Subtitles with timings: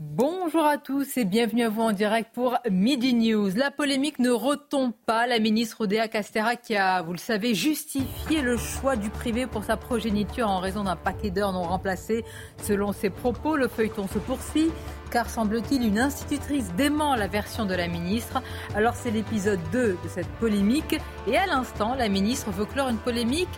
[0.00, 3.50] Bonjour à tous et bienvenue à vous en direct pour Midi News.
[3.56, 5.26] La polémique ne retombe pas.
[5.26, 9.64] La ministre Odea Castera qui a, vous le savez, justifié le choix du privé pour
[9.64, 12.24] sa progéniture en raison d'un paquet d'heures non remplacées.
[12.62, 14.70] Selon ses propos, le feuilleton se poursuit
[15.10, 18.40] car semble-t-il une institutrice dément la version de la ministre.
[18.76, 20.96] Alors c'est l'épisode 2 de cette polémique
[21.26, 23.48] et à l'instant, la ministre veut clore une polémique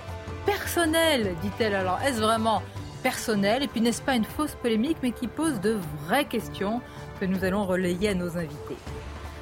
[0.46, 1.74] personnelle, dit-elle.
[1.74, 2.62] Alors est-ce vraiment
[3.02, 6.80] personnel et puis n'est-ce pas une fausse polémique mais qui pose de vraies questions
[7.20, 8.76] que nous allons relayer à nos invités.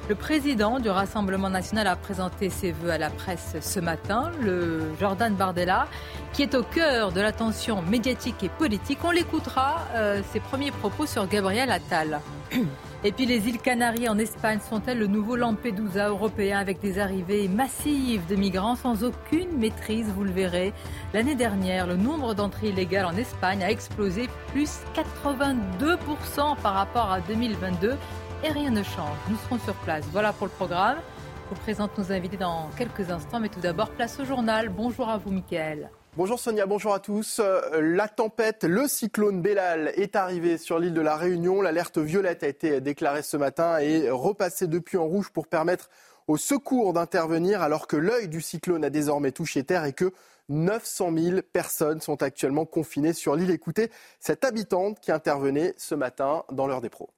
[0.09, 4.81] Le président du Rassemblement national a présenté ses vœux à la presse ce matin, le
[4.99, 5.87] Jordan Bardella,
[6.33, 8.97] qui est au cœur de l'attention médiatique et politique.
[9.03, 12.21] On l'écoutera, euh, ses premiers propos sur Gabriel Attal.
[13.03, 17.47] Et puis les îles Canaries en Espagne sont-elles le nouveau Lampedusa européen avec des arrivées
[17.47, 20.73] massives de migrants sans aucune maîtrise, vous le verrez.
[21.13, 27.21] L'année dernière, le nombre d'entrées illégales en Espagne a explosé plus 82% par rapport à
[27.21, 27.95] 2022
[28.43, 29.17] et rien ne change.
[29.29, 30.05] Nous serons sur place.
[30.11, 30.97] Voilà pour le programme.
[31.45, 34.69] Je vous présente nos invités dans quelques instants, mais tout d'abord, place au journal.
[34.69, 35.89] Bonjour à vous, Mickaël.
[36.17, 37.39] Bonjour Sonia, bonjour à tous.
[37.39, 41.61] Euh, La tempête, le cyclone Bellal est arrivé sur l'île de la Réunion.
[41.61, 45.89] L'alerte violette a été déclarée ce matin et repassée depuis en rouge pour permettre
[46.27, 50.11] aux secours d'intervenir alors que l'œil du cyclone a désormais touché terre et que
[50.49, 53.51] 900 000 personnes sont actuellement confinées sur l'île.
[53.51, 57.09] Écoutez cette habitante qui intervenait ce matin dans l'heure des pros.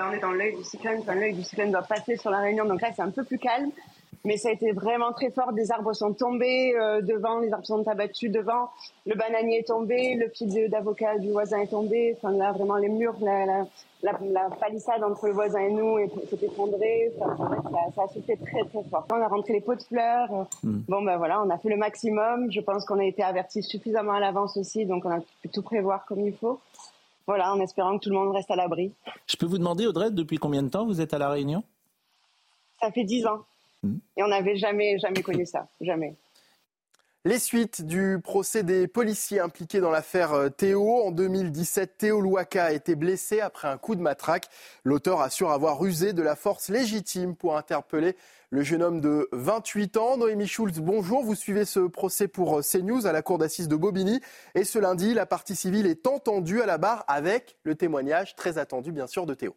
[0.00, 2.64] On est dans l'œil du cyclone, enfin, l'œil du cyclone doit passer sur la Réunion,
[2.64, 3.70] donc là c'est un peu plus calme.
[4.24, 5.52] Mais ça a été vraiment très fort.
[5.52, 8.68] Des arbres sont tombés euh, devant, les arbres sont abattus devant.
[9.06, 12.16] Le bananier est tombé, le pied d'avocat du voisin est tombé.
[12.16, 13.66] Enfin là vraiment les murs, la, la,
[14.02, 17.12] la, la palissade entre le voisin et nous s'est effondrée.
[17.20, 19.06] Enfin, en fait, ça, ça a soufflé très très fort.
[19.12, 20.48] On a rentré les pots de fleurs.
[20.64, 22.50] Bon ben voilà, on a fait le maximum.
[22.50, 25.62] Je pense qu'on a été avertis suffisamment à l'avance aussi, donc on a pu tout
[25.62, 26.58] prévoir comme il faut.
[27.28, 28.90] Voilà, en espérant que tout le monde reste à l'abri.
[29.26, 31.62] Je peux vous demander, Audrey, depuis combien de temps vous êtes à La Réunion?
[32.80, 33.44] Ça fait dix ans.
[34.16, 35.68] Et on n'avait jamais, jamais connu ça.
[35.82, 36.16] Jamais.
[37.24, 41.02] Les suites du procès des policiers impliqués dans l'affaire euh, Théo.
[41.02, 44.46] En 2017, Théo Louaka a été blessé après un coup de matraque.
[44.84, 48.16] L'auteur assure avoir usé de la force légitime pour interpeller
[48.50, 50.16] le jeune homme de 28 ans.
[50.16, 51.24] Noémie Schulz, bonjour.
[51.24, 54.20] Vous suivez ce procès pour euh, CNews à la cour d'assises de Bobigny.
[54.54, 58.58] Et ce lundi, la partie civile est entendue à la barre avec le témoignage très
[58.58, 59.56] attendu, bien sûr, de Théo.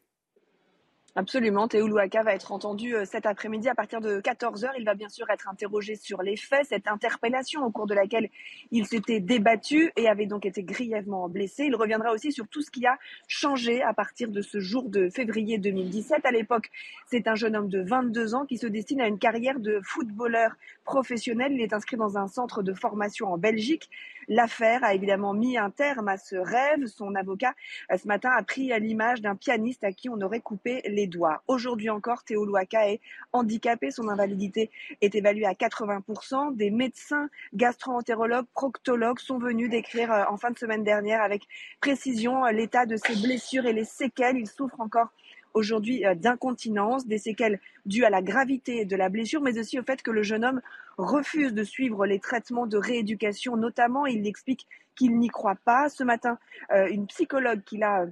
[1.13, 4.69] Absolument, Théo Louaka va être entendu euh, cet après-midi à partir de 14h.
[4.77, 8.29] Il va bien sûr être interrogé sur les faits, cette interpellation au cours de laquelle
[8.71, 11.65] il s'était débattu et avait donc été grièvement blessé.
[11.65, 15.09] Il reviendra aussi sur tout ce qui a changé à partir de ce jour de
[15.09, 16.25] février 2017.
[16.25, 16.69] À l'époque,
[17.07, 20.55] c'est un jeune homme de 22 ans qui se destine à une carrière de footballeur
[20.85, 21.51] professionnel.
[21.51, 23.89] Il est inscrit dans un centre de formation en Belgique.
[24.29, 26.85] L'affaire a évidemment mis un terme à ce rêve.
[26.85, 27.53] Son avocat,
[27.91, 31.43] euh, ce matin, a pris l'image d'un pianiste à qui on aurait coupé les doigts.
[31.47, 33.01] Aujourd'hui encore, Théo Louaka est
[33.33, 33.91] handicapé.
[33.91, 34.69] Son invalidité
[35.01, 36.55] est évaluée à 80%.
[36.55, 41.43] Des médecins, gastro-entérologues, proctologues sont venus décrire euh, en fin de semaine dernière avec
[41.79, 44.37] précision euh, l'état de ses blessures et les séquelles.
[44.37, 45.09] Il souffre encore
[45.53, 50.01] aujourd'hui d'incontinence, des séquelles dues à la gravité de la blessure, mais aussi au fait
[50.01, 50.61] que le jeune homme
[50.97, 53.57] refuse de suivre les traitements de rééducation.
[53.57, 55.89] Notamment, il explique qu'il n'y croit pas.
[55.89, 56.37] Ce matin,
[56.69, 58.05] une psychologue qu'il a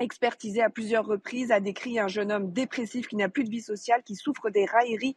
[0.00, 3.62] expertisé à plusieurs reprises, a décrit un jeune homme dépressif qui n'a plus de vie
[3.62, 5.16] sociale, qui souffre des railleries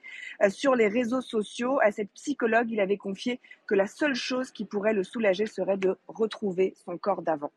[0.49, 1.79] sur les réseaux sociaux.
[1.81, 5.77] À cette psychologue, il avait confié que la seule chose qui pourrait le soulager serait
[5.77, 7.51] de retrouver son corps d'avant.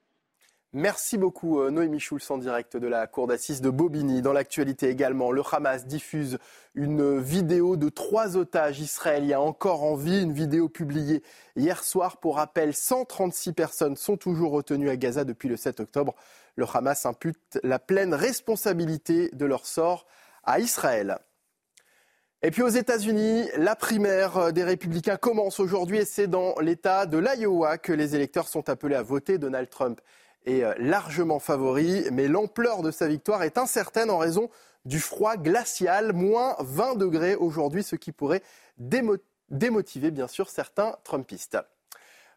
[0.77, 4.23] Merci beaucoup Noémie Schulz en direct de la cour d'assises de Bobigny.
[4.23, 6.39] Dans l'actualité également, le Hamas diffuse
[6.75, 11.23] une vidéo de trois otages israéliens encore en vie, une vidéo publiée
[11.55, 12.17] hier soir.
[12.17, 16.17] Pour rappel, 136 personnes sont toujours retenues à Gaza depuis le 7 octobre.
[16.57, 20.07] Le Hamas impute la pleine responsabilité de leur sort
[20.45, 21.19] à Israël.
[22.43, 27.17] Et puis aux États-Unis, la primaire des républicains commence aujourd'hui et c'est dans l'État de
[27.17, 29.39] l'Iowa que les électeurs sont appelés à voter.
[29.39, 30.01] Donald Trump
[30.45, 34.51] est largement favori, mais l'ampleur de sa victoire est incertaine en raison
[34.85, 38.43] du froid glacial, moins 20 degrés aujourd'hui, ce qui pourrait
[38.77, 41.57] démotiver bien sûr certains Trumpistes.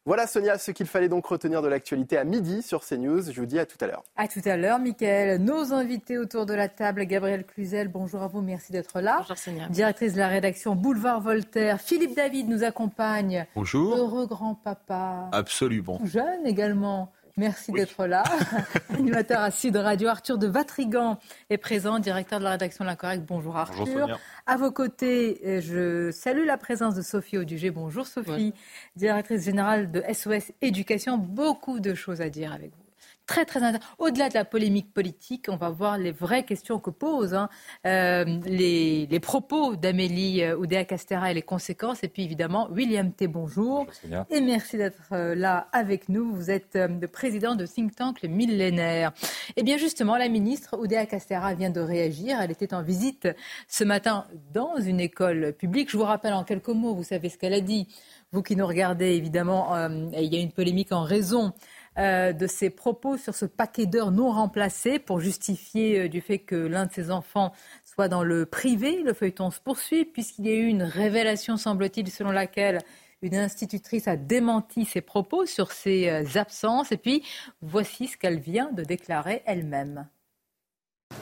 [0.07, 3.29] Voilà Sonia, ce qu'il fallait donc retenir de l'actualité à midi sur CNews.
[3.29, 4.05] Je vous dis à tout à l'heure.
[4.15, 5.43] À tout à l'heure, Mickaël.
[5.43, 9.17] Nos invités autour de la table, Gabriel Cluzel, bonjour à vous, merci d'être là.
[9.19, 9.67] Bonjour Sonia.
[9.67, 11.81] Directrice de la rédaction Boulevard Voltaire.
[11.81, 13.45] Philippe David nous accompagne.
[13.53, 13.97] Bonjour.
[13.97, 15.27] Heureux grand-papa.
[15.33, 15.99] Absolument.
[16.05, 17.11] Jeune également.
[17.37, 18.23] Merci d'être là.
[18.89, 21.19] Animateur à Sud Radio, Arthur de Vatrigan
[21.51, 23.23] est présent, directeur de la rédaction de l'Incorrect.
[23.25, 23.85] Bonjour Arthur.
[23.85, 24.17] Bonjour Sonia.
[24.47, 27.69] À vos côtés, euh, je salue la présence de Sophie Audugé.
[27.69, 28.53] Bonjour Sophie,
[28.95, 31.17] directrice générale de SOS Éducation.
[31.19, 32.86] Beaucoup de choses à dire avec vous
[33.27, 33.87] très très intéressant.
[33.99, 37.49] Au-delà de la polémique politique, on va voir les vraies questions que posent hein,
[37.85, 42.03] euh, les, les, propos d'Amélie euh, Oudéa-Castera et les conséquences.
[42.03, 43.27] Et puis évidemment, William T.
[43.27, 43.85] Bonjour.
[44.03, 46.33] bonjour et merci d'être euh, là avec nous.
[46.33, 49.11] Vous êtes euh, le président de think tank Le Millénaire.
[49.55, 52.39] Et bien justement, la ministre Oudéa-Castera vient de réagir.
[52.41, 53.27] Elle était en visite
[53.67, 55.91] ce matin dans une école publique.
[55.91, 57.87] Je vous rappelle en quelques mots, vous savez ce qu'elle a dit.
[58.33, 61.53] Vous qui nous regardez, évidemment, euh, il y a une polémique en raison
[61.97, 66.37] euh, de ses propos sur ce paquet d'heures non remplacées pour justifier euh, du fait
[66.37, 67.53] que l'un de ses enfants
[67.85, 69.01] soit dans le privé.
[69.01, 72.81] Le feuilleton se poursuit puisqu'il y a eu une révélation, semble-t-il, selon laquelle
[73.23, 76.91] une institutrice a démenti ses propos sur ses euh, absences.
[76.91, 77.23] Et puis,
[77.63, 80.07] voici ce qu'elle vient de déclarer elle-même.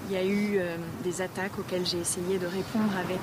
[0.09, 0.59] Il y a eu
[1.03, 3.21] des attaques auxquelles j'ai essayé de répondre avec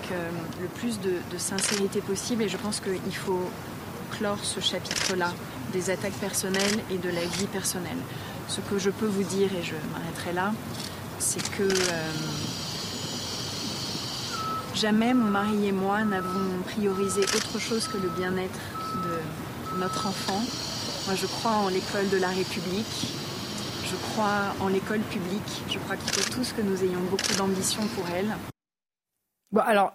[0.61, 3.51] le plus de, sincérité possible et je pense qu'il faut
[4.13, 5.33] clore ce chapitre-là
[5.73, 7.99] des attaques personnelles et de la vie personnelle.
[8.49, 10.53] Ce que je peux vous dire, et je m'arrêterai là,
[11.19, 12.13] c'est que euh,
[14.75, 18.61] jamais mon mari et moi n'avons priorisé autre chose que le bien-être
[19.05, 20.43] de notre enfant.
[21.07, 23.15] Moi, je crois en l'école de la République.
[23.85, 25.63] Je crois en l'école publique.
[25.69, 28.35] Je crois qu'il faut tous que nous ayons beaucoup d'ambition pour elle.
[29.51, 29.95] Bon, alors,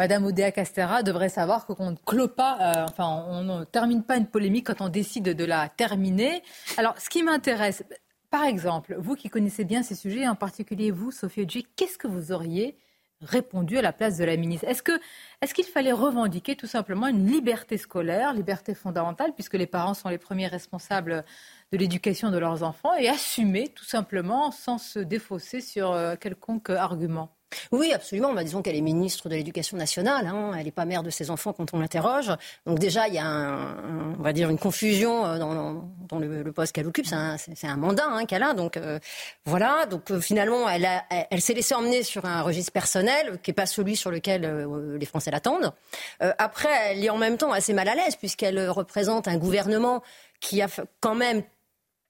[0.00, 4.16] Madame Oudéa Castera devrait savoir qu'on ne clôt pas, euh, enfin, on ne termine pas
[4.16, 6.42] une polémique quand on décide de la terminer.
[6.78, 7.84] Alors, ce qui m'intéresse,
[8.30, 12.08] par exemple, vous qui connaissez bien ces sujets, en particulier vous, Sophie Odji, qu'est-ce que
[12.08, 12.78] vous auriez
[13.20, 14.66] répondu à la place de la ministre?
[14.66, 14.98] Est-ce que
[15.42, 20.08] est-ce qu'il fallait revendiquer tout simplement une liberté scolaire, liberté fondamentale, puisque les parents sont
[20.08, 21.26] les premiers responsables
[21.72, 26.70] de l'éducation de leurs enfants, et assumer tout simplement sans se défausser sur euh, quelconque
[26.70, 27.36] argument?
[27.72, 28.32] Oui, absolument.
[28.32, 30.26] Bah, disons qu'elle est ministre de l'Éducation nationale.
[30.26, 30.52] Hein.
[30.56, 32.32] Elle n'est pas mère de ses enfants quand on l'interroge.
[32.66, 33.76] Donc déjà, il y a
[34.18, 37.06] on va dire une confusion euh, dans, le, poste qu'elle occupe.
[37.06, 38.54] C'est un, mandat hein, qu'elle a.
[38.54, 38.98] Donc euh,
[39.44, 39.86] voilà.
[39.86, 43.96] Donc euh, finalement, elle, s'est laissée emmener sur un registre personnel qui n'est pas celui
[43.96, 44.68] sur lequel
[44.98, 45.72] les Français l'attendent.
[46.20, 50.02] Après, elle est en même temps assez mal à l'aise puisqu'elle représente un gouvernement
[50.40, 50.68] qui a
[51.00, 51.42] quand même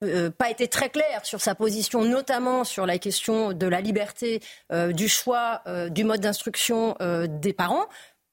[0.03, 4.41] euh, pas été très clair sur sa position, notamment sur la question de la liberté
[4.71, 6.95] euh, du choix euh, du mode d'instruction
[7.27, 7.87] des parents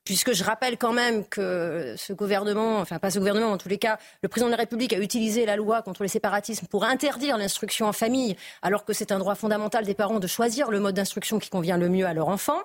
[0.09, 3.76] puisque je rappelle quand même que ce gouvernement, enfin pas ce gouvernement, en tous les
[3.76, 7.37] cas, le président de la République a utilisé la loi contre le séparatisme pour interdire
[7.37, 10.94] l'instruction en famille, alors que c'est un droit fondamental des parents de choisir le mode
[10.94, 12.59] d'instruction qui convient le mieux à leur enfant.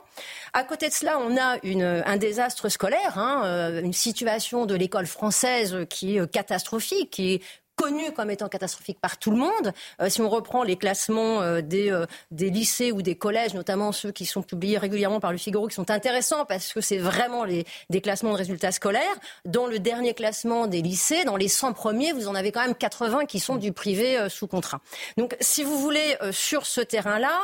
[0.54, 5.06] À côté de cela, on a une, un désastre scolaire, hein, une situation de l'école
[5.06, 7.42] française qui est catastrophique, qui est
[7.76, 9.74] connu comme étant catastrophique par tout le monde.
[10.02, 13.92] Euh, si on reprend les classements euh, des, euh, des, lycées ou des collèges, notamment
[13.92, 17.44] ceux qui sont publiés régulièrement par le Figaro, qui sont intéressants parce que c'est vraiment
[17.44, 19.04] les, des classements de résultats scolaires.
[19.46, 22.76] Dans le dernier classement des lycées, dans les 100 premiers, vous en avez quand même
[22.76, 24.80] 80 qui sont du privé sous contrat.
[25.18, 27.40] Donc, si vous voulez, sur ce terrain-là,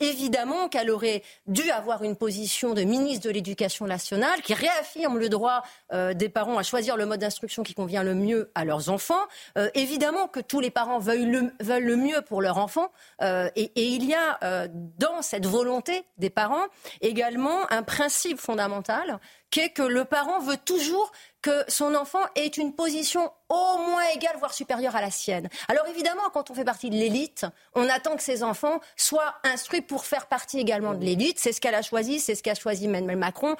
[0.00, 5.28] évidemment qu'elle aurait dû avoir une position de ministre de l'Éducation nationale qui réaffirme le
[5.28, 5.62] droit
[5.92, 9.22] des parents à choisir le mode d'instruction qui convient le mieux à leurs enfants.
[9.64, 12.90] Euh, évidemment que tous les parents veulent le, veulent le mieux pour leur enfant
[13.22, 16.64] euh, et, et, il y a euh, dans cette volonté des parents
[17.00, 19.18] également un principe fondamental
[19.50, 24.02] qui est que le parent veut toujours que son enfant ait une position au moins
[24.14, 25.48] égale, voire supérieure à la sienne.
[25.68, 29.82] Alors évidemment, quand on fait partie de l'élite, on attend que ses enfants soient instruits
[29.82, 31.38] pour faire partie également de l'élite.
[31.38, 33.56] C'est ce qu'elle a choisi, c'est ce qu'a choisi Emmanuel Macron.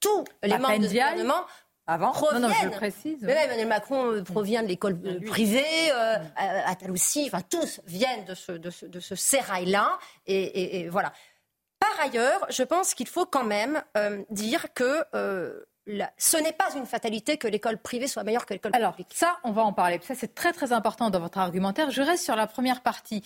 [0.00, 1.44] Tous les membres du gouvernement
[1.90, 2.42] avant proviennent.
[2.42, 3.18] Non, non, je précise.
[3.22, 8.34] Mais là, Emmanuel Macron provient de l'école privée, euh, Attal aussi, enfin tous viennent de
[8.34, 9.98] ce, de ce, de ce sérail-là.
[10.26, 11.12] Et, et, et, voilà.
[11.78, 15.64] Par ailleurs, je pense qu'il faut quand même euh, dire que euh,
[16.18, 18.84] ce n'est pas une fatalité que l'école privée soit meilleure que l'école publique.
[18.84, 19.98] Alors, ça, on va en parler.
[20.02, 21.90] Ça, c'est très, très important dans votre argumentaire.
[21.90, 23.24] Je reste sur la première partie.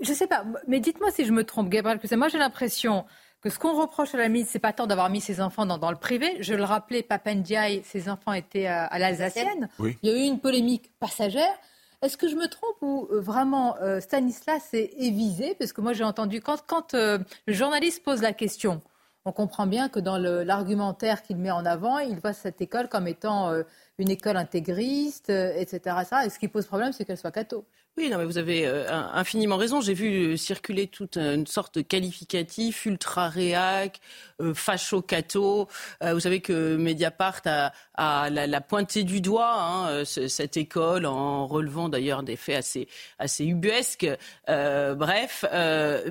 [0.00, 3.06] Je ne sais pas, mais dites-moi si je me trompe, Gabriel Moi, j'ai l'impression
[3.46, 5.78] que ce qu'on reproche à la ministre, c'est pas tant d'avoir mis ses enfants dans,
[5.78, 6.36] dans, le privé.
[6.40, 9.68] Je le rappelais, Papendiaï, ses enfants étaient à, à l'Alsacienne.
[9.78, 9.96] Oui.
[10.02, 11.54] Il y a eu une polémique passagère.
[12.02, 15.80] Est-ce que je me trompe ou euh, vraiment euh, Stanislas est, est, visé Parce que
[15.80, 18.80] moi j'ai entendu quand, quand euh, le journaliste pose la question,
[19.24, 23.06] on comprend bien que dans l'argumentaire qu'il met en avant, il voit cette école comme
[23.06, 23.52] étant
[23.98, 25.96] une école intégriste, etc.
[26.30, 27.64] ce qui pose problème, c'est qu'elle soit catho.
[27.98, 29.80] Oui, non, mais vous avez euh, infiniment raison.
[29.80, 34.00] J'ai vu circuler toute une sorte de qualificatif ultra réac,
[34.42, 35.66] euh, facho cato.
[36.02, 41.46] Euh, vous savez que Mediapart a, a la, pointé du doigt hein, cette école en
[41.46, 42.88] relevant d'ailleurs des faits assez
[43.18, 44.06] assez ubuesques.
[44.46, 45.46] bref,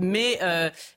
[0.02, 0.40] mais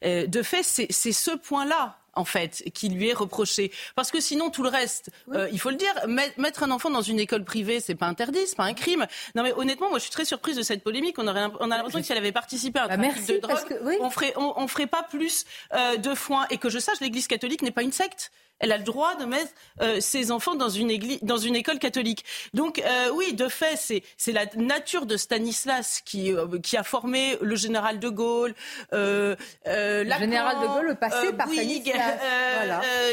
[0.03, 3.71] de fait, c'est ce point-là en fait, qui lui est reproché.
[3.95, 5.95] Parce que sinon, tout le reste, euh, il faut le dire,
[6.37, 9.07] mettre un enfant dans une école privée, c'est pas interdit, c'est pas un crime.
[9.37, 11.17] Non, mais honnêtement, moi, je suis très surprise de cette polémique.
[11.19, 13.39] On, aurait, on a l'impression que si elle avait participé à un bah, trafic de
[13.39, 15.45] drogue, on ferait, on, ferait pas plus
[15.75, 16.47] euh, de foin.
[16.51, 19.25] Et que je sache, l'Église catholique n'est pas une secte elle a le droit de
[19.25, 22.25] mettre euh, ses enfants dans une, église, dans une école catholique.
[22.55, 26.83] Donc euh, oui, de fait, c'est, c'est la nature de Stanislas qui, euh, qui a
[26.83, 28.55] formé le général de Gaulle.
[28.93, 32.21] le général de Gaulle, le passé par Stanislas.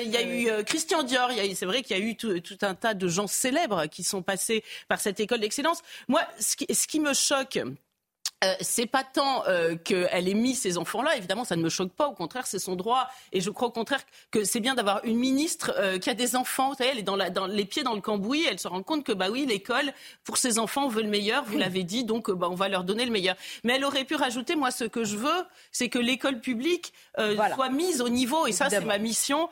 [0.04, 1.32] Il y a eu Christian Dior.
[1.56, 4.22] C'est vrai qu'il y a eu tout, tout, un tas de gens célèbres qui sont
[4.22, 5.82] passés par cette école d'excellence.
[6.08, 7.60] Moi, ce qui, ce qui me choque
[8.44, 11.94] euh, c'est pas tant euh, qu'elle ait mis ces enfants-là, évidemment, ça ne me choque
[11.94, 12.08] pas.
[12.08, 13.08] Au contraire, c'est son droit.
[13.32, 16.36] Et je crois au contraire que c'est bien d'avoir une ministre euh, qui a des
[16.36, 16.70] enfants.
[16.70, 18.46] Vous savez, elle est dans, la, dans, les pieds dans le cambouis.
[18.50, 19.94] Elle se rend compte que, bah oui, l'école,
[20.26, 21.46] pour ses enfants, veut le meilleur.
[21.46, 23.36] Vous l'avez dit, donc bah, on va leur donner le meilleur.
[23.64, 26.94] Mais elle aurait pu rajouter, moi, ce que je veux, c'est que l'école publique
[27.56, 29.50] soit mise au niveau, et ça, c'est ma mission,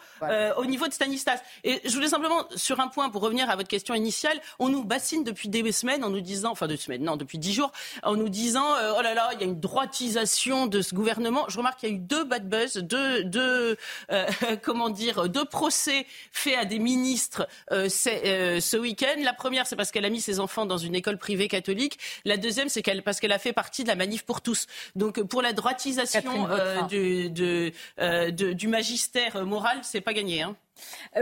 [0.58, 1.42] au niveau de Stanislas.
[1.64, 4.84] Et je voulais simplement, sur un point, pour revenir à votre question initiale, on nous
[4.84, 7.72] bassine depuis des semaines en nous disant, enfin deux semaines, non, depuis dix jours,
[8.04, 11.46] en nous disant euh, oh là là, il y a une droitisation de ce gouvernement.
[11.48, 13.78] Je remarque qu'il y a eu deux bad buzz, deux, deux
[14.12, 14.26] euh,
[14.64, 19.16] comment dire, deux procès faits à des ministres euh, ce week-end.
[19.24, 22.00] La première, c'est parce qu'elle a mis ses enfants dans une école privée catholique.
[22.26, 24.68] La deuxième, c'est qu'elle, parce qu'elle a fait partie de la manif pour tous.
[24.96, 26.48] Donc pour la droitisation
[26.90, 30.42] du, du magistère moral, c'est pas gagné.
[30.42, 30.56] Hein.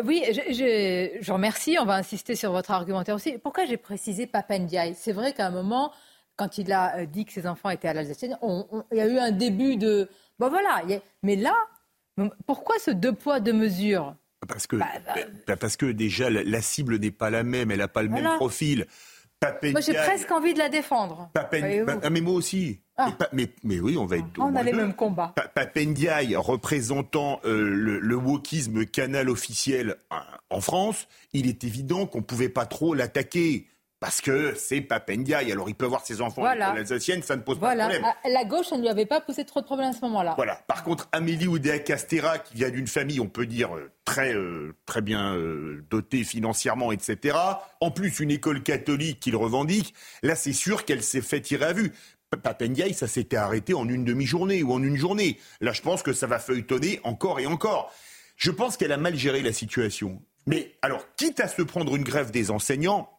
[0.04, 1.78] oui, je, je, remercie.
[1.80, 3.38] On va insister sur votre argumentaire aussi.
[3.38, 4.96] Pourquoi j'ai précisé Papendiaï?
[4.98, 5.92] C'est vrai qu'à un moment,
[6.42, 8.36] quand il a euh, dit que ses enfants étaient à l'Alsacienne,
[8.92, 10.10] il y a eu un début de...
[10.40, 10.82] Bon voilà,
[11.22, 11.54] mais là,
[12.48, 14.16] pourquoi ce deux poids, deux mesures?
[14.48, 17.78] Parce que, bah, bah, bah, parce que déjà, la, cible n'est pas la même, elle
[17.78, 18.88] n'a pas le même profil.
[19.44, 21.30] moi, j'ai presque envie de la défendre.
[21.36, 21.48] Ah,
[22.10, 22.80] mais moi aussi.
[22.98, 23.16] Ah.
[23.34, 24.26] Mais, mais, oui, on va être.
[24.40, 25.36] On a les mêmes combats.
[25.54, 30.16] Papendiaï, représentant euh, le, le, wokisme canal officiel euh,
[30.50, 33.68] en France, il est évident qu'on ne pouvait pas trop l'attaquer
[34.02, 35.52] parce que c'est Papendiaï.
[35.52, 36.72] Alors il peut avoir ses enfants voilà.
[36.72, 38.04] alsacienne, ça ne pose pas de problème.
[38.04, 40.34] Ah, la gauche, ne lui avait pas posé trop de problèmes à ce moment-là.
[40.36, 40.56] Voilà.
[40.68, 44.76] Par contre, Amélie Oudéa Castera, qui vient d'une famille, on peut dire, euh, très, euh,
[44.88, 47.38] très bien euh, dotée financièrement, etc.,
[47.80, 49.94] en plus une école catholique qu'il revendique,
[50.24, 51.94] là c'est sûr qu'elle s'est fait tirer à vue.
[52.42, 55.38] Papendiaï, ça s'était arrêté en une demi-journée ou en une journée.
[55.60, 57.94] Là, je pense que ça va feuilletonner encore et encore.
[58.38, 60.22] Je pense qu'elle a mal géré la situation.
[60.48, 63.10] Mais alors, quitte à se prendre une grève des enseignants,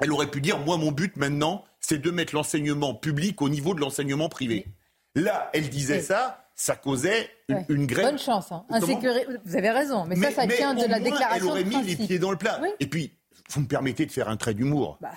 [0.00, 3.74] elle aurait pu dire, moi, mon but maintenant, c'est de mettre l'enseignement public au niveau
[3.74, 4.66] de l'enseignement privé.
[5.14, 7.30] Là, elle disait ça, ça causait
[7.68, 8.06] une, grève.
[8.06, 8.52] Bonne chance.
[8.52, 8.64] Hein.
[8.68, 11.36] Vous avez raison, mais, ça, ça tient de la déclaration.
[11.36, 12.60] Elle aurait mis les pieds dans le plat.
[12.80, 13.12] Et puis,
[13.50, 14.98] vous me permettez de faire un trait d'humour.
[15.00, 15.12] Bah.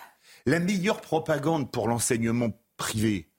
[0.46, 3.30] La meilleure propagande pour l'enseignement privé,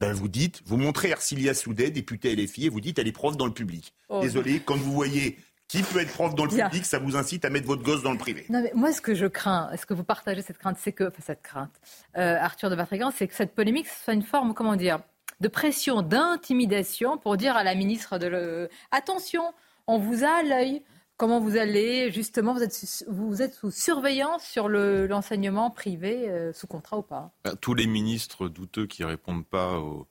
[0.00, 3.36] ben vous dites, vous montrez Ercilia Soudet, députée LFI, et vous dites elle est prof
[3.36, 3.94] dans le public.
[4.08, 4.20] Oh.
[4.20, 7.50] Désolé, quand vous voyez qui peut être prof dans le public, ça vous incite à
[7.50, 8.46] mettre votre gosse dans le privé.
[8.48, 11.04] Non, mais moi, ce que je crains, est-ce que vous partagez cette crainte, c'est que,
[11.04, 11.74] enfin, cette crainte,
[12.16, 15.00] euh, Arthur de Vatrigan, c'est que cette polémique soit une forme, comment dire,
[15.40, 18.68] de pression, d'intimidation pour dire à la ministre de le...
[18.90, 19.42] attention,
[19.86, 20.82] on vous a à l'œil.
[21.16, 22.12] Comment vous allez?
[22.12, 27.32] Justement, vous êtes, vous êtes sous surveillance sur l'enseignement privé, euh, sous contrat ou pas?
[27.44, 30.06] Bah, Tous les ministres douteux qui répondent pas aux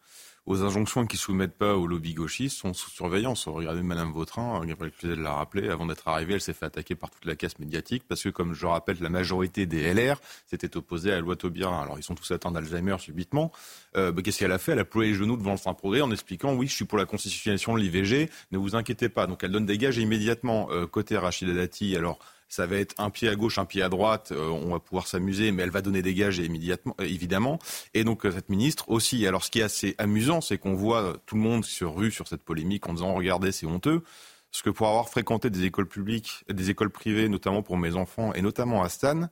[0.48, 3.48] aux injonctions qui ne soumettent pas au lobby gauchiste sont sous surveillance.
[3.48, 7.12] Regardez Madame Vautrin, Gabriel Cluzel l'a rappelé, avant d'être arrivée, elle s'est fait attaquer par
[7.12, 11.12] toute la caisse médiatique parce que, comme je rappelle, la majorité des LR s'était opposée
[11.12, 11.82] à la loi Taubira.
[11.84, 13.52] Alors ils sont tous atteints d'Alzheimer subitement.
[13.98, 14.72] Euh, bah, Qu'est-ce qu'elle a fait?
[14.72, 17.06] Elle a ployé les genoux devant le progrès en expliquant oui, je suis pour la
[17.06, 19.28] constitutionnalisation de l'IVG, ne vous inquiétez pas.
[19.28, 21.94] Donc elle donne des gages immédiatement euh, côté Rachida Dati.
[21.98, 24.32] Alors ça va être un pied à gauche, un pied à droite.
[24.32, 27.60] Euh, on va pouvoir s'amuser, mais elle va donner des gages immédiatement, euh, évidemment.
[27.94, 29.26] Et donc euh, cette ministre aussi.
[29.28, 32.28] Alors ce qui est assez amusant, c'est qu'on voit tout le monde sur rue sur
[32.28, 34.04] cette polémique en disant regardez, c'est honteux.
[34.52, 38.34] Parce que pour avoir fréquenté des écoles publiques, des écoles privées, notamment pour mes enfants
[38.34, 39.30] et notamment à Stan,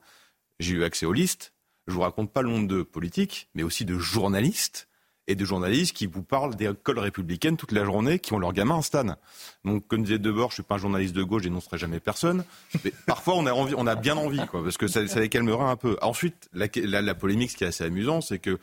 [0.60, 1.54] j'ai eu accès aux listes.
[1.86, 4.85] Je vous raconte pas le nombre de politiques, mais aussi de journalistes
[5.28, 8.52] et de journalistes qui vous parlent des écoles républicaines toute la journée, qui ont leurs
[8.52, 9.16] gamins en stade.
[9.64, 12.44] Donc, comme disait Debord, je suis pas un journaliste de gauche, je dénoncerai jamais personne.
[12.84, 15.28] Mais parfois, on a envie, on a bien envie, quoi, parce que ça, ça les
[15.28, 15.96] calmera un peu.
[16.02, 18.58] Ensuite, la, la, la polémique, ce qui est assez amusant, c'est que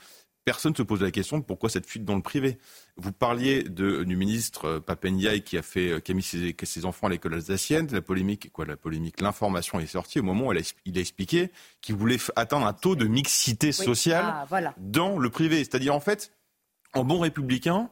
[0.46, 2.58] personne ne se pose la question de pourquoi cette fuite dans le privé.
[2.98, 6.86] Vous parliez de, du ministre euh, Papendiaï qui a, fait, qui a mis ses, ses
[6.86, 7.88] enfants à l'école alsacienne.
[7.92, 11.02] La polémique, quoi, la polémique, l'information est sortie au moment où elle a, il a
[11.02, 11.50] expliqué
[11.82, 14.74] qu'il voulait atteindre un taux de mixité sociale Ah, voilà.
[14.78, 15.60] dans le privé.
[15.60, 16.32] C'est-à-dire, en fait,
[16.94, 17.90] en bon républicain,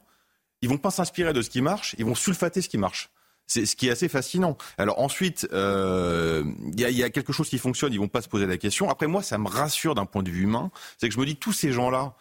[0.60, 3.10] ils vont pas s'inspirer de ce qui marche, ils vont sulfater ce qui marche.
[3.46, 4.56] C'est ce qui est assez fascinant.
[4.78, 8.22] Alors ensuite, euh, il y, a, y, a, quelque chose qui fonctionne, ils vont pas
[8.22, 8.88] se poser la question.
[8.88, 11.36] Après moi, ça me rassure d'un point de vue humain, c'est que je me dis
[11.36, 12.14] tous ces gens-là,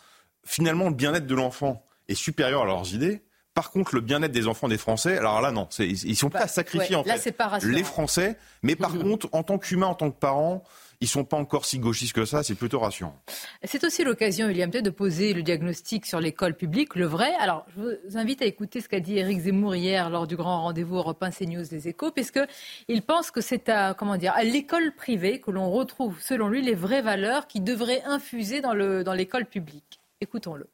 [0.44, 3.22] finalement, le bien-être de l'enfant est supérieur à leurs idées.
[3.54, 6.48] Par contre, le bien-être des enfants des Français, alors là, non, ils sont pas à
[6.48, 8.38] sacrifier ouais, en là, fait pas les Français.
[8.64, 10.64] Mais par contre, en tant qu'humain, en tant que parent,
[11.02, 13.20] ils sont pas encore si gauchistes que ça, c'est plutôt rassurant.
[13.64, 17.34] C'est aussi l'occasion, William, de poser le diagnostic sur l'école publique, le vrai.
[17.40, 20.62] Alors, je vous invite à écouter ce qu'a dit Éric Zemmour hier lors du grand
[20.62, 24.94] rendez-vous Europe 1 CNews des Échos, puisqu'il pense que c'est à, comment dire, à l'école
[24.94, 29.14] privée que l'on retrouve, selon lui, les vraies valeurs qui devraient infuser dans, le, dans
[29.14, 30.00] l'école publique.
[30.22, 30.68] Écoutons-le.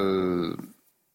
[0.00, 0.56] Euh,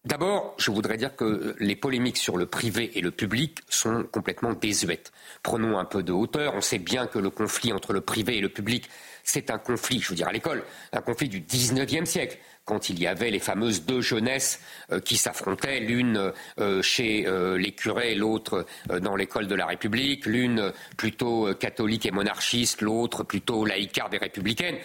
[0.04, 4.54] D'abord, je voudrais dire que les polémiques sur le privé et le public sont complètement
[4.54, 5.12] désuètes.
[5.44, 6.56] Prenons un peu de hauteur.
[6.56, 8.90] On sait bien que le conflit entre le privé et le public,
[9.24, 13.00] c'est un conflit, je veux dire à l'école, un conflit du 19e siècle quand il
[13.00, 14.60] y avait les fameuses deux jeunesses
[14.92, 18.66] euh, qui s'affrontaient, l'une euh, chez euh, les curés, l'autre
[19.02, 24.78] dans l'école de la République, l'une plutôt catholique et monarchiste, l'autre plutôt laïcarde et républicaine.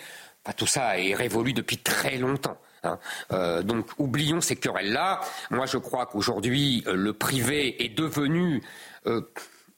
[0.44, 2.58] Enfin, tout ça est révolu depuis très longtemps.
[2.84, 2.98] Hein.
[3.32, 5.20] Euh, donc oublions ces querelles-là.
[5.50, 8.62] Moi, je crois qu'aujourd'hui, euh, le privé est devenu,
[9.06, 9.22] euh,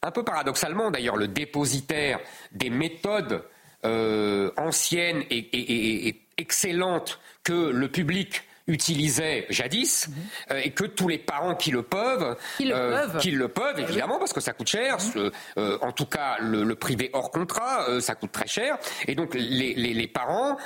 [0.03, 2.21] un peu paradoxalement d'ailleurs, le dépositaire
[2.53, 3.43] des méthodes
[3.85, 10.55] anciennes et, excellentes que le public utilisait jadis mmh.
[10.63, 13.81] et que tous les parents qui le peuvent, qui le euh, peuvent, qui le peuvent
[13.81, 14.99] évidemment parce que ça coûte cher.
[14.99, 15.31] Mmh.
[15.59, 18.79] Euh, en tout cas, le, le privé hors contrat, euh, ça coûte très cher.
[19.07, 20.57] Et donc les, les, les parents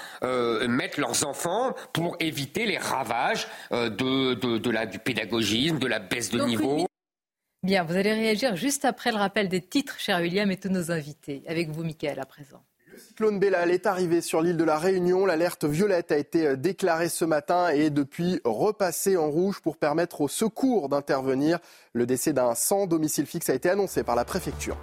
[0.69, 5.99] mettent leurs enfants pour éviter les ravages de, de, de, la, du pédagogisme, de la
[5.99, 6.87] baisse de donc, niveau.
[7.63, 10.91] Bien, vous allez réagir juste après le rappel des titres, cher William, et tous nos
[10.91, 11.43] invités.
[11.47, 12.65] Avec vous, Mickaël, à présent.
[13.09, 15.27] Cyclone Bellal est arrivé sur l'île de la Réunion.
[15.27, 20.29] L'alerte violette a été déclarée ce matin et depuis repassée en rouge pour permettre aux
[20.29, 21.59] secours d'intervenir.
[21.93, 24.77] Le décès d'un sans domicile fixe a été annoncé par la préfecture.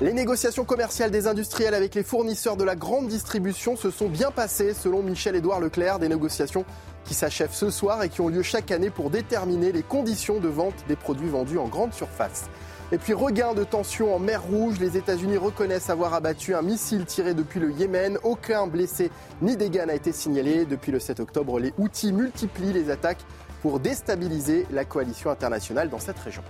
[0.00, 4.32] Les négociations commerciales des industriels avec les fournisseurs de la grande distribution se sont bien
[4.32, 6.00] passées selon Michel-Édouard Leclerc.
[6.00, 6.64] Des négociations
[7.04, 10.48] qui s'achèvent ce soir et qui ont lieu chaque année pour déterminer les conditions de
[10.48, 12.46] vente des produits vendus en grande surface.
[12.94, 17.04] Et puis regain de tension en mer Rouge, les États-Unis reconnaissent avoir abattu un missile
[17.06, 18.18] tiré depuis le Yémen.
[18.22, 19.10] Aucun blessé
[19.42, 20.64] ni dégâts n'a été signalé.
[20.64, 23.24] Depuis le 7 octobre, les Houthis multiplient les attaques
[23.62, 26.44] pour déstabiliser la coalition internationale dans cette région.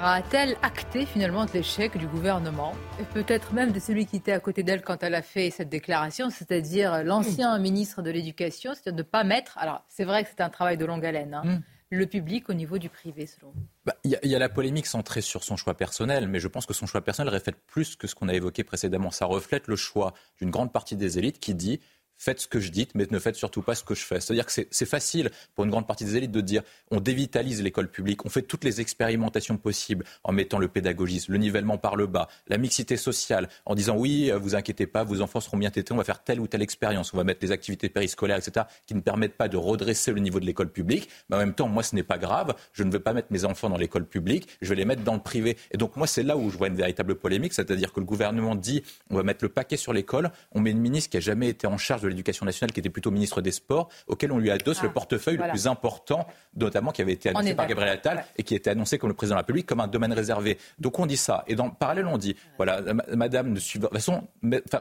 [0.00, 2.74] A-t-elle acté finalement l'échec du gouvernement?
[3.00, 5.68] Et peut-être même de celui qui était à côté d'elle quand elle a fait cette
[5.68, 9.58] déclaration, c'est-à-dire l'ancien ministre de l'Éducation, c'est-à-dire de ne pas mettre.
[9.58, 11.34] Alors c'est vrai que c'est un travail de longue haleine.
[11.34, 13.62] Hein, mm le public au niveau du privé, selon vous?
[13.86, 16.66] Bah, Il y, y, a la polémique centrée sur son choix personnel, mais je pense
[16.66, 19.10] que son choix personnel reflète plus que ce qu'on a évoqué précédemment.
[19.10, 21.80] Ça reflète le choix d'une grande partie des élites qui dit
[22.18, 24.20] faites ce que je dis, mais ne faites surtout pas ce que je fais.
[24.20, 27.88] C'est-à-dire que c'est facile pour une grande partie des élites de dire on dévitalise l'école
[27.88, 32.06] publique, on fait toutes les expérimentations possibles en mettant le pédagogisme, le nivellement par le
[32.06, 35.92] bas, la mixité sociale, en disant oui, vous inquiétez pas, vos enfants seront bien tétés,
[35.92, 38.94] on va faire telle ou telle expérience, on va mettre les activités périscolaires, etc., qui
[38.94, 41.08] ne permettent pas de redresser le niveau de l'école publique.
[41.30, 43.44] Mais en même temps, moi, ce n'est pas grave, je ne veux pas mettre mes
[43.44, 45.56] enfants dans l'école publique, je vais les mettre dans le privé.
[45.70, 48.54] Et donc, moi, c'est là où je vois une véritable polémique, c'est-à-dire que le gouvernement
[48.54, 51.48] dit on va mettre le paquet sur l'école, on met une ministre qui a jamais
[51.48, 54.50] été en charge de l'éducation nationale, qui était plutôt ministre des Sports, auquel on lui
[54.50, 55.52] adosse ah, le portefeuille voilà.
[55.52, 58.24] le plus important, notamment qui avait été annoncé par Gabriel Attal ouais.
[58.36, 60.58] et qui était annoncé comme le président de la République comme un domaine réservé.
[60.78, 61.44] Donc on dit ça.
[61.46, 62.80] Et dans parallèle, on dit voilà,
[63.14, 64.28] madame ne suivra, de toute façon,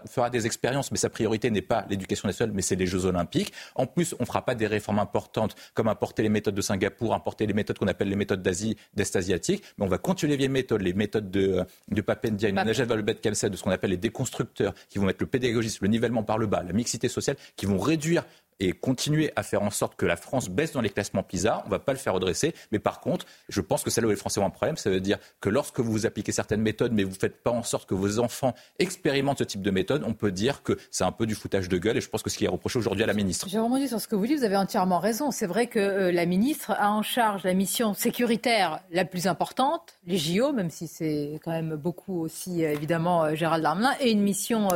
[0.10, 3.54] fera des expériences, mais sa priorité n'est pas l'éducation nationale, mais c'est les Jeux Olympiques.
[3.76, 7.14] En plus, on ne fera pas des réformes importantes comme importer les méthodes de Singapour,
[7.14, 10.38] importer les méthodes qu'on appelle les méthodes d'Asie, d'Est asiatique, mais on va continuer les
[10.38, 14.74] vieilles méthodes, les méthodes de, de Papendia, Najat Vallaud-Belkacem, de ce qu'on appelle les déconstructeurs,
[14.90, 17.10] qui vont mettre le pédagogisme, le nivellement par le bas, la mixité
[17.56, 18.24] qui vont réduire
[18.60, 21.62] et continuer à faire en sorte que la France baisse dans les classements PISA.
[21.64, 22.54] On ne va pas le faire redresser.
[22.72, 24.78] Mais par contre, je pense que c'est là où les Français ont un problème.
[24.78, 27.64] Ça veut dire que lorsque vous appliquez certaines méthodes, mais vous ne faites pas en
[27.64, 31.12] sorte que vos enfants expérimentent ce type de méthode, on peut dire que c'est un
[31.12, 31.98] peu du foutage de gueule.
[31.98, 33.48] Et je pense que ce qui est reproché aujourd'hui à la ministre.
[33.50, 34.40] Je rebondis sur ce que vous dites.
[34.40, 35.32] Vous avez entièrement raison.
[35.32, 40.00] C'est vrai que euh, la ministre a en charge la mission sécuritaire la plus importante,
[40.06, 44.12] les JO, même si c'est quand même beaucoup aussi, euh, évidemment, euh, Gérald Darmanin, et
[44.12, 44.70] une mission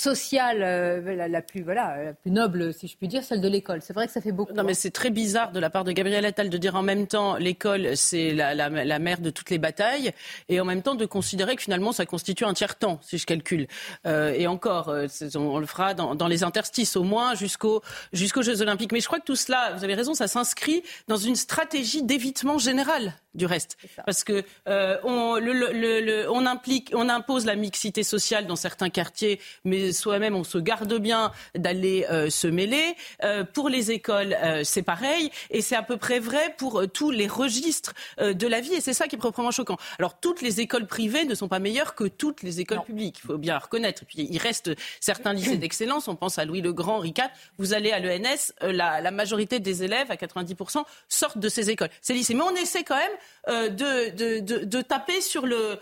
[0.00, 3.82] sociale euh, la, plus voilà la plus noble, si je puis dire, celle de l'école.
[3.82, 4.54] C'est vrai que ça fait beaucoup.
[4.54, 7.06] Non, mais c'est très bizarre de la part de Gabriel Attal de dire en même
[7.06, 10.12] temps l'école c'est la, la, la, mère de toutes les batailles
[10.48, 13.26] et en même temps de considérer que finalement ça constitue un tiers temps, si je
[13.26, 13.66] calcule.
[14.06, 17.82] Euh, et encore, euh, on, le fera dans, dans, les interstices au moins jusqu'aux
[18.14, 18.92] jusqu'aux Jeux Olympiques.
[18.92, 22.56] Mais je crois que tout cela, vous avez raison, ça s'inscrit dans une stratégie d'évitement
[22.56, 27.54] général du reste, parce que euh, on, le, le, le, on implique, on impose la
[27.54, 32.94] mixité sociale dans certains quartiers, mais soi-même on se garde bien d'aller euh, se mêler.
[33.24, 37.10] Euh, pour les écoles, euh, c'est pareil, et c'est à peu près vrai pour tous
[37.10, 39.76] les registres de la vie, et c'est ça qui est proprement choquant.
[39.98, 43.26] Alors toutes les écoles privées ne sont pas meilleures que toutes les écoles publiques, il
[43.26, 44.04] faut bien reconnaître.
[44.06, 47.14] Puis il reste certains lycées d'excellence, on pense à Louis le Grand, Henri
[47.58, 51.90] Vous allez à l'ENS, la, la majorité des élèves, à 90%, sortent de ces écoles,
[52.00, 52.34] ces lycées.
[52.34, 53.10] Mais on essaie quand même
[53.48, 55.78] euh, de, de, de, taper sur le.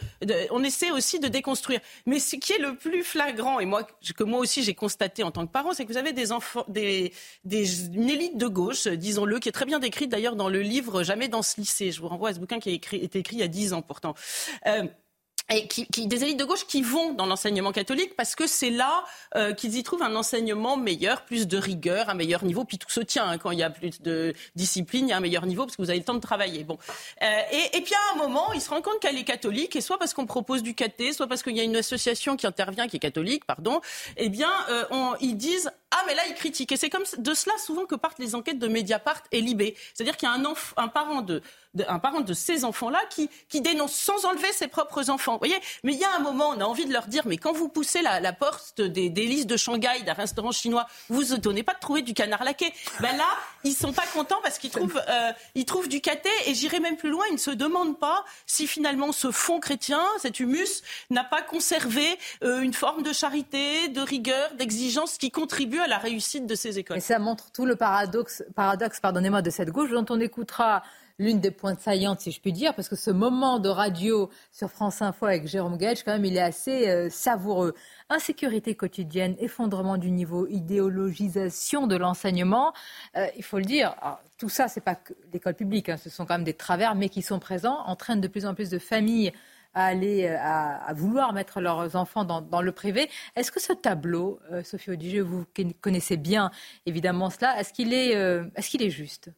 [0.50, 1.80] on essaie aussi de déconstruire.
[2.06, 5.30] Mais ce qui est le plus flagrant, et moi, que moi aussi j'ai constaté en
[5.30, 7.12] tant que parent, c'est que vous avez des enfants, des,
[7.44, 11.28] une élite de gauche, disons-le, qui est très bien décrite d'ailleurs dans le livre Jamais
[11.28, 11.92] dans ce lycée.
[11.92, 13.82] Je vous renvoie à ce bouquin qui a écrit, écrit il y a dix ans
[13.82, 14.14] pourtant.
[14.66, 14.84] Euh,
[15.50, 18.70] et qui, qui, des élites de gauche qui vont dans l'enseignement catholique parce que c'est
[18.70, 19.04] là
[19.36, 22.64] euh, qu'ils y trouvent un enseignement meilleur, plus de rigueur, un meilleur niveau.
[22.64, 25.16] Puis tout se tient hein, quand il y a plus de discipline, il y a
[25.16, 26.64] un meilleur niveau parce que vous avez le temps de travailler.
[26.64, 26.78] Bon,
[27.22, 29.80] euh, et, et, puis à un moment, ils se rendent compte qu'elle est catholique et
[29.80, 32.88] soit parce qu'on propose du caté, soit parce qu'il y a une association qui intervient
[32.88, 33.80] qui est catholique, pardon.
[34.16, 37.34] Eh bien, euh, on, ils disent ah mais là ils critiquent et c'est comme de
[37.34, 39.76] cela souvent que partent les enquêtes de Mediapart et Libé.
[39.94, 43.28] C'est-à-dire qu'il y a un, parent de ces enfants-là qui,
[43.60, 45.32] dénonce sans enlever ses propres enfants.
[45.32, 47.36] Vous voyez Mais il y a un moment, on a envie de leur dire, mais
[47.36, 51.62] quand vous poussez la, porte des, des, listes de Shanghai, d'un restaurant chinois, vous étonnez
[51.62, 52.72] pas de trouver du canard laqué.
[53.00, 53.26] Ben là,
[53.64, 55.32] ils sont pas contents parce qu'ils trouvent, euh,
[55.66, 56.30] trouvent du caté.
[56.46, 60.02] Et j'irai même plus loin, ils ne se demandent pas si finalement ce fond chrétien,
[60.18, 65.77] cet humus, n'a pas conservé euh, une forme de charité, de rigueur, d'exigence qui contribue
[65.82, 66.98] à la réussite de ces écoles.
[66.98, 70.82] Et ça montre tout le paradoxe, paradoxe pardonnez-moi, de cette gauche dont on écoutera
[71.18, 74.70] l'une des pointes saillantes, si je puis dire, parce que ce moment de radio sur
[74.70, 77.74] France Info avec Jérôme Gage, quand même, il est assez euh, savoureux.
[78.08, 82.72] Insécurité quotidienne, effondrement du niveau, idéologisation de l'enseignement.
[83.16, 83.96] Euh, il faut le dire,
[84.38, 84.96] tout ça, c'est pas
[85.32, 88.28] l'école publique, hein, ce sont quand même des travers, mais qui sont présents, entraînent de
[88.28, 89.32] plus en plus de familles
[89.78, 93.08] à aller euh, à, vouloir mettre leurs enfants dans, le privé.
[93.36, 95.44] Est-ce que ce tableau, Sophie Audigier, vous
[95.80, 96.50] connaissez bien
[96.86, 99.30] évidemment cela, est-ce qu'il est, est, qu'il est juste?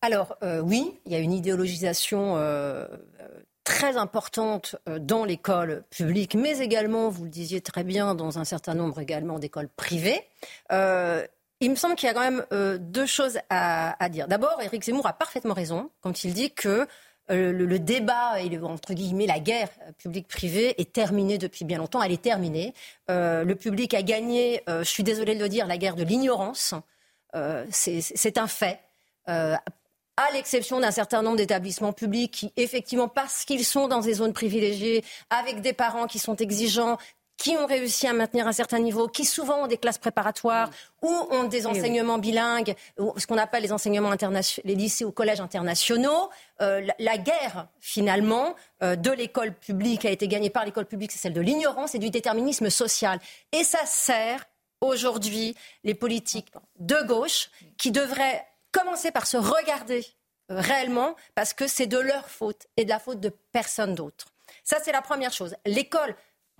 [0.00, 2.86] Alors euh, oui, il y a une idéologisation euh,
[3.64, 8.44] très importante euh, dans l'école publique, mais également, vous le disiez très bien, dans un
[8.44, 10.22] certain nombre également d'écoles privées.
[11.60, 12.44] il me semble qu'il y a quand même
[12.78, 14.28] deux choses à, dire.
[14.28, 16.86] D'abord, Éric Zemmour a parfaitement raison quand il dit que
[17.28, 22.02] le, débat entre guillemets la guerre publique-privée est terminée depuis bien longtemps.
[22.02, 22.74] Elle est terminée.
[23.08, 26.74] le public a gagné, je suis désolée de le dire, la guerre de l'ignorance.
[27.70, 28.80] c'est un fait
[30.18, 34.32] à l'exception d'un certain nombre d'établissements publics qui, effectivement, parce qu'ils sont dans des zones
[34.32, 36.98] privilégiées, avec des parents qui sont exigeants,
[37.38, 40.70] qui ont réussi à maintenir un certain niveau, qui souvent ont des classes préparatoires
[41.02, 45.12] ou ont des enseignements bilingues, ou ce qu'on appelle les enseignements internationaux, les lycées ou
[45.12, 46.30] collèges internationaux.
[46.60, 51.18] Euh, la, guerre, finalement, euh, de l'école publique a été gagnée par l'école publique, c'est
[51.18, 53.20] celle de l'ignorance et du déterminisme social.
[53.52, 54.44] Et ça sert
[54.80, 60.04] aujourd'hui les politiques de gauche qui devraient commencer par se regarder
[60.50, 64.26] euh, réellement parce que c'est de leur faute et de la faute de personne d'autre.
[64.64, 65.54] Ça, c'est la première chose.
[65.64, 66.16] L'école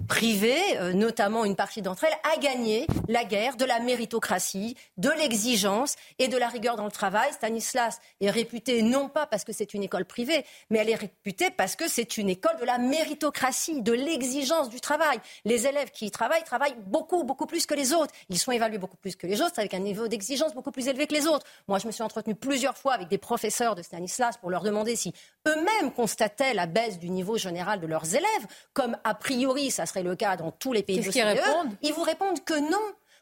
[0.07, 5.11] privée, euh, notamment une partie d'entre elles, a gagné la guerre de la méritocratie, de
[5.11, 7.33] l'exigence et de la rigueur dans le travail.
[7.33, 11.51] Stanislas est réputé non pas parce que c'est une école privée, mais elle est réputée
[11.51, 15.19] parce que c'est une école de la méritocratie, de l'exigence du travail.
[15.45, 18.15] Les élèves qui y travaillent travaillent beaucoup, beaucoup plus que les autres.
[18.29, 21.07] Ils sont évalués beaucoup plus que les autres, avec un niveau d'exigence beaucoup plus élevé
[21.07, 21.47] que les autres.
[21.67, 24.97] Moi, je me suis entretenue plusieurs fois avec des professeurs de Stanislas pour leur demander
[24.97, 25.13] si
[25.47, 30.03] eux-mêmes constataient la baisse du niveau général de leurs élèves, comme a priori ça serait
[30.03, 32.79] le cas dans tous les pays de l'OCDE, ils vous répondent que non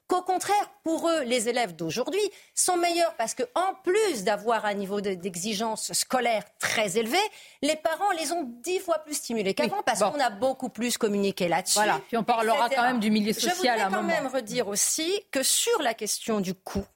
[0.09, 2.20] qu'au contraire, pour eux, les élèves d'aujourd'hui
[2.55, 7.18] sont meilleurs parce que, en plus d'avoir un niveau d'exigence scolaire très élevé,
[7.62, 11.48] les parents les ont dix fois plus stimulés qu'avant parce qu'on a beaucoup plus communiqué
[11.48, 11.74] là-dessus.
[11.74, 12.00] Voilà.
[12.07, 13.79] Puis on parlera quand même du milieu social.
[13.81, 16.87] Je voudrais quand même redire aussi que sur la question du coût,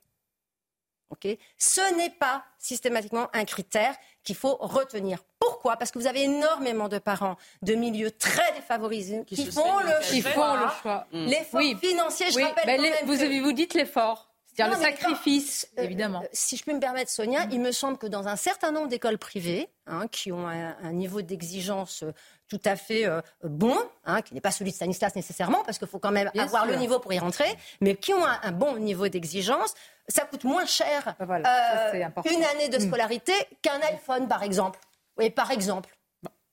[1.59, 5.18] ce n'est pas systématiquement un critère qu'il faut retenir.
[5.40, 5.76] Pourquoi?
[5.76, 11.06] Parce que vous avez énormément de parents de milieux très défavorisés qui, font, le choix.
[11.12, 14.29] L'effort financier, je rappelle vous, vous dites l'effort.
[14.58, 16.22] Le sacrifice, évidemment.
[16.32, 19.18] si je peux me permettre, Sonia, il me semble que dans un certain nombre d'écoles
[19.18, 22.04] privées, hein, qui ont un, niveau d'exigence
[22.48, 23.06] tout à fait
[23.44, 26.66] bon, hein, qui n'est pas celui de Stanislas nécessairement, parce qu'il faut quand même avoir
[26.66, 29.74] le niveau pour y rentrer, mais qui ont un, bon niveau d'exigence,
[30.08, 32.88] ça coûte moins cher une année de hmm.
[32.88, 33.32] scolarité
[33.62, 34.80] qu'un iPhone, par exemple.
[35.16, 35.90] Oui, par exemple.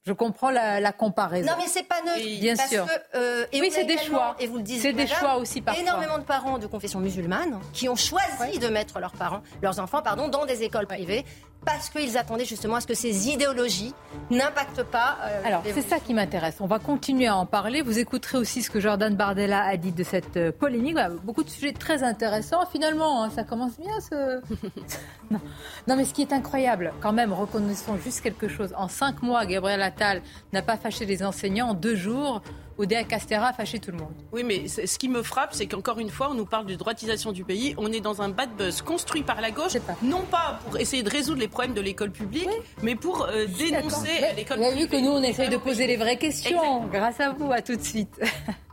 [0.07, 1.51] Je comprends la, comparaison.
[1.51, 2.39] Non, mais c'est pas neutre.
[2.39, 2.87] Bien sûr.
[3.13, 4.37] Euh, oui, c'est des choix.
[4.39, 4.81] Et vous le dites.
[4.81, 5.83] C'est des choix aussi parfois.
[5.83, 10.01] Énormément de parents de confession musulmane qui ont choisi de mettre leurs parents, leurs enfants,
[10.01, 11.25] pardon, dans des écoles privées
[11.65, 13.93] parce qu'ils attendaient justement à ce que ces idéologies
[14.29, 15.17] n'impactent pas.
[15.23, 16.57] Euh, Alors, c'est ça qui m'intéresse.
[16.59, 17.81] On va continuer à en parler.
[17.81, 20.95] Vous écouterez aussi ce que Jordan Bardella a dit de cette euh, polémique.
[21.23, 22.65] beaucoup de sujets très intéressants.
[22.67, 24.41] Finalement, hein, ça commence bien ce.
[25.31, 25.39] non.
[25.87, 25.95] non.
[25.97, 28.73] mais ce qui est incroyable, quand même, reconnaissons juste quelque chose.
[28.77, 30.21] En cinq mois, Gabriel Attal
[30.53, 31.69] n'a pas fâché les enseignants.
[31.69, 32.41] En deux jours,
[32.77, 34.13] Oudéa Castera a fâché tout le monde.
[34.31, 37.31] Oui, mais ce qui me frappe, c'est qu'encore une fois, on nous parle de droitisation
[37.31, 37.73] du pays.
[37.77, 41.09] On est dans un bad buzz construit par la gauche, non pas pour essayer de
[41.09, 42.49] résoudre les problèmes de l'école publique,
[42.83, 44.57] mais pour euh, dénoncer l'école publique.
[44.57, 46.85] Vous avez vu que nous, on essaye de poser les vraies questions.
[46.87, 48.19] Grâce à vous, à tout de suite.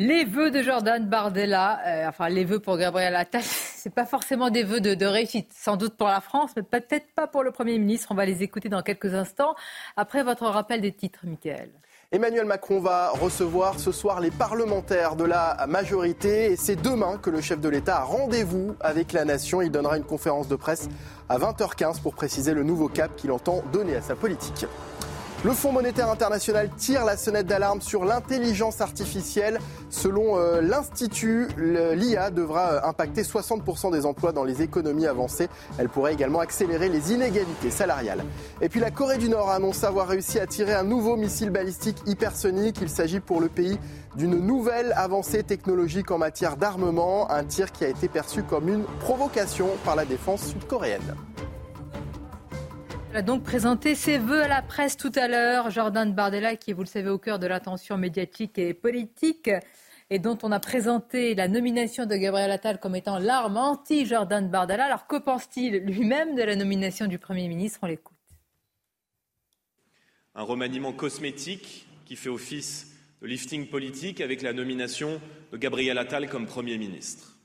[0.00, 3.42] Les vœux de Jordan Bardella, euh, enfin les vœux pour Gabriel Attal,
[3.88, 7.26] c'est pas forcément des vœux de, réussite, sans doute pour la France, mais peut-être pas
[7.26, 8.08] pour le Premier ministre.
[8.10, 9.54] On va les écouter dans quelques instants.
[9.96, 11.70] Après votre rappel des titres, Michael.
[12.12, 17.30] Emmanuel Macron va recevoir ce soir les parlementaires de la majorité et c'est demain que
[17.30, 19.62] le chef de l'État a rendez-vous avec la nation.
[19.62, 20.90] Il donnera une conférence de presse
[21.30, 24.66] à 20h15 pour préciser le nouveau cap qu'il entend donner à sa politique.
[25.44, 29.60] Le Fonds monétaire international tire la sonnette d'alarme sur l'intelligence artificielle.
[29.88, 35.48] Selon euh, l'Institut, l'IA devra euh, impacter 60% des emplois dans les économies avancées.
[35.78, 38.24] Elle pourrait également accélérer les inégalités salariales.
[38.60, 41.98] Et puis la Corée du Nord annonce avoir réussi à tirer un nouveau missile balistique
[42.06, 42.78] hypersonique.
[42.82, 43.78] Il s'agit pour le pays
[44.16, 48.82] d'une nouvelle avancée technologique en matière d'armement, un tir qui a été perçu comme une
[48.98, 51.14] provocation par la défense sud-coréenne.
[53.10, 55.70] Il a donc présenté ses voeux à la presse tout à l'heure.
[55.70, 59.50] Jordan Bardella, qui est, vous le savez, au cœur de l'attention médiatique et politique,
[60.10, 64.84] et dont on a présenté la nomination de Gabriel Attal comme étant l'arme anti-Jordan Bardella.
[64.84, 67.78] Alors, que pense-t-il lui-même de la nomination du Premier ministre?
[67.82, 68.14] On l'écoute.
[70.34, 75.18] Un remaniement cosmétique qui fait office de lifting politique avec la nomination
[75.50, 77.37] de Gabriel Attal comme Premier ministre.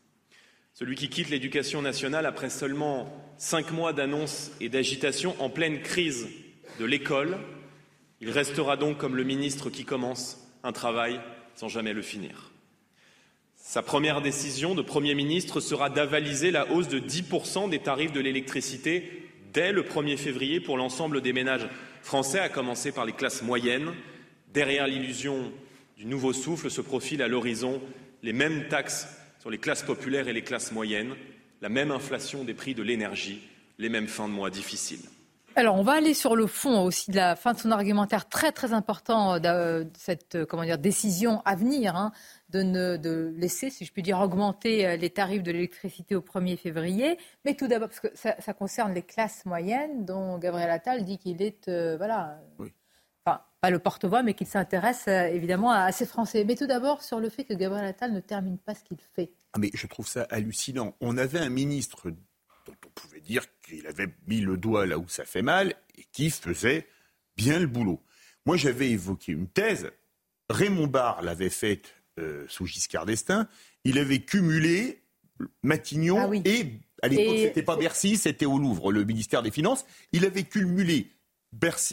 [0.84, 6.28] Celui qui quitte l'éducation nationale après seulement cinq mois d'annonces et d'agitation en pleine crise
[6.78, 7.38] de l'école,
[8.20, 11.22] il restera donc comme le ministre qui commence un travail
[11.56, 12.52] sans jamais le finir.
[13.56, 18.20] Sa première décision de Premier ministre sera d'avaliser la hausse de 10% des tarifs de
[18.20, 21.70] l'électricité dès le 1er février pour l'ensemble des ménages
[22.02, 23.94] français, à commencer par les classes moyennes.
[24.54, 25.50] Derrière l'illusion
[25.96, 27.82] du nouveau souffle se profilent à l'horizon
[28.22, 29.08] les mêmes taxes
[29.44, 31.16] sur les classes populaires et les classes moyennes,
[31.60, 33.42] la même inflation des prix de l'énergie,
[33.78, 35.02] les mêmes fins de mois difficiles.
[35.58, 38.54] Alors, on va aller sur le fond aussi de la fin de son argumentaire très
[38.54, 42.14] très important de cette comment dire, décision à venir hein,
[42.52, 46.22] de, ne, de laisser, si je puis dire, augmenter euh, les tarifs de l'électricité au
[46.22, 47.18] 1er février.
[47.44, 51.42] Mais tout d'abord, parce que ça, concerne les classes moyennes, dont Gabriel Attal dit qu'il
[51.42, 52.40] est euh, voilà,
[53.64, 56.44] pas le porte-voix, mais qu'il s'intéresse euh, évidemment à, ces Français.
[56.44, 59.32] Mais tout d'abord sur le fait que Gabriel Attal ne termine pas ce qu'il fait.
[59.54, 60.98] Ah, mais je trouve ça hallucinant.
[61.00, 65.08] On avait un ministre dont on pouvait dire qu'il avait mis le doigt là où
[65.08, 66.86] ça fait mal et qui faisait
[67.38, 68.02] bien le boulot.
[68.46, 69.90] Moi, j'avais évoqué une thèse.
[70.50, 73.48] Raymond Barre l'avait faite euh, sous Giscard d'Estaing.
[73.86, 75.04] Il avait cumulé
[75.62, 76.68] Matignon ah et
[77.02, 79.86] à l'époque, ce c'était pas Bercy, c'était au Louvre, le ministère des Finances.
[80.12, 81.14] Il avait cumulé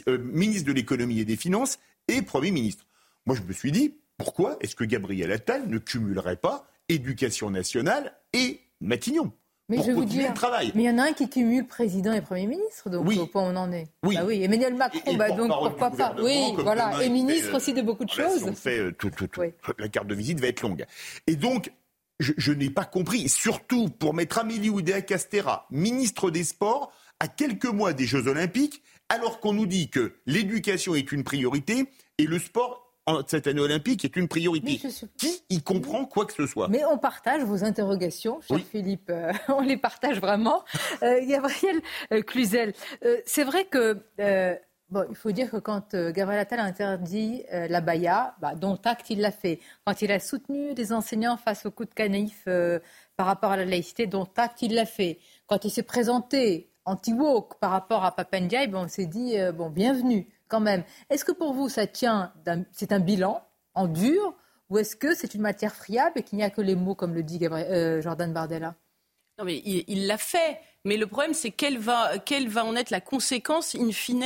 [0.07, 2.85] euh, ministre de l'économie et des finances et Premier ministre.
[3.25, 8.13] Moi, je me suis dit, pourquoi est-ce que Gabriel Attal ne cumulerait pas éducation nationale
[8.33, 9.33] et Matignon
[9.69, 10.73] mais je vous dire, travail?
[10.75, 13.17] Mais il y en a un qui cumule président et Premier ministre, donc oui.
[13.17, 13.87] au point où on en est.
[14.03, 14.15] Oui.
[14.15, 14.43] Bah oui.
[14.43, 17.01] Emmanuel Macron, bah donc pourquoi pas Oui, voilà.
[17.01, 18.43] Et ministre aussi de beaucoup de choses.
[18.43, 19.41] on fait euh, tout, tout, tout.
[19.77, 20.85] La carte de visite va être longue.
[21.25, 21.71] Et donc,
[22.19, 27.65] je, je n'ai pas compris, surtout pour mettre Amélie Oudéa-Castera, ministre des Sports, à quelques
[27.65, 32.39] mois des Jeux Olympiques, alors qu'on nous dit que l'éducation est une priorité et le
[32.39, 34.79] sport en cette année olympique est une priorité.
[35.17, 36.69] Qui y comprend quoi que ce soit?
[36.69, 39.09] Mais on partage vos interrogations, cher Philippe.
[39.09, 40.63] Euh, on les partage vraiment.
[41.03, 41.81] Euh, Gabriel
[42.13, 42.73] euh, Cluzel,
[43.25, 44.01] c'est vrai que.
[44.89, 49.09] Bon, il faut dire que quand Gabriel Attal a interdit la baya, bah, dont acte
[49.09, 52.43] il l'a fait, quand il a soutenu les enseignants face au coup de canif
[53.15, 57.59] par rapport à la laïcité, dont acte il l'a fait, quand il s'est présenté anti-woke
[57.59, 60.83] par rapport à Papendiaï, on s'est dit, euh, bon, bienvenue quand même.
[61.09, 62.33] Est-ce que pour vous, ça tient,
[62.71, 63.41] c'est un bilan
[63.73, 64.35] en dur
[64.69, 67.13] Ou est-ce que c'est une matière friable et qu'il n'y a que les mots, comme
[67.13, 68.75] le dit euh, Jordan Bardella?
[69.39, 70.59] Non, mais il l'a fait.
[70.83, 72.13] Mais le problème, c'est quelle va,
[72.63, 74.25] en être la conséquence, in fine,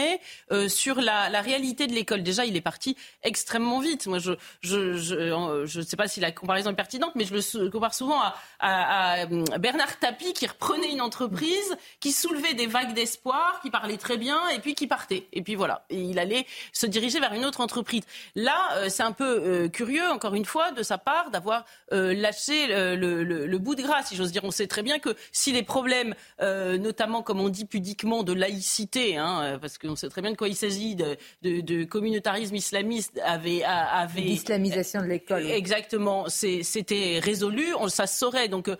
[0.51, 2.23] euh, sur la, réalité de l'école.
[2.23, 4.07] Déjà, il est parti extrêmement vite.
[4.07, 7.93] Moi, je ne je sais pas si la comparaison est pertinente, mais je le compare
[7.93, 8.19] souvent
[8.59, 9.25] à, à
[9.57, 14.47] Bernard Tapie, qui reprenait une entreprise, qui soulevait des vagues d'espoir, qui parlait très bien,
[14.49, 15.27] et puis qui partait.
[15.33, 18.03] Et puis voilà, et il allait se diriger vers une autre entreprise.
[18.35, 22.67] Là, euh, c'est un peu euh, curieux, encore une fois, de sa part, d'avoir lâché
[22.67, 24.43] le, bout de gras, si j'ose dire.
[24.43, 26.15] On sait très bien que si les problèmes
[26.45, 30.31] euh, notamment, comme on dit pudiquement, de laïcité, hein, euh, parce qu'on sait très bien
[30.31, 33.63] de quoi il s'agit, de, communautarisme islamiste, avait...
[33.63, 35.45] avait L'islamisation de l'école.
[35.47, 38.47] Exactement, c'était résolu, on, ça se saurait.
[38.47, 38.75] Donc, euh,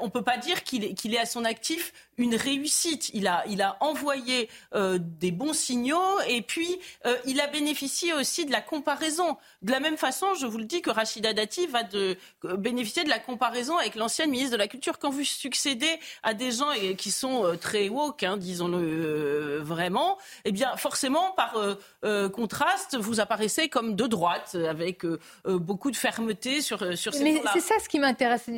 [0.00, 3.10] on ne peut pas dire qu'il est à son actif une réussite.
[3.14, 8.12] Il a, il a envoyé euh, des bons signaux et puis euh, il a bénéficié
[8.12, 9.36] aussi de la comparaison.
[9.62, 13.04] De la même façon, je vous le dis que Rachida Dati va de, euh, bénéficier
[13.04, 14.98] de la comparaison avec l'ancienne ministre de la Culture.
[14.98, 20.76] Quand vous succédez à des gens qui sont très woke, hein, disons-le vraiment, eh bien
[20.76, 21.54] forcément par
[22.32, 25.04] contraste, vous apparaissez comme de droite avec
[25.44, 28.48] beaucoup de fermeté sur, sur ces Mais c'est ça ce qui m'intéresse.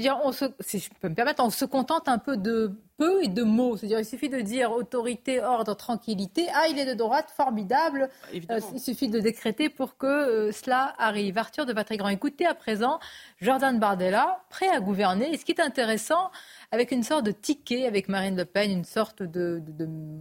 [0.60, 3.78] si je peux me permettre, on se contente un peu de peu et de mots.
[3.78, 6.46] C'est-à-dire, il suffit de dire autorité, ordre, tranquillité.
[6.54, 8.10] Ah, il est de droite, formidable.
[8.34, 11.38] Euh, il suffit de décréter pour que euh, cela arrive.
[11.38, 13.00] Arthur de Vatrigrand, écoutez à présent
[13.40, 15.32] Jordan Bardella, prêt à gouverner.
[15.32, 16.30] Et ce qui est intéressant,
[16.72, 19.62] avec une sorte de ticket avec Marine Le Pen, une sorte de,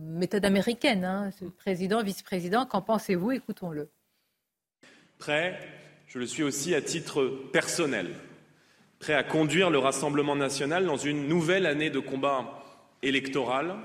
[0.05, 1.03] méthode américaine.
[1.03, 3.33] Hein, ce président, vice-président, qu'en pensez-vous?
[3.33, 3.89] Écoutons-le.
[5.17, 5.59] Prêt,
[6.07, 8.15] je le suis aussi à titre personnel
[8.99, 12.58] prêt à conduire le Rassemblement national dans une nouvelle année de combat
[13.03, 13.75] électorale.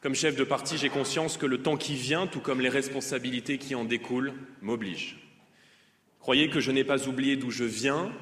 [0.00, 3.58] Comme chef de parti, j'ai conscience que le temps qui vient, tout comme les responsabilités
[3.58, 5.18] qui en découlent, m'obligent.
[6.18, 8.12] Croyez que je n'ai pas oublié d'où je viens,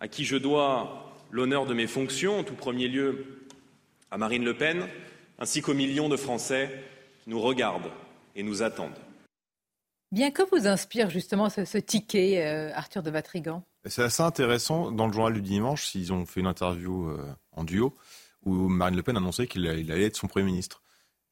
[0.00, 3.46] à qui je dois l'honneur de mes fonctions, en tout premier lieu
[4.10, 4.88] à Marine Le Pen,
[5.38, 6.82] ainsi qu'aux millions de Français
[7.22, 7.90] qui nous regardent
[8.34, 8.98] et nous attendent.
[10.12, 13.64] Bien que vous inspire justement ce, ticket, euh, Arthur de Vatrigan?
[13.84, 14.92] C'est assez intéressant.
[14.92, 17.18] Dans le journal du dimanche, ils ont fait une interview euh,
[17.52, 17.96] en duo
[18.46, 20.82] où Marine Le Pen annonçait qu'il allait être son Premier ministre.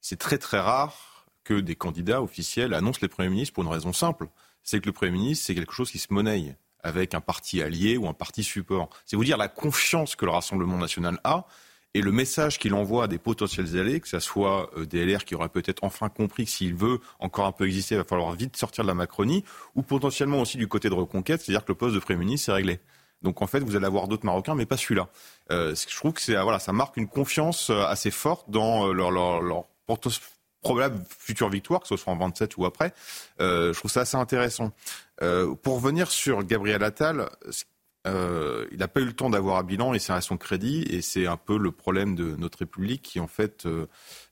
[0.01, 3.93] C'est très très rare que des candidats officiels annoncent les Premiers ministres pour une raison
[3.93, 4.27] simple.
[4.61, 7.97] C'est que le Premier ministre, c'est quelque chose qui se monnaie avec un parti allié
[7.97, 8.89] ou un parti support.
[9.05, 11.47] C'est vous dire la confiance que le Rassemblement national a
[11.95, 15.23] et le message qu'il envoie à des potentiels alliés, que ce soit euh, des LR
[15.23, 18.33] qui auraient peut-être enfin compris que s'il veut encore un peu exister, il va falloir
[18.33, 21.77] vite sortir de la Macronie, ou potentiellement aussi du côté de Reconquête, c'est-à-dire que le
[21.77, 22.81] poste de Premier ministre, c'est réglé.
[23.21, 25.09] Donc en fait, vous allez avoir d'autres Marocains, mais pas celui-là.
[25.51, 28.93] Euh, je trouve que c'est voilà, ça marque une confiance euh, assez forte dans euh,
[28.93, 29.65] leur, leur,
[30.61, 32.93] probable future victoire, que ce soit en 27 ou après.
[33.39, 34.71] Euh, je trouve ça assez intéressant.
[35.61, 37.29] Pour revenir sur Gabriel Attal,
[38.05, 40.81] il n'a pas eu le temps d'avoir un bilan et c'est à son crédit.
[40.89, 43.67] Et c'est un peu le problème de notre République qui, en fait,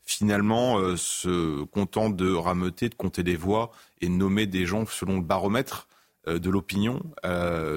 [0.04, 5.18] finalement, se contente de rameuter, de compter des voix et de nommer des gens selon
[5.18, 5.88] le baromètre
[6.26, 7.00] de l'opinion.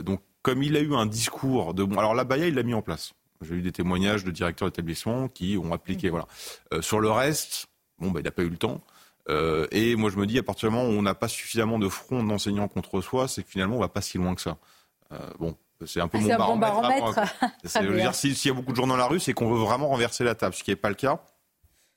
[0.02, 2.72] donc comme il a eu un discours de bon, alors la Baïa, il l'a mis
[2.72, 3.14] en place.
[3.40, 6.08] J'ai eu des témoignages de directeurs d'établissement qui ont appliqué.
[6.08, 6.28] Voilà.
[6.72, 7.66] Euh, sur le reste,
[7.98, 8.80] bon, bah, il n'a pas eu le temps.
[9.28, 11.80] Euh, et moi, je me dis, à partir du moment où on n'a pas suffisamment
[11.80, 14.56] de front d'enseignants contre soi, c'est que finalement, on va pas si loin que ça.
[15.10, 16.74] Euh, bon, c'est un peu mon baromètre.
[16.74, 17.20] Bon baromètre.
[18.14, 20.36] S'il y a beaucoup de gens dans la rue, c'est qu'on veut vraiment renverser la
[20.36, 21.24] table, ce qui n'est pas le cas.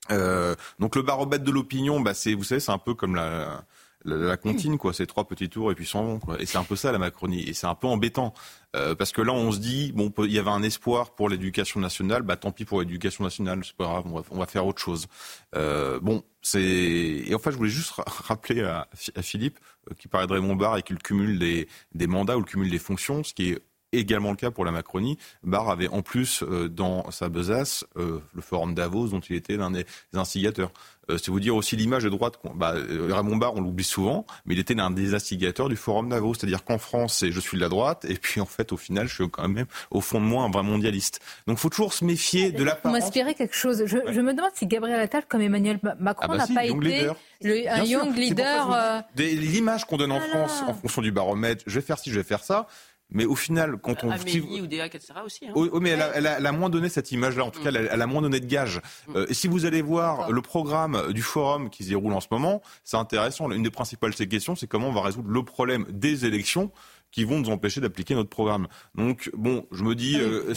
[0.09, 3.63] Euh, donc le baromètre de l'opinion, bah, c'est, vous savez, c'est un peu comme la,
[4.05, 4.93] la, comptine, quoi.
[4.93, 6.41] C'est trois petits tours et puis s'en vont, quoi.
[6.41, 7.43] Et c'est un peu ça la Macronie.
[7.47, 8.33] Et c'est un peu embêtant
[8.75, 11.79] euh, parce que là, on se dit, bon, il y avait un espoir pour l'éducation
[11.79, 12.21] nationale.
[12.21, 14.05] Bah, tant pis pour l'éducation nationale, c'est pas grave.
[14.31, 15.07] On va, faire autre chose.
[15.55, 16.62] Euh, bon, c'est.
[16.62, 18.88] Et en fait, je voulais juste rappeler à,
[19.21, 19.59] Philippe
[19.89, 22.69] euh, qui parlait de Raymond Barre et qu'il cumule des, des mandats ou le cumul
[22.69, 23.59] des fonctions, ce qui est
[23.93, 25.17] également le cas pour la Macronie.
[25.43, 29.86] Barre avait en plus dans sa besace le forum Davos dont il était l'un des
[30.13, 30.71] instigateurs.
[31.10, 32.36] Euh, c'est vous dire aussi l'image de droite.
[32.56, 36.10] Bah, euh, Raymond Barre, on l'oublie souvent, mais il était l'un des instigateurs du Forum
[36.10, 36.36] Davos.
[36.36, 39.08] C'est-à-dire qu'en France, c'est je suis de la droite, et puis en fait, au final,
[39.08, 41.19] je suis quand même, au fond de moi, un vrai mondialiste.
[41.47, 43.84] Donc il faut toujours se méfier de la Vous m'inspirez quelque chose.
[43.86, 47.10] Je, me demande si Gabriel Attal, comme Emmanuel Macron, ah bah n'a pas été
[47.41, 48.71] le, un young leader.
[48.73, 52.12] Euh, l'image qu'on donne en ah France en fonction du baromètre, je vais faire ci,
[52.12, 52.67] je vais faire ça.
[53.12, 54.12] Mais au final, quand on.
[54.12, 55.13] Amélie ou etc.
[55.26, 55.48] aussi.
[55.48, 55.54] Hein.
[55.56, 57.43] Oui, mais elle a, elle, a, elle a, moins donné cette image-là.
[57.43, 58.82] En tout cas, elle, a moins donné de gage.
[59.08, 59.15] Mm.
[59.15, 62.62] Euh, si vous allez voir le programme du forum qui se déroule en ce moment,
[62.84, 63.50] c'est intéressant.
[63.52, 66.72] Une des principales questions, c'est comment on va résoudre le problème des élections
[67.12, 68.67] qui vont nous empêcher d'appliquer notre programme.
[68.95, 70.19] Donc, bon, je me dis...
[70.19, 70.54] Euh, le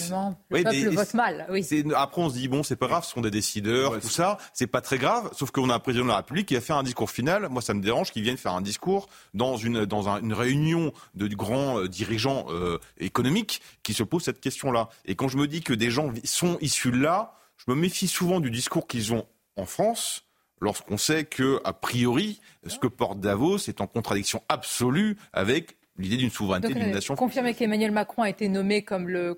[0.51, 1.65] ouais, peuple des- vote mal, oui.
[1.65, 4.39] c'est- Après, on se dit, bon, c'est pas grave, ce sont des décideurs, tout ça,
[4.53, 6.73] c'est pas très grave, sauf qu'on a un président de la République qui a fait
[6.75, 7.49] un discours final.
[7.49, 10.93] Moi, ça me dérange qu'il vienne faire un discours dans une, dans un- une réunion
[11.15, 14.89] de grands euh, dirigeants euh, économiques qui se posent cette question-là.
[15.07, 18.09] Et quand je me dis que des gens sont issus de là, je me méfie
[18.09, 19.27] souvent du discours qu'ils ont
[19.57, 20.25] en France.
[20.61, 26.17] Lorsqu'on sait que, a priori, ce que porte Davos est en contradiction absolue avec l'idée
[26.17, 29.35] d'une souveraineté d'une euh, nation confirmer qu'Emmanuel Macron a été nommé comme le.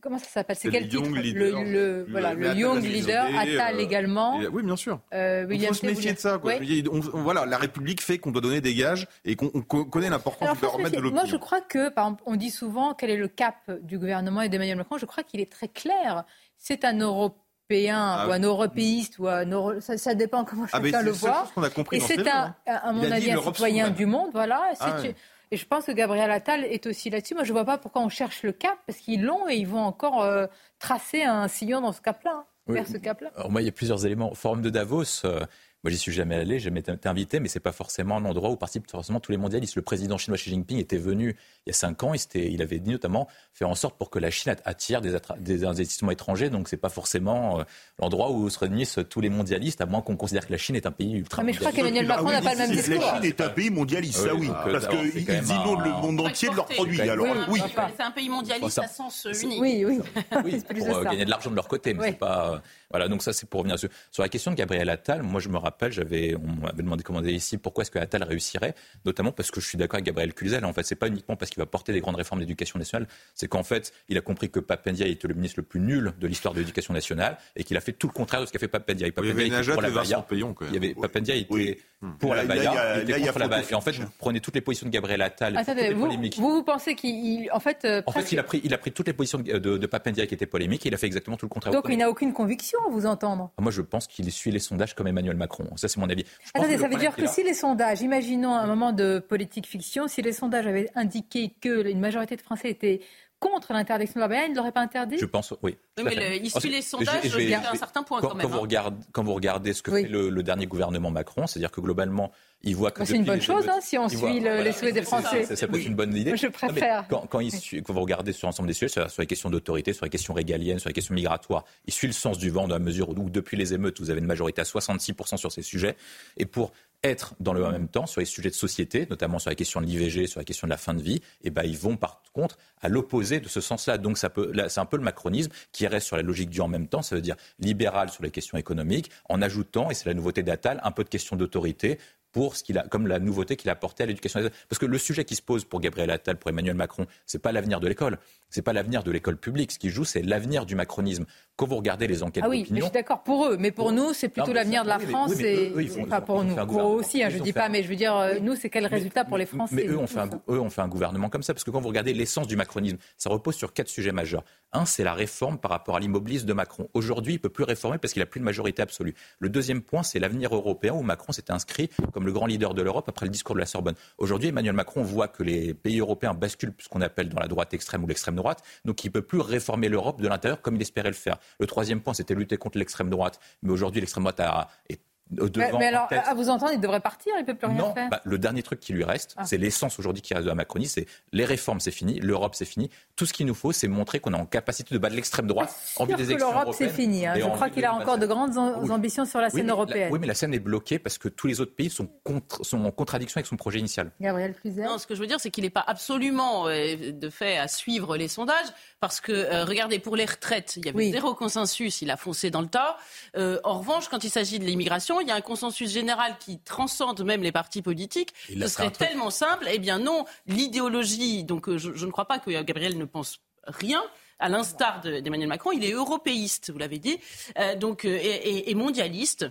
[0.00, 0.56] Comment ça s'appelle?
[0.58, 1.02] C'est quel le titre?
[1.04, 1.62] young le, leader.
[1.64, 4.38] le- voilà, le Young Leader, Attal euh, également.
[4.52, 5.00] oui, bien sûr.
[5.12, 6.38] Euh, Il faut se méfier de ça.
[6.38, 6.54] Quoi.
[6.90, 10.10] On- voilà, la République fait qu'on doit donner des gages et qu'on on co- connaît
[10.10, 11.22] l'importance se baromètre de l'opinion.
[11.22, 14.40] Moi, je crois que, par exemple, on dit souvent quel est le cap du gouvernement
[14.42, 14.96] et d'Emmanuel Macron.
[14.98, 16.24] Je crois qu'il est très clair.
[16.56, 19.80] C'est un Européen Ah ou un européiste ou un Euro...
[19.80, 21.42] ça, ça dépend comment Ah, chacun le voit.
[21.42, 22.80] chose qu'on a compris et c'est un, hein.
[22.82, 24.30] à mon avis, un citoyen du monde.
[24.32, 24.70] Voilà.
[24.80, 25.14] Ah ouais.
[25.50, 27.34] Et je pense que Gabriel Attal est aussi là-dessus.
[27.34, 29.66] Moi, je ne vois pas pourquoi on cherche le cap, parce qu'ils l'ont et ils
[29.66, 30.46] vont encore euh,
[30.78, 32.74] tracer un sillon dans ce cap-là, hein, Oui.
[32.74, 33.30] vers ce cap-là.
[33.36, 34.34] Alors moi, il y a plusieurs éléments.
[34.34, 35.40] Forum de Davos, euh,
[35.84, 38.50] moi, j'y suis jamais allé, j'ai jamais été invité, mais c'est pas forcément un endroit
[38.50, 39.76] où participent forcément tous les mondialistes.
[39.76, 42.80] Le président chinois Xi Jinping était venu il y a cinq ans, il, il avait
[42.80, 46.50] dit notamment faire en sorte pour que la Chine attire des, investissements étrangers.
[46.50, 47.62] Donc, c'est pas forcément euh,
[48.00, 50.86] l'endroit où se réunissent tous les mondialistes, à moins qu'on considère que la Chine est
[50.86, 53.00] un pays ultra Ah, mais je crois qu'Emmanuel Macron n'a pas le même discours.
[53.00, 56.48] La Chine est un pays mondialiste, ça Oui, donc, Parce qu'ils inondent le monde entier
[56.48, 57.00] de leurs produits.
[57.02, 57.60] Alors, oui.
[57.96, 59.60] C'est un pays mondialiste Ça- à sens euh, unique.
[59.60, 60.00] Oui, oui.
[60.78, 62.54] Pour euh, gagner de l'argent de leur côté, mais c'est pas.
[62.54, 62.58] euh,
[62.90, 65.22] voilà, donc ça c'est pour revenir sur, sur la question de Gabriel Attal.
[65.22, 68.22] Moi, je me rappelle, j'avais, on m'avait demandé comment dire ici pourquoi est-ce que Attal
[68.22, 70.64] réussirait, notamment parce que je suis d'accord avec Gabriel Cluzel.
[70.64, 73.48] En fait, c'est pas uniquement parce qu'il va porter des grandes réformes d'éducation nationale, c'est
[73.48, 76.54] qu'en fait, il a compris que Papendiaï était le ministre le plus nul de l'histoire
[76.54, 79.12] de l'éducation nationale et qu'il a fait tout le contraire de ce qu'a fait Papendiaï.
[79.16, 80.22] Il y avait Najat et Vincent.
[80.22, 80.74] Payon, quand même.
[80.74, 81.78] Il y avait Papendiaï était
[82.20, 83.38] pour Là, la là, il y a- Baya, il là, il y était a contre
[83.48, 85.94] la photo Et en fait, vous prenez toutes les positions de Gabriel Attal, Attendez, les
[85.94, 86.36] vous, polémiques.
[86.38, 88.92] vous, vous pensez qu'il, en fait, euh, En fait, il a pris, il a pris
[88.92, 91.36] toutes les positions de, de, de Papendiaï qui étaient polémiques et il a fait exactement
[91.36, 91.72] tout le contraire.
[91.72, 93.50] donc il n'a aucune conviction à vous entendre.
[93.58, 95.68] Moi, je pense qu'il suit les sondages comme Emmanuel Macron.
[95.76, 96.24] Ça, c'est mon avis.
[96.54, 100.22] Attendez, ça veut dire que si les sondages, imaginons un moment de politique fiction, si
[100.22, 103.00] les sondages avaient indiqué que une majorité de Français étaient
[103.40, 105.76] contre l'interdiction de la ils ne l'auraient pas interdit Je pense, oui.
[105.98, 108.42] Oui, mais le- il suit les sondages jusqu'à un certain point quand, même.
[108.42, 108.62] Quand, vous hein.
[108.62, 110.02] regardez, quand vous regardez ce que Oui.
[110.02, 112.32] fait le, le dernier gouvernement Macron, c'est-à-dire que globalement,
[112.64, 112.98] que.
[112.98, 115.02] Bah, c'est une bonne chose, hein, si on suit voit- le- voilà, les souhaits des
[115.02, 115.44] Français.
[115.44, 116.36] Ça, ça peut être une bonne idée.
[116.36, 117.06] Je Non, préfère.
[117.08, 119.50] quand, quand, il suit- quand vous regardez sur l'ensemble des sujets, sur, sur les questions
[119.50, 122.66] d'autorité, sur les questions régaliennes, sur les questions migratoires, il suit le sens du vent
[122.68, 125.62] dans la mesure où, depuis les émeutes, vous avez une majorité à 66% sur ces
[125.62, 125.96] sujets.
[126.36, 126.72] Et pour
[127.04, 129.86] être dans le même temps sur les sujets de société, notamment sur la question de
[129.86, 132.58] l'IVG, sur la question de la fin de vie, et ben ils vont par contre
[132.80, 133.98] à l'opposé de ce sens-là.
[133.98, 136.60] Donc ça peut, là, c'est un peu le macronisme qui reste sur la logique du
[136.60, 140.06] en même temps, ça veut dire libéral sur les questions économiques, en ajoutant, et c'est
[140.06, 142.00] la nouveauté d'Attal, un peu de questions d'autorité
[142.32, 144.40] pour ce qu'il a, comme la nouveauté qu'il a apportée à l'éducation.
[144.68, 147.52] Parce que le sujet qui se pose pour Gabriel Attal, pour Emmanuel Macron, c'est pas
[147.52, 148.18] l'avenir de l'école,
[148.50, 149.72] c'est pas l'avenir de l'école publique.
[149.72, 151.24] Ce qui joue, c'est l'avenir du macronisme.
[151.56, 153.90] Quand vous regardez les enquêtes Ah oui, mais je suis d'accord pour eux, mais pour
[153.92, 156.54] nous, c'est plutôt l'avenir de la oui, France oui, et eux- font- pas pour nous.
[156.54, 158.70] Pour eux aussi, hein, je dis pas, un- mais je veux dire, euh, nous, c'est
[158.70, 161.28] quel résultat pour les Français mais eux ont, fait un, eux ont fait un gouvernement
[161.28, 164.12] comme ça, parce que quand vous regardez l'essence du macronisme, ça repose sur quatre sujets
[164.12, 164.44] majeurs.
[164.72, 166.88] Un, c'est la réforme par rapport à l'immobilisme de Macron.
[166.94, 169.14] Aujourd'hui, il ne peut plus réformer parce qu'il n'a plus de majorité absolue.
[169.40, 172.82] Le deuxième point, c'est l'avenir européen, où Macron s'est inscrit comme le grand leader de
[172.82, 173.94] l'Europe après le discours de la Sorbonne.
[174.18, 177.72] Aujourd'hui, Emmanuel Macron voit que les pays européens basculent ce qu'on appelle dans la droite
[177.72, 180.82] extrême ou l'extrême droite, donc il ne peut plus réformer l'Europe de l'intérieur comme il
[180.82, 181.38] espérait le faire.
[181.58, 184.42] Le troisième point, c'était lutter contre l'extrême droite, mais aujourd'hui, l'extrême droite
[184.90, 185.00] est
[185.30, 186.22] Mais, devant mais alors, tête.
[186.26, 188.08] à vous entendre, il devrait partir, il ne peut plus rien Non, faire.
[188.10, 189.44] bah, le dernier truc qui lui reste, Ah.
[189.44, 192.64] c'est l'essence aujourd'hui qui reste de la Macronie, c'est les réformes, c'est fini, l'Europe, c'est
[192.64, 192.90] fini.
[193.16, 195.74] Tout ce qu'il nous faut, c'est montrer qu'on est en capacité de battre l'extrême droite
[195.96, 197.26] en vue Sûr des que élections l'Europe, c'est fini.
[197.26, 197.34] hein.
[197.36, 198.28] Je crois qu'il a encore de 2027.
[198.28, 198.90] grandes Oui.
[198.90, 200.12] ambitions sur la Oui, scène la- européenne.
[200.12, 202.84] oui, mais la scène est bloquée parce que tous les autres pays sont, contre, sont
[202.84, 204.10] en contradiction avec son projet initial.
[204.20, 204.84] Gabriel Cluzel.
[204.84, 207.68] Non, ce que je veux dire, c'est qu'il n'est pas absolument euh, de fait à
[207.68, 208.66] suivre les sondages,
[209.00, 211.10] parce que euh, regardez, pour les retraites, il y avait Oui.
[211.12, 212.96] zéro consensus, il a foncé dans le tas.
[213.36, 216.58] Euh, en revanche, quand il s'agit de l'immigration, il y a un consensus général qui
[216.60, 218.32] transcende même les partis politiques.
[218.48, 219.66] Il Ce serait tellement simple.
[219.70, 221.44] Eh bien non, l'idéologie.
[221.44, 224.02] Donc euh, je, je ne crois pas que Gabriel ne pense rien.
[224.40, 227.18] À l'instar de- d'Emmanuel Macron, il est européiste, vous l'avez dit,
[227.58, 229.46] euh, donc euh, et, mondialiste.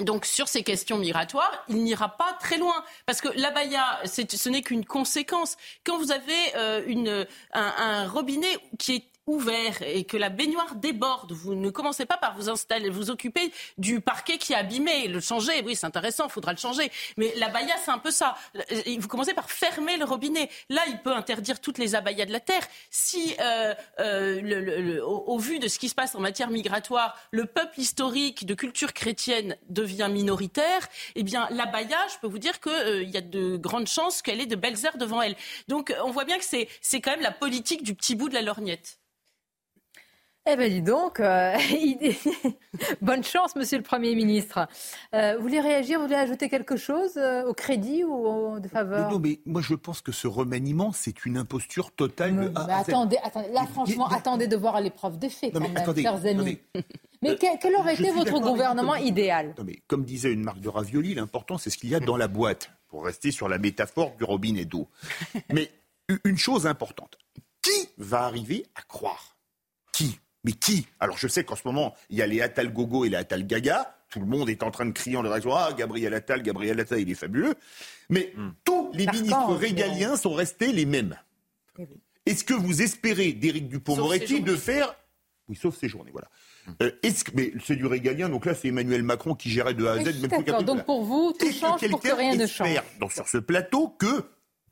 [0.00, 4.62] Donc sur ces questions migratoires, il n'ira pas très loin parce que l'abaya, ce n'est
[4.62, 5.56] qu'une conséquence.
[5.84, 10.76] Quand vous avez euh, une, un, un robinet qui est ouvert et que la baignoire
[10.76, 15.08] déborde, vous ne commencez pas par vous installer, vous occuper du parquet qui est abîmé,
[15.08, 15.62] le changer.
[15.64, 16.90] Oui, c'est intéressant, il faudra le changer.
[17.16, 18.36] Mais l'abaya, c'est un peu ça.
[18.98, 20.48] Vous commencez par fermer le robinet.
[20.68, 22.66] Là, il peut interdire toutes les abayas de la terre.
[22.90, 27.80] Si, euh, euh, au, vu de ce qui se passe en matière migratoire, le peuple
[27.80, 33.02] historique de culture chrétienne devient minoritaire, eh bien, l'abaya, je peux vous dire qu'il euh,
[33.02, 35.36] y a de grandes chances qu'elle ait de belles airs devant elle.
[35.68, 38.42] Donc, on voit bien que c'est quand même la politique du petit bout de la
[38.42, 38.98] lorgnette.
[40.48, 41.56] Eh bien, dis donc, euh,
[43.02, 44.68] bonne chance, monsieur le Premier ministre.
[45.12, 48.68] Euh, vous voulez réagir, vous voulez ajouter quelque chose euh, au crédit ou au, de
[48.68, 49.10] faveur?
[49.10, 52.32] Non, mais moi je pense que ce remaniement, c'est une imposture totale.
[52.32, 56.58] Mais, attendez, attendez, là franchement, attendez de voir l'épreuve des faits, quand même, chers amis.
[57.22, 59.54] Mais, quel aurait été votre gouvernement idéal?
[59.58, 62.18] Non, mais Comme disait une marque de ravioli, l'important c'est ce qu'il y a dans
[62.18, 64.86] la boîte, pour rester sur la métaphore du robinet d'eau.
[65.52, 65.70] mais
[66.24, 67.18] une chose importante,
[67.62, 69.34] qui va arriver à croire?
[69.92, 70.20] Qui?
[70.46, 70.86] Mais qui?
[71.00, 73.46] Alors je sais qu'en ce moment, il y a les Attal Gogo et les Attal
[73.46, 73.98] Gaga.
[74.10, 76.78] Tout le monde est en train de crier en le réseau Ah, Gabriel Attal, Gabriel
[76.78, 77.54] Attal, il est fabuleux.
[78.08, 78.50] Mais hmm.
[78.64, 81.18] tous les ministres régaliens sont restés les mêmes.
[81.78, 81.86] Eh
[82.26, 84.94] Est-ce que vous espérez d'Éric Dupont-Moretti de faire.
[85.48, 86.28] Oui, sauf ces journées, voilà.
[86.80, 87.30] Euh, que...
[87.34, 90.20] Mais c'est du régalien, donc là c'est Emmanuel Macron qui gérait de A à Z.
[90.20, 92.80] D'accord, donc pour vous, tout change pour que rien ne change.
[93.00, 94.24] Donc sur ce plateau que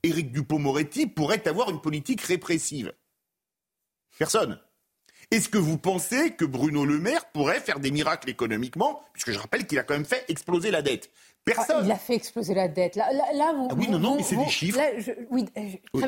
[0.05, 2.93] Éric Dupont-Moretti pourrait avoir une politique répressive
[4.19, 4.61] Personne.
[5.35, 9.03] Est-ce que vous pensez que Bruno Le Maire pourrait faire des miracles économiquement?
[9.13, 11.11] Puisque je rappelle qu'il a quand même fait exploser la dette.
[11.45, 11.85] Personne.
[11.85, 12.97] il a fait exploser la dette.
[12.97, 14.81] Là, là, vous, ah oui, non, non, mais c'est des chiffres.
[15.31, 15.45] oui,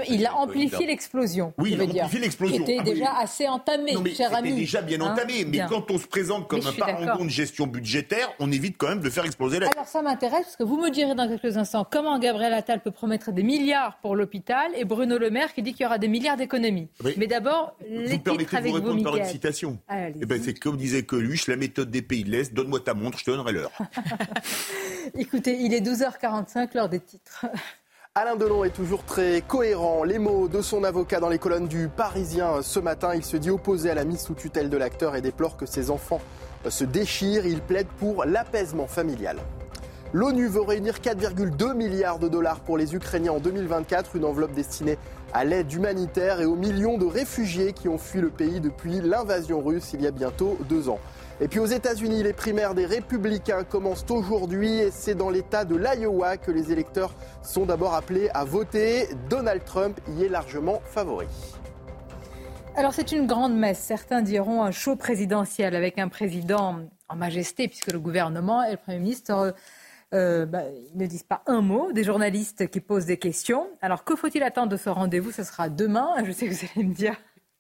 [0.09, 1.53] il a amplifié l'explosion.
[1.59, 2.57] Oui, il a amplifié l'explosion.
[2.57, 4.55] Qui était ah déjà assez entamé, non, mais cher ami.
[4.55, 5.45] déjà bien hein entamé.
[5.45, 9.01] mais quand on se présente comme un parangon de gestion budgétaire, on évite quand même
[9.01, 9.77] de faire exploser la dette.
[9.77, 12.91] Alors ça m'intéresse parce que vous me direz dans quelques instants comment Gabriel Attal peut
[12.91, 16.09] promettre des milliards pour l'hôpital et Bruno Le Maire qui dit qu'il y aura des
[16.09, 16.89] milliards d'économies.
[17.19, 19.79] Mais d'abord, les vous permettez de vous répondre par une citation.
[19.91, 23.19] Eh ben, c'est comme disait Coluche, la méthode des pays de l'Est, donne-moi ta montre,
[23.19, 23.73] je te donnerai l'heure.
[25.27, 27.47] Écoutez, il est 12h45, l'heure des titres.
[28.15, 30.05] Alain Delon est toujours très cohérent.
[30.05, 33.51] Les mots de son avocat dans les colonnes du Parisien ce matin, il se dit
[33.51, 36.21] opposé à la mise sous tutelle de l'acteur et déplore que ses enfants
[36.69, 37.45] se déchirent.
[37.45, 39.39] Il plaide pour l'apaisement familial.
[40.13, 44.97] L'ONU veut réunir 4,2 milliards de dollars pour les Ukrainiens en 2024, une enveloppe destinée
[45.33, 49.61] à l'aide humanitaire et aux millions de réfugiés qui ont fui le pays depuis l'invasion
[49.61, 51.01] russe il y a bientôt deux ans.
[51.39, 55.77] Et puis aux États-Unis, les primaires des républicains commencent aujourd'hui et c'est dans l'État de
[55.77, 57.13] l'Iowa que les électeurs
[57.43, 59.09] sont d'abord appelés à voter.
[59.29, 61.27] Donald Trump y est largement favori.
[62.75, 67.69] Alors c'est une grande messe, certains diront un show présidentiel avec un président en majesté
[67.69, 69.55] puisque le gouvernement et le Premier ministre
[70.15, 70.63] euh, bah,
[70.95, 73.69] ne disent pas un mot, des journalistes qui posent des questions.
[73.83, 75.33] Alors que faut-il attendre de ce rendez-vous?
[75.33, 76.15] Ce sera demain.
[76.25, 77.17] Je sais que vous allez me dire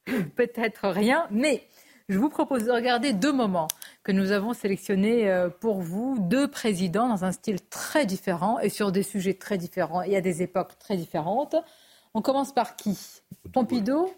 [0.35, 1.64] peut-être rien, mais
[2.09, 3.68] je vous propose de regarder deux moments
[4.04, 8.68] que nous avons sélectionnés euh, pour vous, deux présidents dans un style très différent et
[8.68, 11.57] sur des sujets très différents et à des époques très différentes.
[12.14, 12.96] On commence par qui?
[13.52, 14.09] Pompidou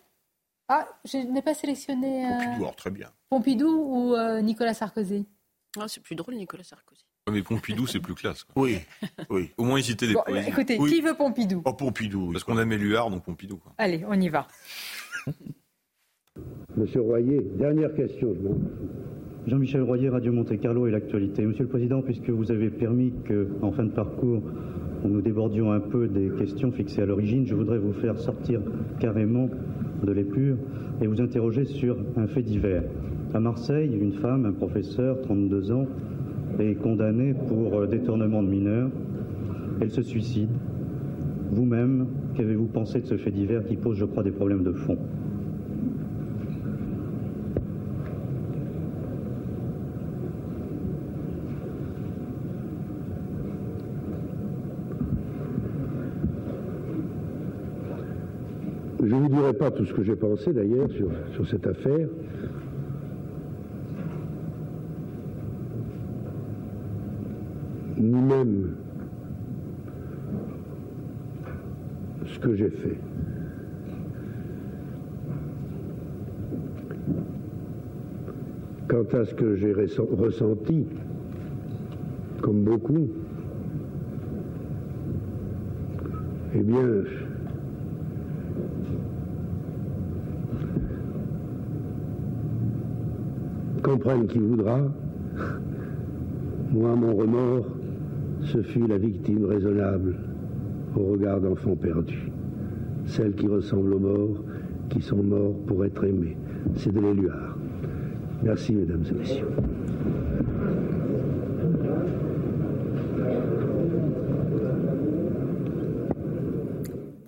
[0.68, 2.26] Ah, je n'ai pas sélectionné.
[2.26, 3.10] Euh, Pompidou, alors très bien.
[3.30, 5.26] Pompidou ou euh, Nicolas Sarkozy?
[5.80, 7.04] Ah, C'est plus drôle, Nicolas Sarkozy.
[7.30, 8.44] mais Pompidou, c'est plus classe.
[8.54, 8.80] Oui,
[9.30, 9.50] oui.
[9.56, 11.62] Au moins, il citait des bon, Écoutez, qui veut Pompidou?
[11.64, 12.32] Oh, Pompidou.
[12.32, 13.56] Parce qu'on a Méluard, donc Pompidou.
[13.56, 13.72] Quoi.
[13.78, 14.46] Allez, on y va.
[16.78, 21.44] Monsieur Royer, dernière question, je Jean-Michel Royer, Radio Monte Carlo et l'actualité.
[21.44, 24.42] Monsieur le Président, puisque vous avez permis qu'en fin de parcours,
[25.04, 28.60] nous débordions un peu des questions fixées à l'origine, je voudrais vous faire sortir
[29.00, 29.48] carrément
[30.04, 30.56] de l'épure
[31.00, 32.84] et vous interroger sur un fait divers.
[33.34, 35.86] À Marseille, une femme, un professeur, 32 ans,
[36.60, 38.90] est condamnée pour détournement de mineurs.
[39.80, 40.50] Elle se suicide.
[41.50, 44.98] Vous-même, qu'avez-vous pensé de ce fait divers qui pose, je crois, des problèmes de fond?
[59.08, 62.08] Je ne vous dirai pas tout ce que j'ai pensé d'ailleurs sur, sur cette affaire.
[67.96, 68.74] Ni même
[72.26, 72.98] ce que j'ai fait.
[78.88, 80.84] Quant à ce que j'ai ressenti,
[82.42, 83.08] comme beaucoup,
[86.54, 87.04] eh bien,
[93.88, 94.80] comprenne qui voudra,
[96.72, 97.66] moi, mon remords,
[98.42, 100.14] ce fut la victime raisonnable
[100.94, 102.30] au regard d'enfants perdus.
[103.06, 104.44] celles qui ressemblent aux morts,
[104.90, 106.36] qui sont morts pour être aimés.
[106.74, 107.56] C'est de l'éluard.
[108.42, 109.48] Merci, mesdames et messieurs.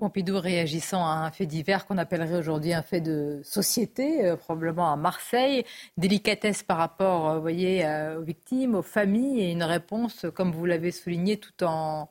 [0.01, 4.90] Pompidou réagissant à un fait divers qu'on appellerait aujourd'hui un fait de société, euh, probablement
[4.90, 5.62] à Marseille.
[5.98, 10.64] Délicatesse par rapport, euh, voyez, euh, aux victimes, aux familles, et une réponse, comme vous
[10.64, 12.11] l'avez souligné, tout en,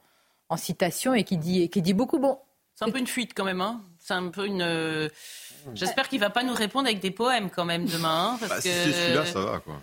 [0.49, 2.19] en citation et qui dit, qui dit beaucoup.
[2.19, 2.37] Bon,
[2.75, 3.59] c'est un peu une fuite quand même.
[3.59, 5.09] Hein c'est un peu une.
[5.73, 8.33] J'espère qu'il va pas nous répondre avec des poèmes quand même demain.
[8.33, 8.61] Hein, parce bah, que...
[8.61, 9.75] Si c'est celui-là, ça va quoi.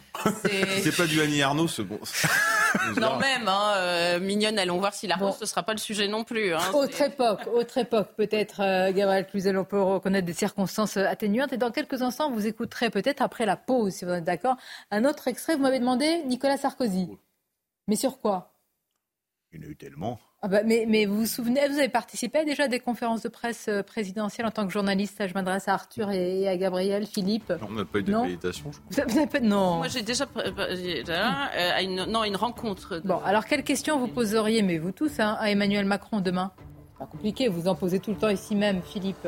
[0.83, 1.99] C'est pas du Annie Arnaud, c'est bon.
[3.01, 6.09] non même, hein, euh, mignonne, allons voir si la rose, ce sera pas le sujet
[6.09, 6.55] non plus.
[6.55, 11.53] Hein, autre époque, autre époque, peut-être, euh, Gabriel Cluzel, on peut reconnaître des circonstances atténuantes.
[11.53, 14.57] Et dans quelques instants, vous écouterez peut-être après la pause, si vous êtes d'accord,
[14.91, 15.57] un autre extrait.
[15.57, 17.09] Vous m'avez demandé Nicolas Sarkozy.
[17.89, 18.53] Mais sur quoi?
[19.53, 20.21] Il y en a eu tellement.
[20.47, 23.29] Ah bah, mais, mais, vous vous souvenez, vous avez participé déjà à des conférences de
[23.29, 25.21] presse euh, présidentielles en tant que journaliste.
[25.27, 27.51] Je m'adresse à Arthur et à Gabriel, Philippe?
[27.51, 29.05] Non, on n'a pas eu d'accréditation, je crois.
[29.09, 29.41] Vous avez pas...
[29.41, 29.79] Non.
[29.79, 33.03] Moi, j'ai déjà euh, à une, non, une rencontre.
[33.05, 36.53] Bon, alors quelle question vous poseriez, mais vous tous, hein, à Emmanuel Macron demain?
[36.97, 39.27] Pas compliqué, vous en posez tout le temps ici même, Philippe.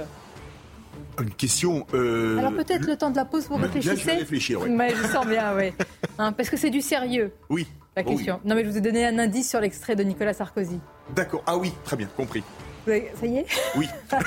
[1.21, 1.85] Une question.
[1.95, 2.39] Euh...
[2.39, 3.97] Alors peut-être le temps de la pause, vous réfléchissez.
[3.97, 4.71] Là, je vais réfléchir, oui.
[4.95, 5.73] je sens bien, oui.
[6.21, 7.33] Hein, parce que c'est du sérieux.
[7.51, 7.66] Oui.
[7.97, 8.41] La Oh question.
[8.45, 8.49] oui.
[8.49, 10.79] Non, mais je vous ai donné un indice sur l'extrait de Nicolas Sarkozy.
[11.15, 11.43] D'accord.
[11.47, 12.43] Ah oui, très bien, compris.
[12.87, 13.47] Ça y est?
[13.77, 13.87] Oui.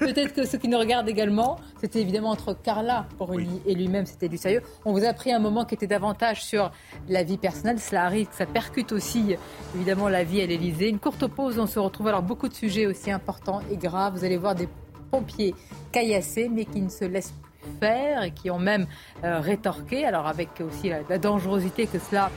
[0.00, 4.04] Peut-être que ceux qui nous regardent également, c'était évidemment entre Carla pour une- et lui-même,
[4.04, 4.60] c'était du sérieux.
[4.84, 6.70] On vous a pris un moment qui était davantage sur
[7.08, 7.80] la vie personnelle.
[7.80, 9.36] Cela arrive, ça percute aussi
[9.74, 10.90] évidemment la vie à l'Elysée.
[10.90, 14.18] Une courte pause, on se retrouve alors beaucoup de sujets aussi importants et graves.
[14.18, 14.68] Vous allez voir des
[15.10, 15.54] pompiers
[15.90, 18.86] caillassés, mais qui ne se laissent plus faire et qui ont même
[19.24, 20.04] euh, rétorqué.
[20.04, 22.30] Alors avec aussi la, la dangerosité que cela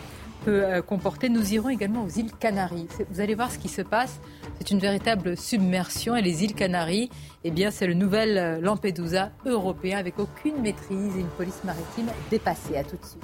[0.43, 1.29] peut euh, comporter.
[1.29, 2.87] Nous irons également aux îles Canaries.
[3.09, 4.19] Vous allez voir ce qui se passe.
[4.59, 6.15] C'est une véritable submersion.
[6.15, 7.09] Et les îles Canaries,
[7.43, 12.07] eh bien, c'est le nouvel euh, Lampedusa européen avec aucune maîtrise et une police maritime
[12.29, 12.77] dépassée.
[12.77, 13.23] À tout de suite.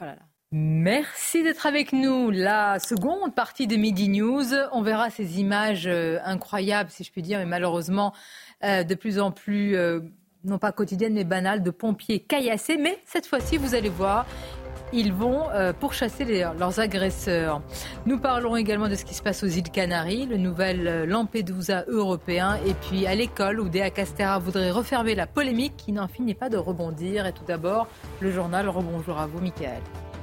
[0.00, 0.04] Oh.
[0.52, 2.30] Merci d'être avec nous.
[2.30, 7.22] La seconde partie de Midi News, on verra ces images euh, incroyables, si je puis
[7.22, 8.12] dire, mais malheureusement
[8.62, 9.74] de plus en plus,
[10.44, 12.76] non pas quotidiennes, mais banales, de pompiers caillassés.
[12.76, 14.26] Mais cette fois-ci, vous allez voir,
[14.92, 17.62] ils vont euh, pourchasser leurs agresseurs.
[18.06, 21.84] Nous parlons également de ce qui se passe aux îles Canaries, le nouvel euh, Lampedusa
[21.88, 26.34] européen, et puis à l'école où Dea Castera voudrait refermer la polémique qui n'en finit
[26.34, 27.26] pas de rebondir.
[27.26, 27.86] Et tout d'abord,
[28.20, 28.68] le journal.
[28.68, 29.80] Rebonjour à vous, Michael.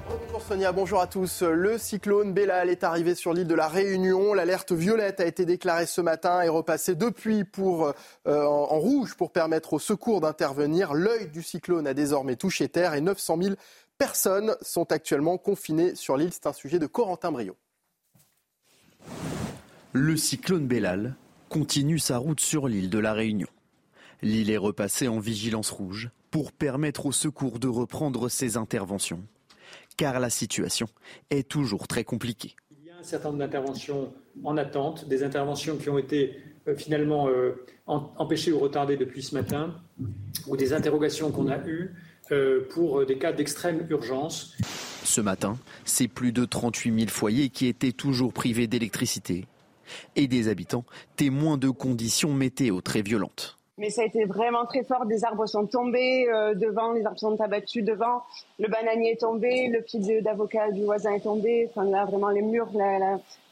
[0.09, 1.41] Bonjour Sonia, bonjour à tous.
[1.41, 4.33] Le cyclone Bellal est arrivé sur l'île de la Réunion.
[4.33, 9.33] L'alerte violette a été déclarée ce matin et repassée depuis pour, euh, en, rouge pour
[9.33, 10.93] permettre aux secours d'intervenir.
[10.93, 13.55] L'œil du cyclone a désormais touché terre et 900 000
[13.97, 16.31] personnes sont actuellement confinées sur l'île.
[16.31, 17.57] C'est un sujet de Corentin Brio.
[19.91, 21.15] Le cyclone Bellal
[21.49, 23.49] continue sa route sur l'île de la Réunion.
[24.21, 29.23] L'île est repassée en vigilance rouge pour permettre aux secours de reprendre ses interventions.
[29.97, 30.87] Car la situation
[31.29, 32.55] est toujours très compliquée.
[32.79, 36.75] Il y a un certain nombre d'interventions en attente, des interventions qui ont été euh,
[36.75, 37.53] finalement euh,
[37.87, 39.75] en- empêchées ou retardées depuis ce matin,
[40.47, 41.95] ou des interrogations qu'on a eues
[42.31, 44.53] euh, pour des cas d'extrême urgence.
[45.03, 49.47] Ce matin, c'est plus de 38 000 foyers qui étaient toujours privés d'électricité
[50.15, 50.83] et des habitants
[51.15, 53.56] témoins de conditions météo très violentes.
[53.79, 55.05] Mais ça a été vraiment très fort.
[55.05, 58.23] Des arbres sont tombés euh, devant, les arbres sont abattus devant.
[58.57, 61.69] Le bananier est tombé, le pied d'avocat du voisin est tombé.
[61.69, 62.97] Enfin là, vraiment les murs, la,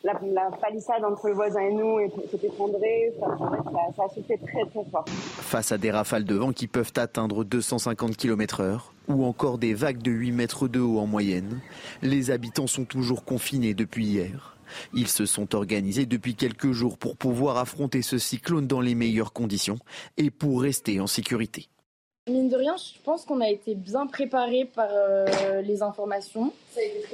[0.04, 3.14] la, la, palissade entre le voisin et nous est- s'est effondrée.
[3.22, 5.06] Enfin, en fait, ça, ça a soufflé très très fort.
[5.08, 10.02] Face à des rafales de vent qui peuvent atteindre 250 km/h ou encore des vagues
[10.02, 11.60] de 8 mètres de haut en moyenne,
[12.02, 14.55] les habitants sont toujours confinés depuis hier.
[14.94, 19.34] Ils se sont organisés depuis quelques jours pour pouvoir affronter ce cyclone dans les meilleures
[19.34, 19.80] conditions
[20.18, 21.70] et pour rester en sécurité.
[22.28, 26.52] Mine de rien, je pense qu'on a été bien préparé par euh, les informations.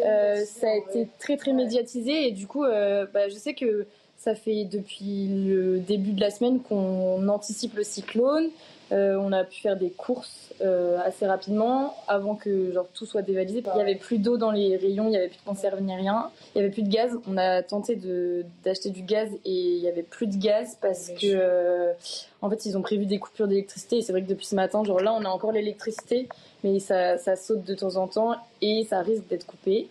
[0.05, 3.85] Euh, ça a été très très médiatisé et du coup, euh, bah, je sais que
[4.17, 8.49] ça fait depuis le début de la semaine qu'on anticipe le cyclone.
[8.91, 13.21] Euh, on a pu faire des courses euh, assez rapidement avant que genre, tout soit
[13.21, 13.63] dévalisé.
[13.65, 15.95] Il n'y avait plus d'eau dans les rayons, il n'y avait plus de conserve ni
[15.95, 16.29] rien.
[16.53, 17.11] Il n'y avait plus de gaz.
[17.27, 21.09] On a tenté de- d'acheter du gaz et il n'y avait plus de gaz parce
[21.09, 21.93] que euh,
[22.41, 24.83] en fait ils ont prévu des coupures d'électricité et c'est vrai que depuis ce matin,
[24.83, 26.27] genre là on a encore l'électricité
[26.63, 29.87] mais ça, ça saute de temps en temps et ça risque d'être coupé.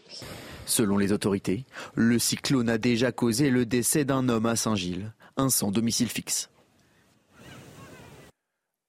[0.67, 5.49] Selon les autorités, le cyclone a déjà causé le décès d'un homme à Saint-Gilles, un
[5.49, 6.49] sans domicile fixe.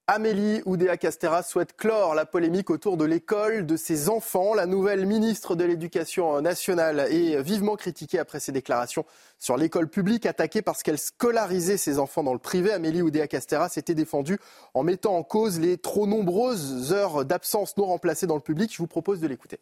[0.08, 4.52] Amélie Oudéa-Castera souhaite clore la polémique autour de l'école de ses enfants.
[4.52, 9.04] La nouvelle ministre de l'Éducation nationale est vivement critiquée après ses déclarations
[9.38, 12.72] sur l'école publique, attaquée parce qu'elle scolarisait ses enfants dans le privé.
[12.72, 14.38] Amélie Oudéa-Castera s'était défendue
[14.74, 18.72] en mettant en cause les trop nombreuses heures d'absence non remplacées dans le public.
[18.72, 19.60] Je vous propose de l'écouter.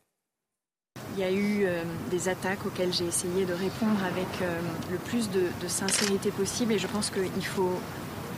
[1.16, 4.59] Il y a eu euh, des attaques auxquelles j'ai essayé de répondre avec euh,
[4.91, 7.78] le plus de, de sincérité possible et je pense qu'il faut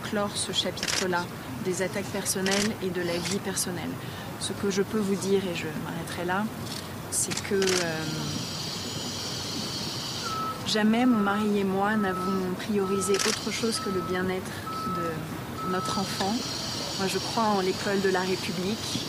[0.02, 1.24] clore ce chapitre-là
[1.64, 3.90] des attaques personnelles et de la vie personnelle.
[4.40, 6.44] Ce que je peux vous dire, et je m'arrêterai là,
[7.10, 8.02] c'est que euh,
[10.66, 14.50] jamais mon mari et moi n'avons priorisé autre chose que le bien-être
[14.96, 16.34] de notre enfant.
[16.98, 19.06] Moi, je crois en l'école de la République.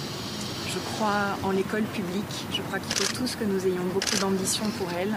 [0.69, 2.45] Je crois en l'école publique.
[2.51, 5.15] Je crois qu'il faut tous que nous ayons beaucoup d'ambition pour elle.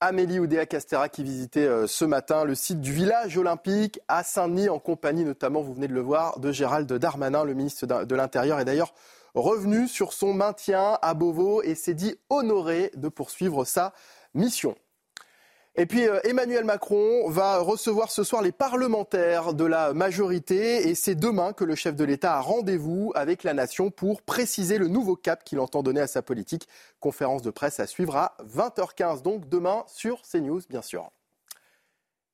[0.00, 4.78] Amélie Oudéa-Castera qui visitait euh, ce matin le site du village olympique à Saint-Denis en
[4.78, 8.64] compagnie notamment, vous venez de le voir, de Gérald Darmanin, le ministre de l'Intérieur, est
[8.64, 8.94] d'ailleurs
[9.34, 13.92] revenu sur son maintien à Beauvau et s'est dit honoré de poursuivre sa
[14.34, 14.76] mission.
[15.80, 20.96] Et puis euh, Emmanuel Macron va recevoir ce soir les parlementaires de la majorité et
[20.96, 24.88] c'est demain que le chef de l'État a rendez-vous avec la nation pour préciser le
[24.88, 26.66] nouveau cap qu'il entend donner à sa politique.
[26.98, 31.12] Conférence de presse à suivre à 20h15, donc demain sur CNews bien sûr.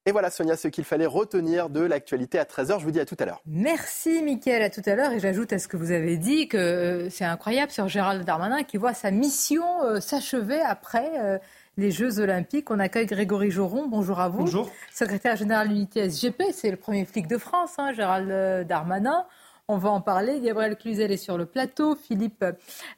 [0.07, 2.79] Et voilà Sonia ce qu'il fallait retenir de l'actualité à 13h.
[2.79, 3.43] Je vous dis à tout à l'heure.
[3.45, 5.13] Merci Mickaël, à tout à l'heure.
[5.13, 8.63] Et j'ajoute à ce que vous avez dit que euh, c'est incroyable sur Gérald Darmanin
[8.63, 11.41] qui voit sa mission euh, s'achever après
[11.77, 12.71] les Jeux Olympiques.
[12.71, 13.87] On accueille Grégory Joron.
[13.87, 14.39] Bonjour à vous.
[14.39, 14.71] Bonjour.
[14.93, 19.27] Secrétaire général de l'unité SGP, c'est le premier flic de France, hein, Gérald euh, Darmanin.
[19.67, 20.41] On va en parler.
[20.41, 21.97] Gabriel Cluzel est sur le plateau.
[21.97, 22.45] Philippe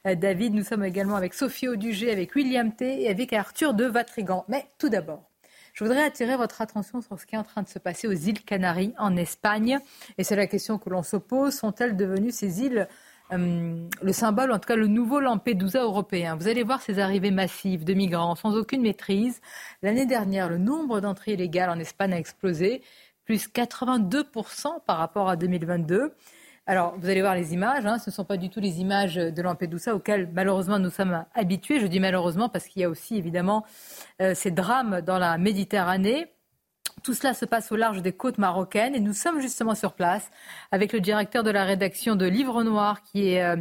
[0.05, 3.85] euh, David, nous sommes également avec Sophie Audugé, avec William T et avec Arthur de
[3.85, 4.43] Vatrigan.
[4.49, 5.23] Mais tout d'abord,
[5.73, 8.13] je voudrais attirer votre attention sur ce qui est en train de se passer aux
[8.13, 9.79] îles Canaries en Espagne.
[10.17, 11.53] Et c'est la question que l'on se pose.
[11.53, 12.87] Sont-elles devenues ces îles
[13.33, 16.35] euh, le symbole, en tout cas le nouveau Lampedusa européen.
[16.35, 19.41] Vous allez voir ces arrivées massives de migrants sans aucune maîtrise.
[19.81, 22.81] L'année dernière, le nombre d'entrées illégales en Espagne a explosé,
[23.25, 26.13] plus 82% par rapport à 2022.
[26.69, 29.15] Alors, vous allez voir les images, hein, ce ne sont pas du tout les images
[29.15, 31.79] de Lampedusa auxquelles malheureusement nous sommes habitués.
[31.79, 33.65] Je dis malheureusement parce qu'il y a aussi évidemment
[34.21, 36.27] euh, ces drames dans la Méditerranée.
[37.07, 40.29] Tout cela se passe au large des côtes marocaines et nous sommes justement sur place
[40.73, 43.55] avec le directeur de la rédaction de Livre Noir qui est, euh,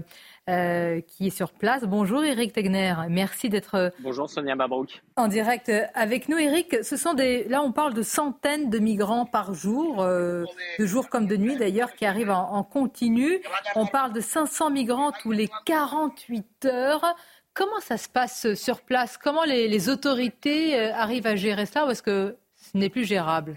[0.51, 1.85] euh, qui est sur place.
[1.85, 5.01] Bonjour Eric Tegner, merci d'être euh, Bonjour Sonia Mabrouk.
[5.15, 9.27] En direct avec nous Eric, ce sont des là on parle de centaines de migrants
[9.27, 10.47] par jour, de
[10.81, 13.41] jour comme de nuit d'ailleurs qui arrivent en, continu.
[13.77, 17.15] On parle de 500 migrants tous les 48 heures.
[17.55, 19.17] Comment ça se passe sur place?
[19.17, 22.37] Comment les, les autorités arrivent à gérer ça Ou est-ce que
[22.73, 23.57] ce n'est plus gérable.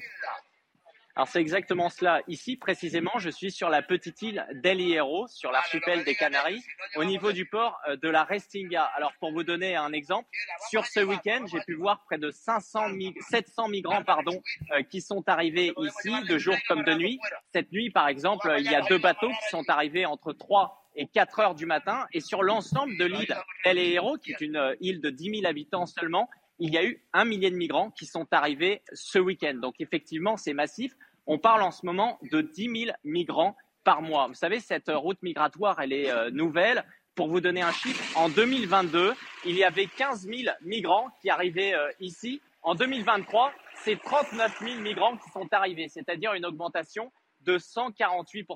[1.16, 2.22] Alors c'est exactement cela.
[2.28, 6.64] Ici, précisément, je suis sur la petite île d'El Hierro, sur l'archipel des Canaries,
[6.96, 8.84] au niveau du port euh, de la Restinga.
[8.96, 10.30] Alors pour vous donner un exemple,
[10.70, 14.42] sur ce week-end, j'ai pu voir près de 500 700 migrants pardon,
[14.72, 17.20] euh, qui sont arrivés ici, de jour comme de nuit.
[17.52, 21.08] Cette nuit, par exemple, il y a deux bateaux qui sont arrivés entre 3 et
[21.08, 22.06] 4 heures du matin.
[22.14, 23.36] Et sur l'ensemble de l'île
[23.66, 26.30] d'El Hierro, qui est une euh, île de 10 000 habitants seulement,
[26.60, 29.56] il y a eu un millier de migrants qui sont arrivés ce week-end.
[29.56, 30.94] Donc effectivement, c'est massif.
[31.26, 34.28] On parle en ce moment de 10 000 migrants par mois.
[34.28, 36.84] Vous savez, cette route migratoire, elle est euh, nouvelle.
[37.16, 39.14] Pour vous donner un chiffre, en 2022,
[39.46, 42.42] il y avait 15 000 migrants qui arrivaient euh, ici.
[42.62, 43.52] En 2023,
[43.84, 48.48] c'est 39 000 migrants qui sont arrivés, c'est-à-dire une augmentation de 148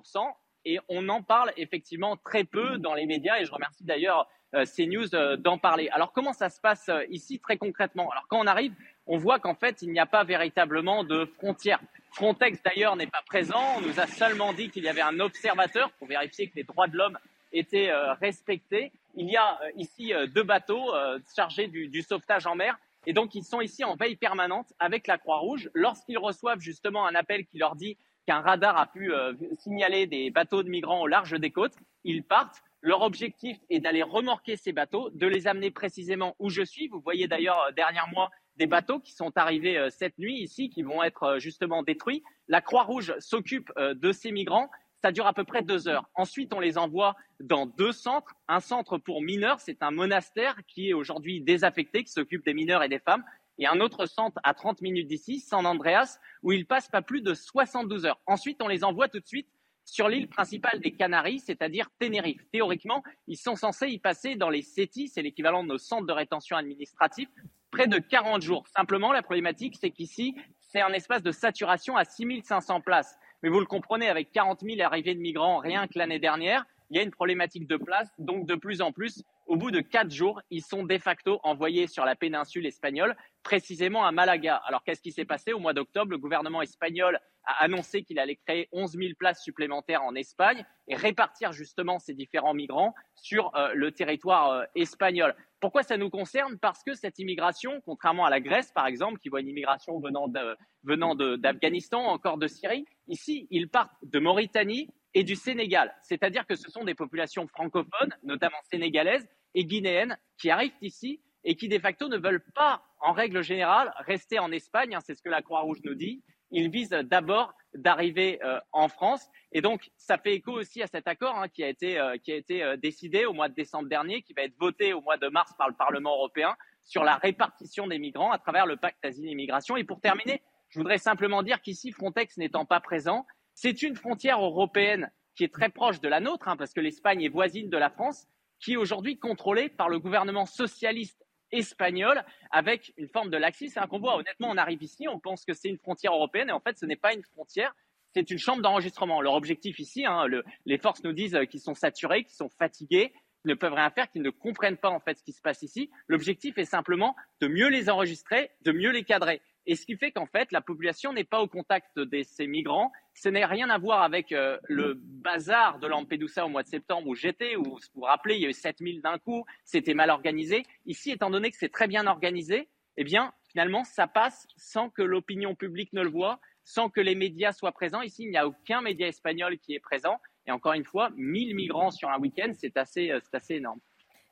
[0.66, 4.66] et on en parle effectivement très peu dans les médias et je remercie d'ailleurs euh,
[4.66, 5.90] CNews euh, d'en parler.
[5.90, 8.12] Alors comment ça se passe euh, ici très concrètement?
[8.12, 8.74] Alors quand on arrive,
[9.08, 11.80] on voit qu'en fait il n'y a pas véritablement de frontières.
[12.12, 13.78] Frontex d'ailleurs n'est pas présent.
[13.78, 16.88] On nous a seulement dit qu'il y avait un observateur pour vérifier que les droits
[16.88, 17.18] de l'homme
[17.52, 17.92] étaient
[18.22, 18.92] respectés.
[19.16, 20.92] Il y a ici deux bateaux
[21.36, 25.08] chargés du, du sauvetage en mer et donc ils sont ici en veille permanente avec
[25.08, 25.70] la Croix-Rouge.
[25.74, 29.12] Lorsqu'ils reçoivent justement un appel qui leur dit qu'un radar a pu
[29.60, 34.04] signaler des bateaux de migrants au large des côtes, ils partent leur objectif est d'aller
[34.04, 36.90] remorquer ces bateaux, de les amener précisément où je suis.
[36.90, 40.70] Vous voyez d'ailleurs euh, derrière moi des bateaux qui sont arrivés euh, cette nuit ici,
[40.70, 42.24] qui vont être euh, justement détruits.
[42.50, 44.70] La Croix-Rouge s'occupe de ces migrants.
[45.02, 46.10] Ça dure à peu près deux heures.
[46.14, 48.36] Ensuite, on les envoie dans deux centres.
[48.50, 52.84] Un centre pour mineurs, c'est un monastère qui est aujourd'hui désaffecté, qui s'occupe des mineurs
[52.84, 53.24] et des femmes.
[53.60, 57.22] Et un autre centre à 30 minutes d'ici, San Andreas, où ils passent pas plus
[57.22, 58.20] de 72 heures.
[58.26, 59.48] Ensuite, on les envoie tout de suite
[59.86, 62.42] sur l'île principale des Canaries, c'est-à-dire Tenerife.
[62.52, 66.14] Théoriquement, ils sont censés y passer dans les CETI, c'est l'équivalent de nos centres de
[66.14, 67.28] rétention administrative,
[67.70, 68.68] près de 40 jours.
[68.68, 73.18] Simplement, la problématique, c'est qu'ici, c'est un espace de saturation à 6500 places.
[73.42, 76.98] Mais vous le comprenez, avec 40 000 arrivées de migrants rien que l'année dernière, il
[76.98, 78.10] y a une problématique de place.
[78.20, 81.88] Donc, de plus en plus, au bout de quatre jours, ils sont de facto envoyés
[81.88, 84.56] sur la péninsule espagnole, précisément à Malaga.
[84.66, 86.12] Alors, qu'est-ce qui s'est passé au mois d'octobre?
[86.12, 90.96] Le gouvernement espagnol a annoncé qu'il allait créer 11 000 places supplémentaires en Espagne et
[90.96, 95.36] répartir justement ces différents migrants sur euh, le territoire euh, espagnol.
[95.60, 96.58] Pourquoi ça nous concerne?
[96.58, 101.16] Parce que cette immigration, contrairement à la Grèce par exemple, qui voit une immigration venant
[101.16, 105.94] d'Afghanistan, encore de Syrie, ici, ils partent de Mauritanie, et du Sénégal.
[106.02, 111.56] C'est-à-dire que ce sont des populations francophones, notamment sénégalaises et guinéennes, qui arrivent ici et
[111.56, 114.96] qui de facto ne veulent pas, en règle générale, rester en Espagne.
[114.96, 116.24] Hein, c'est ce que la Croix-Rouge nous dit.
[116.52, 119.28] Ils visent d'abord d'arriver euh, en France.
[119.52, 122.32] Et donc, ça fait écho aussi à cet accord hein, qui a été, euh, qui
[122.32, 125.18] a été euh, décidé au mois de décembre dernier, qui va être voté au mois
[125.18, 129.04] de mars par le Parlement européen sur la répartition des migrants à travers le pacte
[129.04, 129.78] asile-immigration.
[129.78, 133.26] Et pour terminer, je voudrais simplement dire qu'ici, Frontex n'étant pas présent,
[133.56, 137.24] c'est une frontière européenne qui est très proche de la nôtre, hein, parce que l'Espagne
[137.24, 138.28] est voisine de la France,
[138.60, 143.74] qui est aujourd'hui contrôlée par le gouvernement socialiste espagnol avec une forme de laxisme.
[143.74, 146.54] C'est un voit Honnêtement, on arrive ici, on pense que c'est une frontière européenne, et
[146.54, 147.74] en fait, ce n'est pas une frontière,
[148.14, 149.22] c'est une chambre d'enregistrement.
[149.22, 150.26] Leur objectif ici, hein,
[150.66, 154.10] les forces nous disent qu'ils sont saturés, qu'ils sont fatigués, qu'ils ne peuvent rien faire,
[154.10, 155.90] qu'ils ne comprennent pas en fait ce qui se passe ici.
[156.08, 159.42] L'objectif est simplement de mieux les enregistrer, de mieux les cadrer.
[159.66, 162.92] Et ce qui fait qu'en fait, la population n'est pas au contact de ces migrants.
[163.16, 167.08] Ce n'est rien à voir avec euh, le bazar de Lampedusa au mois de septembre
[167.08, 170.10] où j'étais, où vous vous rappelez, il y a eu 7000 d'un coup, c'était mal
[170.10, 170.64] organisé.
[170.86, 175.02] Ici, étant donné que c'est très bien organisé, eh bien, finalement, ça passe sans que
[175.02, 178.02] l'opinion publique ne le voit, sans que les médias soient présents.
[178.02, 180.20] Ici, il n'y a aucun média espagnol qui est présent.
[180.48, 183.80] Et encore une fois, 1000 migrants sur un week-end, c'est assez, euh, assez énorme.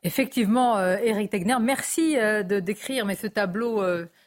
[0.02, 3.80] Effectivement, Eric euh, Tegner, merci de décrire mais ce tableau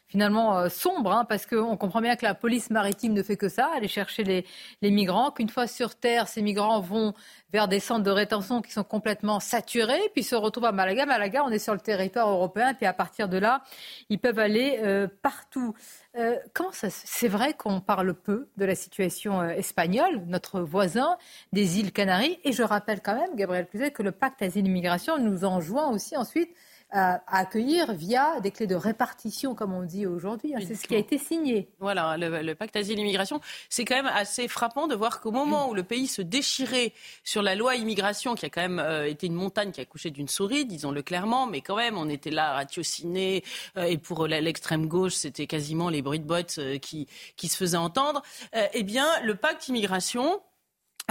[0.07, 3.49] finalement euh, sombre, hein, parce qu'on comprend bien que la police maritime ne fait que
[3.49, 7.13] ça, aller chercher les, migrants, qu'une fois sur Terre, ces migrants vont
[7.51, 11.05] vers des centres de rétention qui sont complètement saturés, puis se retrouvent à Malaga.
[11.05, 13.61] Malaga, on est sur le territoire européen, puis à partir de là,
[14.09, 15.73] ils peuvent aller euh, partout.
[16.17, 16.35] Euh,
[16.89, 21.17] c'est vrai qu'on parle peu de la situation espagnole, notre voisin
[21.51, 25.45] des îles Canaries, et je rappelle quand même, Gabriel Cluzet, que le pacte asile-immigration nous
[25.45, 26.55] enjoint aussi ensuite
[26.91, 30.55] à accueillir via des clés de répartition, comme on dit aujourd'hui.
[30.55, 30.59] Hein.
[30.65, 31.69] C'est ce qui a été signé.
[31.79, 33.41] Voilà, le, pacte asile-immigration.
[33.69, 37.41] C'est quand même assez frappant de voir qu'au moment où le pays se déchirait sur
[37.41, 40.27] la loi immigration, qui a quand même euh, été une montagne qui a couché d'une
[40.27, 43.43] souris, disons-le clairement, mais quand même, on était là à ratiociner,
[43.77, 47.57] euh, et pour l'extrême gauche, c'était quasiment les bruits de bottes euh, qui, qui se
[47.57, 48.21] faisaient entendre.
[48.73, 50.41] eh bien, le pacte immigration,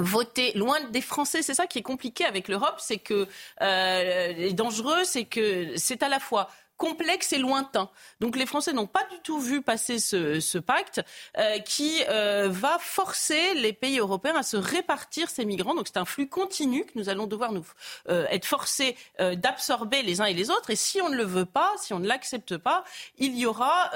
[0.00, 1.42] voter loin des Français.
[1.42, 3.28] C'est ça qui est compliqué avec l'Europe, c'est que
[3.62, 7.88] euh, dangereux, c'est que c'est à la fois complexe et lointain.
[8.20, 11.00] Donc les Français n'ont pas du tout vu passer ce, pacte
[11.38, 15.74] euh, qui euh, va forcer les pays européens à se répartir ces migrants.
[15.74, 17.66] Donc c'est un flux continu que nous allons devoir nous
[18.08, 20.70] euh, être forcés d'absorber les uns et les autres.
[20.70, 22.84] Et si on ne le veut pas, si on ne l'accepte pas,
[23.18, 23.90] il y aura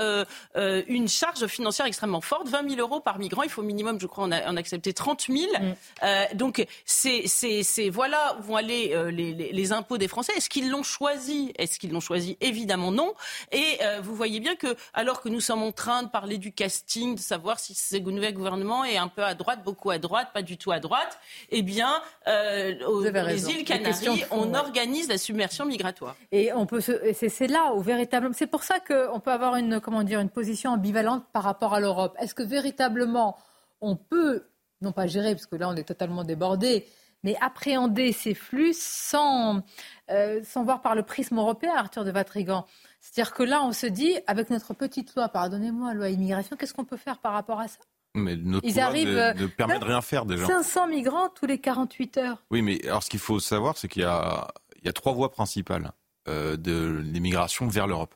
[0.55, 3.43] une charge financière extrêmement forte, 20 000 euros par migrant.
[3.43, 5.51] Il faut au minimum, je crois, en, accepter 30 000.
[5.53, 6.37] Mm.
[6.37, 10.33] donc c'est voilà où vont aller les, les, les impôts des Français.
[10.37, 11.53] Est-ce qu'ils l'ont choisi?
[11.59, 12.37] Est-ce qu'ils l'ont choisi?
[12.41, 13.14] Évidemment évidemment non.
[13.50, 16.52] Et euh, vous voyez bien que, alors que nous sommes en train de parler du
[16.52, 20.28] casting, de savoir si ce nouvel gouvernement est un peu à droite, beaucoup à droite,
[20.34, 21.18] pas du tout à droite,
[21.50, 21.90] eh bien,
[22.26, 26.14] euh, aux, les îles Canaries, on organise la submersion migratoire.
[26.30, 30.02] Et on peut, c'est là où véritablement, c'est pour ça qu'on peut avoir une, comment
[30.02, 32.14] dire, une position ambivalente par rapport à l'Europe.
[32.20, 33.38] Est-ce que véritablement
[33.80, 34.44] on peut,
[34.82, 36.86] non pas gérer, parce que là on est totalement débordé,
[37.24, 39.62] mais appréhender ces flux sans,
[40.10, 42.66] euh, sans voir par le prisme européen, Arthur de Vatrigan.
[43.00, 46.84] C'est-à-dire que là, on se dit, avec notre petite loi, pardonnez-moi, loi immigration, qu'est-ce qu'on
[46.84, 47.78] peut faire par rapport à ça?
[48.14, 50.46] Mais notre Ils loi arrivent, ne, permet de rien faire déjà.
[50.46, 52.42] 500 migrants tous les 48 heures.
[52.50, 54.48] Oui, mais alors ce qu'il faut savoir, c'est qu'il y a,
[54.80, 55.92] il y a trois voies principales
[56.28, 58.14] euh, de l'immigration vers l'Europe.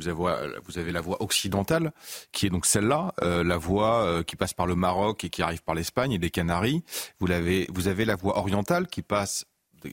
[0.00, 1.92] Vous avez, vous avez la voie occidentale,
[2.32, 5.42] qui est donc celle-là, euh, la voie euh, qui passe par le Maroc et qui
[5.42, 6.82] arrive par l'Espagne et les Canaries.
[7.18, 9.44] Vous avez, vous avez la voie orientale qui passe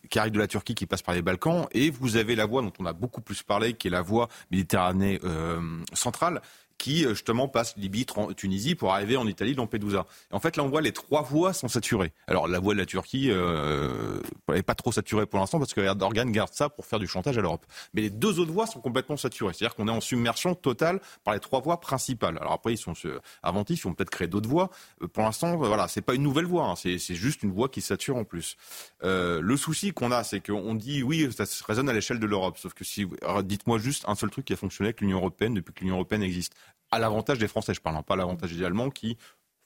[0.09, 2.61] qui arrive de la Turquie, qui passe par les Balkans, et vous avez la voie
[2.61, 5.61] dont on a beaucoup plus parlé, qui est la voie Méditerranée euh,
[5.93, 6.41] centrale,
[6.77, 8.05] qui euh, justement passe Libye,
[8.35, 10.05] Tunisie pour arriver en Italie, Lampedusa.
[10.31, 12.11] Et en fait, là, on voit les trois voies sont saturées.
[12.27, 14.19] Alors, la voie de la Turquie euh,
[14.49, 17.37] n'est pas trop saturée pour l'instant parce que Erdogan garde ça pour faire du chantage
[17.37, 17.65] à l'Europe.
[17.93, 19.53] Mais les deux autres voies sont complètement saturées.
[19.53, 22.37] C'est-à-dire qu'on est en submersion totale par les trois voies principales.
[22.39, 22.93] Alors après, ils sont
[23.43, 24.69] inventifs, ils vont peut-être créer d'autres voies.
[25.01, 26.75] Euh, pour l'instant, voilà, c'est pas une nouvelle voie, hein.
[26.75, 28.57] c'est juste une voie qui sature en plus.
[29.03, 32.57] Euh, le souci qu'on a, c'est qu'on dit oui, ça résonne à l'échelle de l'Europe.
[32.57, 33.05] Sauf que si,
[33.43, 36.23] dites-moi juste un seul truc qui a fonctionné avec l'Union européenne depuis que l'Union européenne
[36.23, 36.53] existe
[36.91, 37.73] à l'avantage des Français.
[37.73, 39.17] Je parle pas à l'avantage des Allemands qui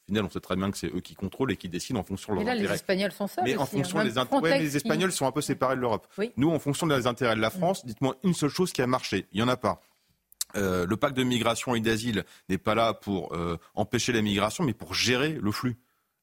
[0.04, 2.04] au final, on sait très bien que c'est eux qui contrôlent et qui décident en
[2.04, 2.68] fonction de leurs là, intérêts.
[2.70, 3.44] les Espagnols sont ça.
[3.44, 4.04] Mais en aussi, fonction hein.
[4.04, 6.08] des intérêts, Frontex les qui- Espagnols sont un peu séparés de l'Europe.
[6.18, 6.32] Oui.
[6.38, 9.28] Nous, en fonction des intérêts de la France, dites-moi une seule chose qui a marché.
[9.32, 9.80] Il y en a pas.
[10.58, 14.66] Euh, le pacte de migration et d'asile n'est pas là pour euh, empêcher la migration,
[14.66, 15.78] mais pour gérer le flux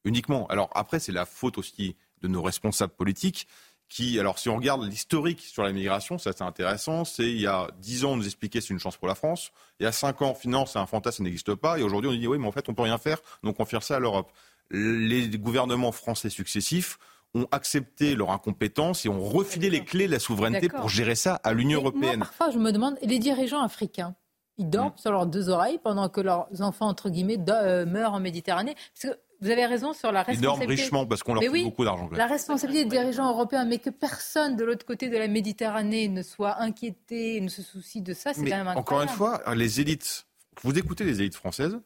[0.04, 0.46] uniquement.
[0.48, 3.46] Alors après, c'est la faute aussi de nos responsables politiques
[3.88, 7.46] qui, alors si on regarde l'historique sur la migration, ça c'est intéressant, c'est il y
[7.46, 9.92] a 10 ans on nous expliquait c'est une chance pour la France, il y a
[9.92, 12.46] 5 ans finance c'est un fantasme, ça n'existe pas, et aujourd'hui on dit oui mais
[12.46, 14.30] en fait on peut rien faire, donc on confie ça à l'Europe.
[14.70, 16.98] Les gouvernements français successifs
[17.34, 21.34] ont accepté leur incompétence et ont refilé les clés de la souveraineté pour gérer ça
[21.36, 22.20] à l'Union Et moi, européenne.
[22.20, 24.14] parfois, je me demande, et les dirigeants africains,
[24.58, 24.98] ils dorment Mm.
[24.98, 28.74] sur leurs deux oreilles pendant que leurs enfants, entre guillemets, euh, meurent en Méditerranée.
[28.94, 30.82] Parce que vous avez raison sur la responsabilité.
[30.82, 32.08] richement parce qu'on leur fait oui, beaucoup d'argent.
[32.12, 36.22] La responsabilité des dirigeants européens, mais que personne de l'autre côté de la Méditerranée ne
[36.22, 38.78] soit inquiété, ne se soucie de ça, c'est quand même incroyable.
[38.78, 40.26] encore une fois, les élites,
[40.62, 41.78] vous écoutez les élites françaises,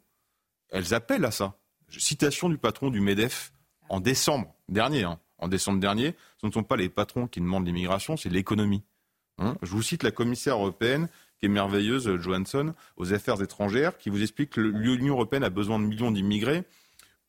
[0.71, 1.55] elles appellent à ça.
[1.91, 3.53] Citation du patron du MEDEF
[3.91, 5.05] en décembre dernier.
[5.05, 5.19] hein.
[5.37, 8.83] En décembre dernier, ce ne sont pas les patrons qui demandent l'immigration, c'est l'économie.
[9.39, 14.09] Hein Je vous cite la commissaire européenne qui est merveilleuse, Johansson, aux affaires étrangères, qui
[14.09, 16.63] vous explique que l'Union européenne a besoin de millions d'immigrés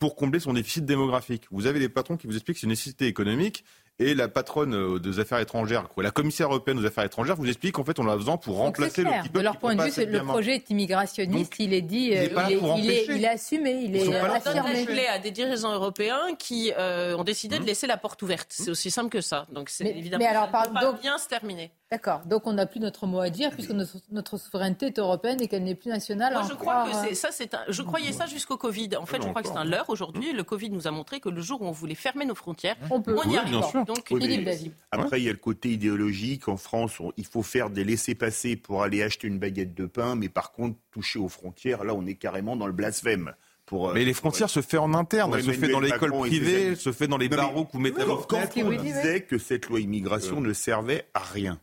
[0.03, 1.43] pour combler son déficit démographique.
[1.49, 3.63] Vous avez des patrons qui vous expliquent que c'est une nécessité économique
[3.99, 7.47] et la patronne euh, des affaires étrangères, quoi, la commissaire européenne aux affaires étrangères vous
[7.47, 10.23] explique qu'en fait on a besoin pour remplacer le De leur point de vue, le
[10.23, 11.53] projet est immigrationniste.
[11.59, 13.15] il est dit, il est pas là il, est, pour il est- empêcher.
[13.15, 15.07] il est assumé, il Ils est affirmé.
[15.07, 18.47] à des dirigeants européens qui euh, ont décidé de laisser la porte ouverte.
[18.49, 19.45] C'est aussi simple que ça.
[19.53, 21.71] Donc c'est évidemment mais alors, ça ne par- peut pas donc- bien se terminer.
[21.93, 22.21] D'accord.
[22.25, 25.47] Donc on n'a plus notre mot à dire puisque notre, notre souveraineté est européenne et
[25.47, 26.33] qu'elle n'est plus nationale.
[26.33, 27.27] Moi, je crois que croire, c'est ça.
[27.31, 28.89] C'est un- je croyais ça jusqu'au Covid.
[28.97, 30.33] En fait, je crois que c'est un leurre aujourd'hui.
[30.33, 32.99] Le Covid nous a montré que le jour où on voulait fermer nos frontières, On
[32.99, 33.11] peut.
[33.11, 33.51] y Oui, arrive.
[33.51, 33.85] bien sûr.
[33.85, 34.71] Donc, Oui.
[34.89, 36.47] Après, il y a le côté idéologique.
[36.47, 40.15] En France, on- il faut faire des laissés-passer pour aller acheter une baguette de pain,
[40.15, 43.33] mais par contre, toucher aux frontières, là, on est carrément dans le blasphème.
[43.65, 46.11] Pour, euh, Mais les frontières se fait en interne, pour elle se fait dans l'école
[46.11, 49.67] privée, se fait dans les barreaux que vous mettez à Quand on disait que cette
[49.67, 51.59] loi immigration ne servait à rien,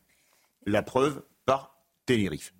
[0.66, 2.54] la preuve par Ténérife.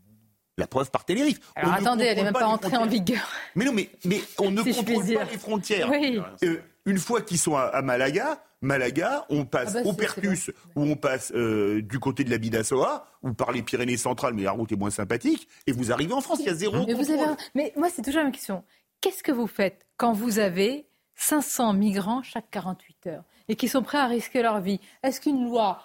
[0.59, 1.41] La preuve par Ténérife.
[1.55, 3.31] Alors On ne attendez, elle n'est même pas entrée en vigueur.
[3.55, 5.91] Mais non, mais, mais on ne Si contrôle pas les frontières.
[5.91, 6.21] Oui.
[6.45, 10.51] Euh, une fois qu'ils sont à, à Malaga, Malaga, on passe Ah bah, au Pertus
[10.77, 14.43] ou on passe euh, du côté de la Bidassoa ou par les Pyrénées centrales, mais
[14.43, 16.93] la route est moins sympathique, et vous arrivez en France, il y a zéro Mais,
[16.93, 17.25] vous avez...
[17.55, 18.63] mais moi, c'est toujours la même question.
[19.01, 23.83] Qu'est-ce que vous faites quand vous avez 500 migrants chaque 48 heures et qui sont
[23.83, 24.81] prêts à risquer leur vie?
[25.03, 25.83] Est-ce qu'une loi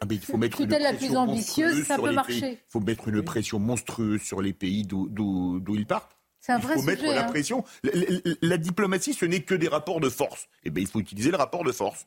[0.00, 2.14] Ah, mais il faut mettre une la plus pression ambitieuse monstrueuse Ça sur peut les
[2.16, 2.40] marcher.
[2.40, 2.52] pays.
[2.52, 6.16] Il faut mettre une pression monstrueuse sur les pays d'où- ils partent.
[6.40, 7.28] C'est un il vrai faut mettre la hein.
[7.28, 7.64] pression.
[7.82, 10.48] La, la- la diplomatie, ce n'est que des rapports de force.
[10.64, 12.06] Eh bien, il faut utiliser le rapport de force.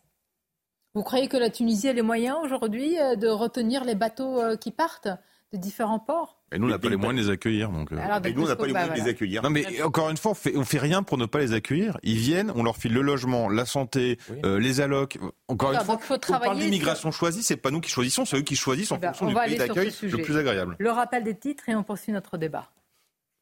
[0.93, 4.57] Vous croyez que la Tunisie a les moyens aujourd'hui euh, de retenir les bateaux euh,
[4.57, 5.07] qui partent
[5.53, 6.40] de différents ports?
[6.53, 7.69] Et nous, on n'a pas les moyens de les accueillir.
[7.69, 7.97] Donc, euh.
[7.97, 9.41] Alors, Et nous, on n'a pas les moyens de les accueillir.
[9.41, 11.97] Non, mais encore une fois, on fait, on fait rien pour ne pas les accueillir.
[12.03, 15.17] Ils viennent, on leur file le logement, la santé, euh, les allocs.
[15.47, 18.41] Encore une fois, faut on parle d'immigration choisie, c'est pas nous qui choisissons, c'est eux
[18.41, 20.75] qui choisissent en Eh ben, fonction on du pays d'accueil le plus agréable.
[20.79, 22.69] Le rappel des titres et on poursuit notre débat.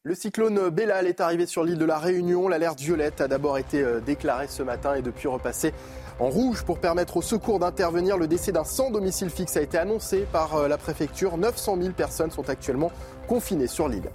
[0.03, 2.47] Le cyclone Bellal est arrivé sur l'île de la Réunion.
[2.47, 5.73] L'alerte violette a d'abord été euh, déclarée ce matin et depuis repassée
[6.19, 8.17] en rouge pour permettre aux secours d'intervenir.
[8.17, 11.37] Le décès d'un sans domicile fixe a été annoncé par euh, la préfecture.
[11.37, 12.91] 900 000 personnes sont actuellement
[13.27, 14.09] confinées sur l'île.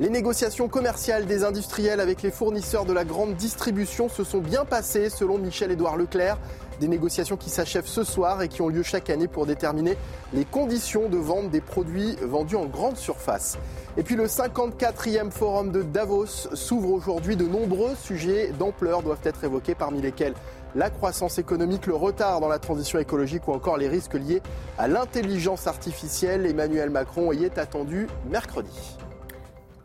[0.00, 4.64] Les négociations commerciales des industriels avec les fournisseurs de la grande distribution se sont bien
[4.64, 6.38] passées selon Michel-Édouard Leclerc.
[6.78, 9.96] Des négociations qui s'achèvent ce soir et qui ont lieu chaque année pour déterminer
[10.32, 13.58] les conditions de vente des produits vendus en grande surface.
[13.96, 17.34] Et puis le 54e forum de Davos s'ouvre aujourd'hui.
[17.34, 20.34] De nombreux sujets d'ampleur doivent être évoqués, parmi lesquels
[20.74, 24.42] la croissance économique, le retard dans la transition écologique ou encore les risques liés
[24.76, 26.46] à l'intelligence artificielle.
[26.46, 28.98] Emmanuel Macron y est attendu mercredi.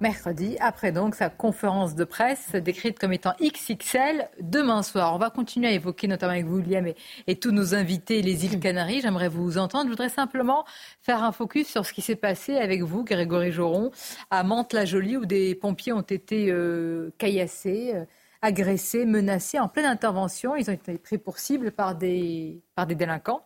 [0.04, 5.16] Mercredi, après donc sa conférence de presse décrite comme étant XXL demain soir.
[5.16, 8.44] On va continuer à évoquer, notamment avec vous, William, et, et tous nos invités, les
[8.44, 9.00] îles Canaries.
[9.00, 9.86] J'aimerais vous entendre.
[9.86, 10.66] Je voudrais simplement
[11.02, 13.92] faire un focus sur ce qui s'est passé avec vous, Grégory Joron,
[14.30, 18.04] à Mantes-la-Jolie, où des pompiers ont été euh, caillassés, euh,
[18.44, 20.56] agressés, menacés en pleine intervention.
[20.56, 23.44] Ils ont été pris pour cible par des, par des délinquants.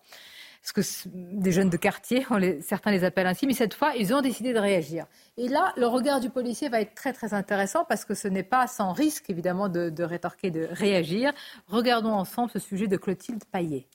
[0.62, 0.74] Parce
[1.06, 4.14] que des jeunes de quartier, on les- certains les appellent ainsi, mais cette fois, ils
[4.14, 5.06] ont décidé de réagir.
[5.38, 8.44] Et là, le regard du policier va être très très intéressant parce que ce n'est
[8.44, 11.32] pas sans risque, évidemment, de, de rétorquer, de réagir.
[11.68, 13.88] Regardons ensemble ce sujet de Clotilde Paillet.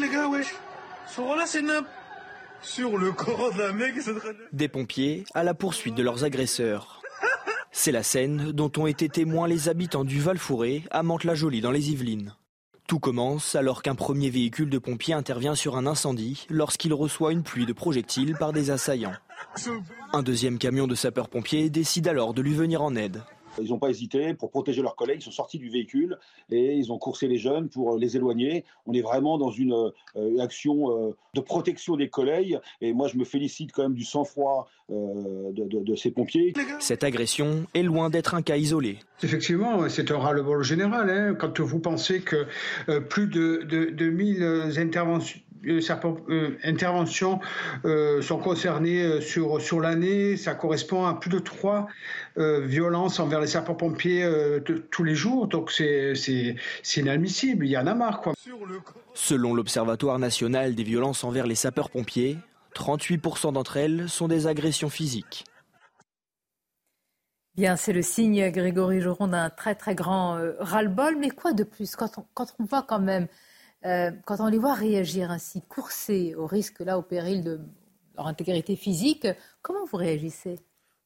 [0.00, 0.52] Les gars, wesh,
[1.06, 1.62] sont là, c'est.
[2.60, 3.94] Sur le corps mec,
[4.52, 6.97] Des pompiers à la poursuite de leurs agresseurs.
[7.70, 11.90] C'est la scène dont ont été témoins les habitants du Val-Fouré à Mantes-la-Jolie dans les
[11.90, 12.34] Yvelines.
[12.88, 17.42] Tout commence alors qu'un premier véhicule de pompiers intervient sur un incendie lorsqu'il reçoit une
[17.42, 19.12] pluie de projectiles par des assaillants.
[20.12, 23.22] Un deuxième camion de sapeurs-pompiers décide alors de lui venir en aide.
[23.60, 25.18] Ils n'ont pas hésité pour protéger leurs collègues.
[25.20, 26.18] Ils sont sortis du véhicule
[26.50, 28.64] et ils ont coursé les jeunes pour les éloigner.
[28.86, 29.72] On est vraiment dans une
[30.16, 32.58] euh, action euh, de protection des collègues.
[32.80, 36.52] Et moi, je me félicite quand même du sang-froid euh, de, de, de, ces pompiers.
[36.80, 38.98] Cette agression est loin d'être un cas isolé.
[39.22, 41.10] Effectivement, c'est un ras-le-bol général.
[41.10, 42.46] Hein, quand vous pensez que
[42.88, 47.40] euh, plus de, de, de 1000 interventions euh, interventions
[47.84, 50.36] euh, sont concernées sur, sur l'année.
[50.36, 51.88] Ça correspond à plus de trois
[52.38, 55.48] euh, violences envers les sapeurs-pompiers euh, tous les jours.
[55.48, 56.14] Donc c'est
[56.96, 57.66] inadmissible.
[57.66, 58.20] Il y en a marre.
[58.20, 58.34] Quoi.
[59.14, 62.38] Selon l'Observatoire national des violences envers les sapeurs-pompiers,
[62.74, 65.44] 38% d'entre elles sont des agressions physiques.
[67.56, 71.16] Bien, c'est le signe, Grégory Joron, d'un très très grand euh, ras-le-bol.
[71.18, 71.96] Mais quoi de plus?
[71.96, 73.26] Quand on, quand on voit quand même
[73.84, 77.60] euh, quand on les voit réagir ainsi, courser au risque, là, au péril de
[78.16, 79.26] leur intégrité physique,
[79.62, 80.58] comment vous réagissez?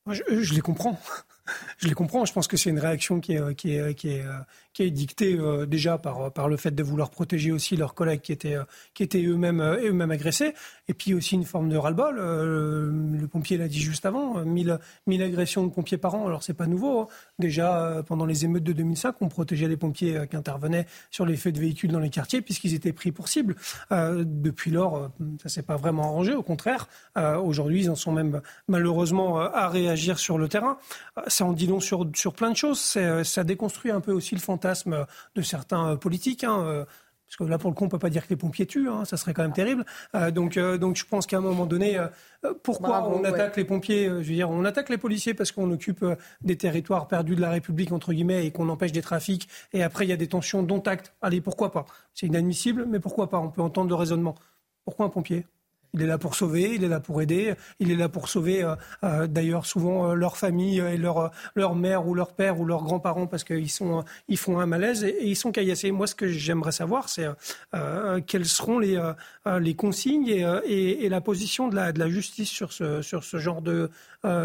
[0.07, 0.99] Je, les comprends.
[1.79, 2.25] je les comprends.
[2.25, 4.25] Je pense que c'est une réaction qui est, qui est, qui est,
[4.73, 8.21] qui est dictée euh, déjà par, par le fait de vouloir protéger aussi leurs collègues
[8.21, 8.57] qui étaient,
[8.95, 10.55] qui étaient eux-mêmes eux-mêmes agressés.
[10.89, 12.17] Et puis aussi une forme de ras-le-bol.
[12.19, 16.27] Euh, le pompier l'a dit juste avant, 1000, 1000 agressions de pompiers par an.
[16.27, 17.01] Alors c'est pas nouveau.
[17.01, 17.09] Hein.
[17.39, 21.27] Déjà euh, pendant les émeutes de 2005, on protégeait les pompiers euh, qui intervenaient sur
[21.27, 23.57] les faits de véhicules dans les quartiers puisqu'ils étaient pris pour cible.
[23.91, 25.11] Euh, depuis lors,
[25.43, 26.35] ça s'est pas vraiment arrangé.
[26.35, 30.79] Au contraire, aujourd'hui, ils en sont même malheureusement à réagir sur le terrain.
[31.27, 32.81] Ça en dit long sur, sur plein de choses.
[33.25, 34.62] Ça déconstruit un peu aussi le fantasme
[35.35, 36.45] de certains politiques.
[36.45, 36.87] Hein.
[37.33, 38.91] Parce que là, pour le coup, on ne peut pas dire que les pompiers tuent,
[38.91, 39.87] hein, ça serait quand même terrible.
[40.15, 42.09] Euh, donc, euh, donc, je pense qu'à un moment donné, euh,
[42.63, 43.63] pourquoi Bravo, on attaque ouais.
[43.63, 46.05] les pompiers Je veux dire, on attaque les policiers parce qu'on occupe
[46.43, 49.49] des territoires perdus de la République, entre guillemets, et qu'on empêche des trafics.
[49.73, 51.15] Et après, il y a des tensions dont acte.
[51.23, 51.87] Allez, pourquoi pas?
[52.13, 53.39] C'est inadmissible, mais pourquoi pas?
[53.39, 54.35] On peut entendre le raisonnement.
[54.85, 55.47] Pourquoi un pompier?
[55.95, 58.65] Il est là pour sauver, il est là pour aider, il est là pour sauver
[58.65, 58.75] euh,
[59.05, 61.31] euh, d'ailleurs souvent euh, leur famille et leur,
[61.75, 63.69] mère ou leur père ou leurs grands-parents parce qu'ils
[64.29, 65.91] ils font un malaise et, ils sont caillassés.
[65.91, 67.27] Moi, ce que j'aimerais savoir, c'est
[68.27, 73.91] quelles seront les, consignes et, la position de la, justice sur ce, genre de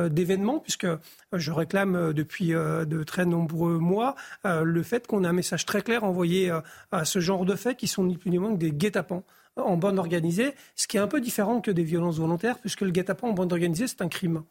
[0.09, 0.87] d'événements, puisque
[1.33, 6.03] je réclame depuis de très nombreux mois le fait qu'on ait un message très clair
[6.03, 6.51] envoyé
[6.91, 9.23] à ce genre de faits qui sont ni plus ni moins que des guet-apens
[9.57, 12.91] en bande organisée, ce qui est un peu différent que des violences volontaires, puisque le
[12.91, 14.43] guet-apens en bande organisée, c'est un crime.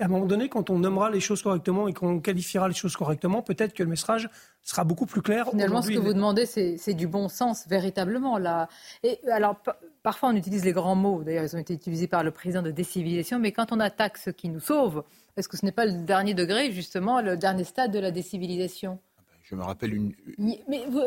[0.00, 2.74] Et à un moment donné, quand on nommera les choses correctement et qu'on qualifiera les
[2.74, 4.30] choses correctement, peut-être que le message
[4.62, 5.48] sera beaucoup plus clair.
[5.50, 8.38] Finalement, ce que vous demandez, c'est du bon sens, véritablement.
[8.38, 8.68] Là.
[9.02, 9.56] Et alors,
[10.04, 11.24] parfois, on utilise les grands mots.
[11.24, 13.40] D'ailleurs, ils ont été utilisés par le président de décivilisation.
[13.40, 15.02] Mais quand on attaque ce qui nous sauve,
[15.36, 19.00] est-ce que ce n'est pas le dernier degré, justement, le dernier stade de la décivilisation
[19.48, 20.14] je me rappelle une.
[20.36, 20.62] Mais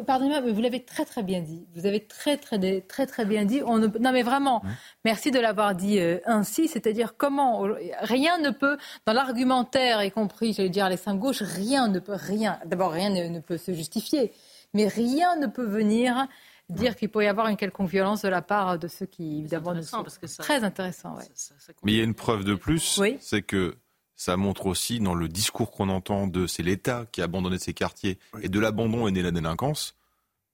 [0.07, 1.67] pardonnez-moi, mais vous l'avez très très bien dit.
[1.75, 3.61] Vous avez très très très très bien dit.
[3.63, 3.87] On ne...
[3.99, 4.63] Non mais vraiment,
[5.05, 6.67] merci de l'avoir dit euh, ainsi.
[6.67, 7.67] C'est-à-dire comment
[8.01, 12.59] rien ne peut dans l'argumentaire, y compris, j'allais dire l'extrême gauche, rien ne peut rien.
[12.65, 14.31] D'abord, rien ne, ne, peut se justifier,
[14.73, 16.27] mais rien ne peut venir
[16.69, 19.73] dire qu'il peut y avoir une quelconque violence de la part de ceux qui évidemment
[19.73, 20.41] ne sont parce que ça...
[20.41, 21.15] très intéressant.
[21.15, 21.23] Ouais.
[21.35, 23.75] Ça, ça, mais il y a une preuve de plus, oui c'est que
[24.22, 27.74] ça montre aussi dans le discours qu'on entend de c'est l'État qui a abandonné ces
[27.74, 28.41] quartiers oui.
[28.43, 29.95] et de l'abandon est née la délinquance.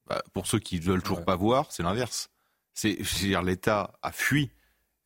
[0.07, 1.25] Bah, pour ceux qui ne veulent toujours ouais.
[1.25, 2.29] pas voir, c'est l'inverse.
[2.73, 4.51] C'est dire l'État a fui,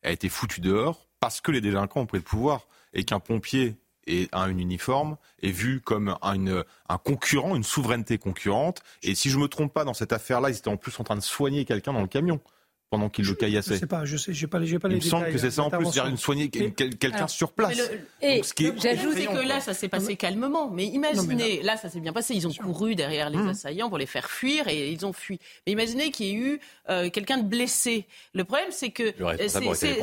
[0.04, 3.74] a été foutu dehors parce que les délinquants ont pris le pouvoir et qu'un pompier
[4.06, 8.84] et un uniforme est vu comme un, un, concurrent, une souveraineté concurrente.
[9.02, 11.16] Et si je me trompe pas dans cette affaire-là, ils étaient en plus en train
[11.16, 12.40] de soigner quelqu'un dans le camion
[12.92, 13.76] pendant qu'il le caillassait.
[13.76, 15.62] Je sais pas, je sais, j'ai pas, pas Il les me semble que c'est ça
[15.62, 17.74] en plus, c'est-à-dire une soigner quelqu'un sur place.
[17.74, 18.42] Le, et
[18.76, 20.68] j'ajoute que là, ça s'est passé calmement.
[20.70, 21.78] Mais imaginez, là...
[21.78, 22.34] ça s'est bien passé.
[22.34, 23.48] Ils ont couru derrière les mmh.
[23.48, 25.40] assaillants pour les faire fuir et ils ont fui.
[25.66, 28.04] Mais imaginez qu'il y ait eu euh, quelqu'un de blessé.
[28.34, 29.14] Le problème, c'est que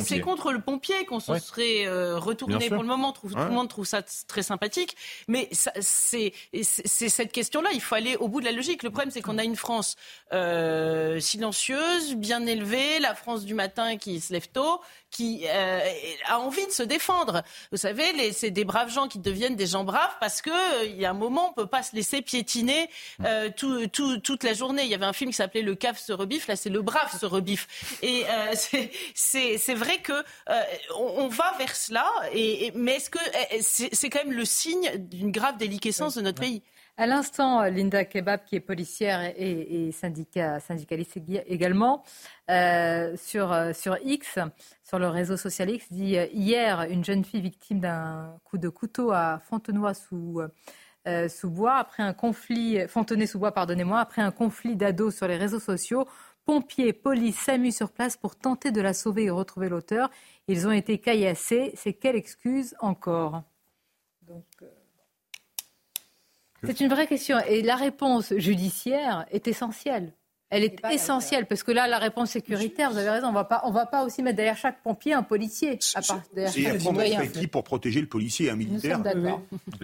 [0.02, 1.40] c'est contre le pompier qu'on se ouais.
[1.40, 3.14] serait euh, retourné pour le moment.
[3.24, 3.30] Ouais.
[3.30, 4.98] Tout le monde trouve ça très sympathique.
[5.28, 6.34] Mais c'est
[6.64, 7.70] cette question-là.
[7.76, 8.82] Il faut aller au bout de la logique.
[8.82, 9.96] Le problème, c'est qu'on a une France
[10.34, 15.80] euh, silencieuse, bien élevée la France du matin qui se lève tôt, qui euh,
[16.28, 17.44] a envie de se défendre.
[17.72, 21.00] Vous savez, c'est des braves gens qui deviennent des gens braves parce que euh, il
[21.00, 22.90] y a un moment, on peut pas se laisser piétiner
[23.26, 24.84] euh, tout, tout, toute la journée.
[24.84, 27.18] Il y avait un film qui s'appelait Le cave se rebiffe, là c'est le brave
[27.18, 27.68] se rebiffe.
[28.02, 28.24] Et
[29.16, 30.24] c'est vrai que
[30.96, 33.20] on, on, va vers cela, et, et mais est-ce que
[33.52, 36.62] eh, c'est quand même le signe d'une grave déliquescence de notre pays?
[37.00, 42.04] À l'instant, Linda Kebab, qui est policière et, syndicaliste également,
[42.52, 44.38] euh, sur, sur X,
[44.84, 49.12] sur le réseau social X, dit hier, une jeune fille victime d'un coup de couteau
[49.12, 50.42] à Fontenoy sous,
[51.08, 55.38] euh, bois, après un conflit, Fontenay sous bois, pardonnez-moi, après un conflit d'ados sur les
[55.38, 56.06] réseaux sociaux.
[56.44, 60.10] Pompiers, police, SAMU sur place pour tenter de la sauver et retrouver l'auteur.
[60.50, 61.72] Ils ont été caillassés.
[61.76, 63.44] C'est quelle excuse encore?
[64.30, 64.36] Euh,
[66.64, 67.38] C'est une vraie question.
[67.48, 70.14] Et la réponse judiciaire est essentielle.
[70.52, 73.62] Elle est essentielle parce que là, la réponse sécuritaire, vous avez raison, on va pas,
[73.66, 75.78] on va pas aussi mettre derrière chaque pompier un policier.
[75.94, 77.28] À part, derrière C'est chaque à prendre citoyen.
[77.28, 79.00] qui pour protéger le policier, un militaire.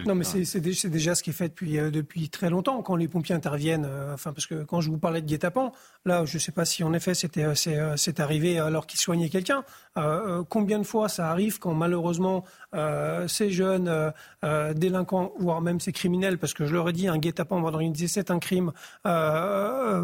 [0.06, 2.50] Non, mais c'est c'est dé- c'est déjà ce qui est fait depuis, euh, depuis très
[2.50, 3.86] longtemps, quand les pompiers interviennent.
[3.88, 5.70] euh, enfin, parce que quand je vous parlais de guet-apens,
[6.04, 8.98] là, je ne sais pas si en effet c'était euh, c'est euh, arrivé alors qu'ils
[9.00, 9.62] soignaient quelqu'un.
[9.98, 14.10] Euh, combien de fois ça arrive quand malheureusement euh, ces jeunes euh,
[14.44, 17.68] euh, délinquants, voire même ces criminels, parce que je leur ai dit, un guet-apens va
[17.68, 18.72] organiser c'est un crime,
[19.06, 20.02] euh, euh,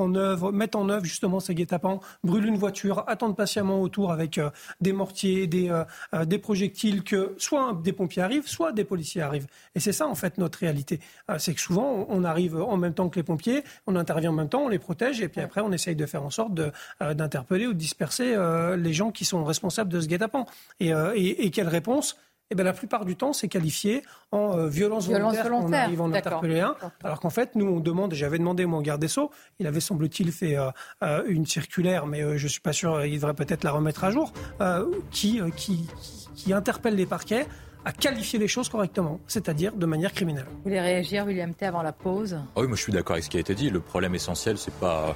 [0.00, 4.38] en œuvre, mettre en œuvre justement ces guet-apens, brûler une voiture, attendre patiemment autour avec
[4.38, 4.50] euh,
[4.80, 5.84] des mortiers, des, euh,
[6.14, 9.46] euh, des projectiles, que soit des pompiers arrivent, soit des policiers arrivent.
[9.74, 11.00] Et c'est ça en fait notre réalité.
[11.38, 14.48] C'est que souvent on arrive en même temps que les pompiers, on intervient en même
[14.48, 16.52] temps, on les protège, et puis après on essaye de faire en sorte
[17.00, 18.36] d'interpeller ou de disperser
[18.76, 20.46] les gens qui sont responsables de ce guet-apens.
[20.80, 22.16] Et, et, et quelle réponse?
[22.50, 24.02] Eh ben, la plupart du temps, c'est qualifié
[24.32, 25.46] en euh, violence, Violence volontaire.
[25.46, 26.76] On volontaire, arrive à en interpeller un.
[27.04, 29.66] Alors qu'en fait, nous, on demande, et j'avais demandé moi au garde des Sceaux, il
[29.66, 30.70] avait semble-t-il fait euh,
[31.02, 34.10] euh, une circulaire, mais euh, je suis pas sûr, il devrait peut-être la remettre à
[34.10, 35.88] jour, euh, qui, euh, qui,
[36.34, 37.46] qui interpelle les parquets
[37.84, 40.46] à qualifier les choses correctement, c'est-à-dire de manière criminelle.
[40.50, 42.38] Vous voulez réagir, William T, avant la pause?
[42.56, 43.70] Ah oui, moi je suis d'accord avec ce qui a été dit.
[43.70, 45.14] Le problème essentiel, c'est pas.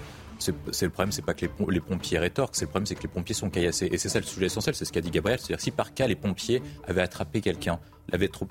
[0.72, 3.08] C'est le problème, c'est pas que les pompiers rétorquent, c'est le problème, c'est que les
[3.08, 3.88] pompiers sont caillassés.
[3.92, 5.38] Et c'est ça le sujet essentiel, c'est ce qu'a dit Gabriel.
[5.38, 7.78] C'est-à-dire si par cas les pompiers avaient attrapé quelqu'un,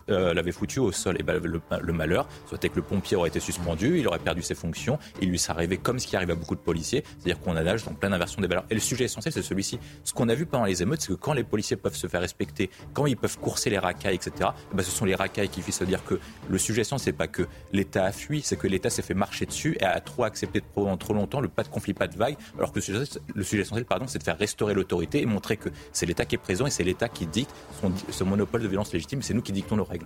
[0.10, 3.40] euh, l'avaient foutu au sol, et ben le, malheur, soit que le pompier aurait été
[3.40, 6.36] suspendu, il aurait perdu ses fonctions, il lui serait arrivé comme ce qui arrive à
[6.36, 8.65] beaucoup de policiers, c'est-à-dire qu'on a nage dans pleine inversion des valeurs.
[8.69, 9.80] Et le sujet essentiel, c'est celui-ci.
[10.03, 12.22] Ce qu'on a vu pendant les émeutes, c'est que quand les policiers peuvent se faire
[12.22, 15.61] respecter, quand ils peuvent courser les racailles, etc., eh ben, ce sont les racailles qui
[15.61, 16.19] font se dire que
[16.49, 19.45] le sujet essentiel, c'est pas que l'État a fui, c'est que l'État s'est fait marcher
[19.45, 22.36] dessus et a trop accepté pendant trop longtemps le pas de conflit, pas de vague,
[22.57, 26.06] alors que le sujet, essentiel, pardon, c'est de faire restaurer l'autorité et montrer que c'est
[26.06, 29.22] l'État qui est présent et c'est l'État qui dicte son, ce monopole de violence légitime,
[29.22, 30.05] c'est qui dictons nos règles.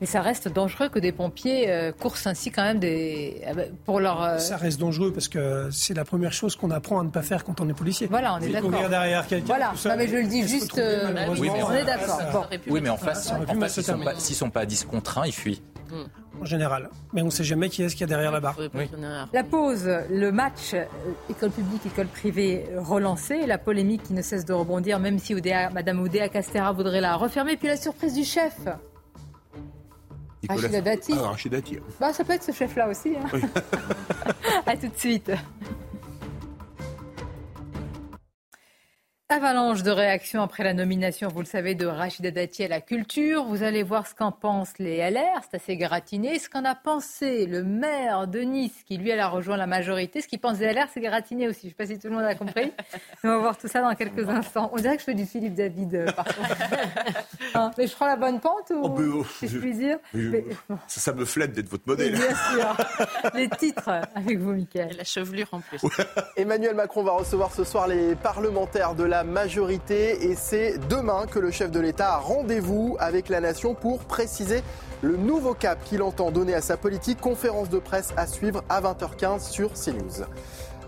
[0.00, 3.40] Mais ça reste dangereux que des pompiers euh, coursent ainsi quand même des...
[3.46, 4.22] euh, pour leur...
[4.22, 7.22] euh, Ça reste dangereux parce que c'est la première chose qu'on apprend à ne pas
[7.22, 8.08] faire quand on est policier.
[8.08, 8.70] Voilà, on est d'accord.
[8.70, 9.46] courir derrière quelqu'un.
[9.46, 12.48] Voilà, tout seul, non, mais je le dis juste, euh, Oui, mais on est d'accord.
[12.68, 13.44] Oui, mais en face, s'ils sont
[13.84, 14.04] terminer.
[14.12, 15.62] pas, sont pas à 10 contre 1, ils fuient.
[16.40, 16.90] En général.
[17.12, 18.56] Mais on ne sait jamais qui est-ce qu'il y a derrière la barre.
[19.32, 20.84] La pause, le match euh,
[21.30, 25.34] école publique, école privée euh, relancé, la polémique qui ne cesse de rebondir, même si
[25.34, 28.56] Oudéa, Madame Oudéa Castera voudrait la refermer, puis la surprise du chef.
[30.48, 31.12] Rachida Dati.
[31.16, 31.78] Ah, Rachida Dati.
[32.00, 33.14] Bah, ça peut être ce chef-là aussi.
[33.16, 33.38] hein.
[34.66, 35.30] à tout de suite.
[39.30, 43.44] Avalanche de réactions après la nomination, vous le savez, de Rachida Dati à la culture.
[43.44, 46.38] Vous allez voir ce qu'en pensent les LR, c'est assez gratiné.
[46.38, 50.20] Ce qu'en a pensé le maire de Nice, qui lui, elle a rejoint la majorité.
[50.20, 51.60] Ce qu'il pense des LR, c'est gratiné aussi.
[51.62, 52.70] Je ne sais pas si tout le monde a compris.
[53.24, 54.68] On va voir tout ça dans quelques instants.
[54.74, 56.40] On dirait que je fais du Philippe David, euh, par contre.
[57.56, 59.74] Hein, mais je prends la bonne pente ou, Oh, mais, oh, si je je- puis
[59.74, 59.98] dire?
[60.12, 60.44] je- Mais-
[60.88, 62.10] Ça, ça me flatte d'être votre modèle.
[62.12, 62.76] Bien sûr.
[63.32, 64.96] Les titres avec vous, Mickaël.
[64.98, 65.80] La chevelure en plus.
[66.36, 71.38] Emmanuel Macron va recevoir ce soir les parlementaires de la majorité et c'est demain que
[71.38, 74.62] le chef de l'État a rendez-vous avec la nation pour préciser
[75.02, 77.20] le nouveau cap qu'il entend donner à sa politique.
[77.20, 80.24] Conférence de presse à suivre à 20h15 sur CNews.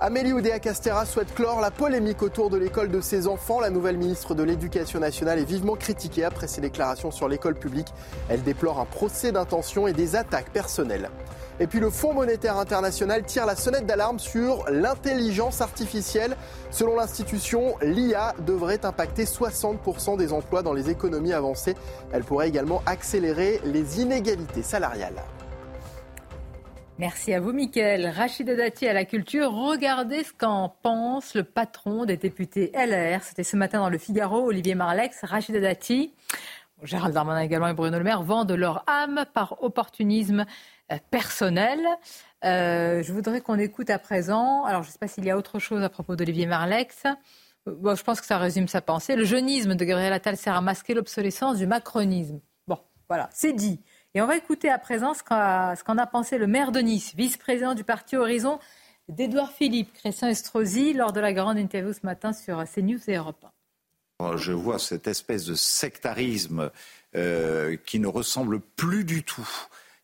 [0.00, 3.60] Amélie Oudéa-Castera souhaite clore la polémique autour de l'école de ses enfants.
[3.60, 7.88] La nouvelle ministre de l'Éducation nationale est vivement critiquée après ses déclarations sur l'école publique.
[8.28, 11.08] Elle déplore un procès d'intention et des attaques personnelles.
[11.58, 16.36] Et puis le Fonds monétaire international tire la sonnette d'alarme sur l'intelligence artificielle.
[16.70, 21.74] Selon l'institution, l'IA devrait impacter 60% des emplois dans les économies avancées.
[22.12, 25.22] Elle pourrait également accélérer les inégalités salariales.
[26.98, 28.06] Merci à vous, Mickaël.
[28.06, 29.50] Rachida Dati à la culture.
[29.52, 33.22] Regardez ce qu'en pense le patron des députés LR.
[33.22, 35.20] C'était ce matin dans le Figaro, Olivier Marlex.
[35.22, 36.14] Rachida Dati,
[36.82, 40.44] Gérald Darmanin également et Bruno Le Maire vendent leur âme par opportunisme
[41.10, 41.80] personnel.
[42.44, 44.64] Euh, je voudrais qu'on écoute à présent.
[44.64, 47.04] Alors, je ne sais pas s'il y a autre chose à propos d'Olivier Marlex.
[47.06, 49.16] Euh, Bon, je pense que ça résume sa pensée.
[49.16, 52.40] Le jeunisme de Gabriel Attal sert à masquer l'obsolescence du macronisme.
[52.68, 53.80] Bon, voilà, c'est dit.
[54.14, 57.74] Et on va écouter à présent ce qu'en a pensé le maire de Nice, vice-président
[57.74, 58.60] du parti Horizon,
[59.08, 63.44] d'Edouard Philippe, Christian Estrosi, lors de la grande interview ce matin sur CNews et Europe
[64.20, 64.36] 1.
[64.36, 66.70] Je vois cette espèce de sectarisme
[67.16, 69.48] euh, qui ne ressemble plus du tout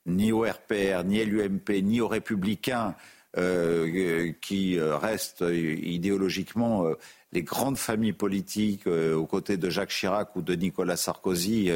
[0.07, 2.95] ni au RPR, ni à l'UMP, ni aux Républicains,
[3.39, 6.85] euh, qui euh, restent euh, idéologiquement
[7.33, 11.71] les grandes familles politiques euh, aux côtés de Jacques Chirac ou de Nicolas Sarkozy,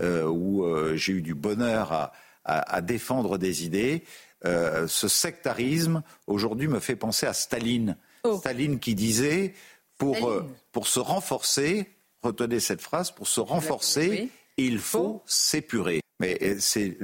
[0.00, 0.64] euh, où
[0.96, 2.12] j'ai eu du bonheur à,
[2.44, 4.02] à- à défendre des idées.
[4.44, 7.96] Ce sectarisme, aujourd'hui, me fait penser à Staline.
[8.24, 8.36] Oh.
[8.38, 9.54] Staline qui disait
[9.96, 10.16] pour,
[10.70, 11.86] pour se renforcer,
[12.22, 14.28] retenez cette phrase, pour se renforcer,
[14.58, 16.00] il faut s'épurer.
[16.20, 16.96] Mais c'est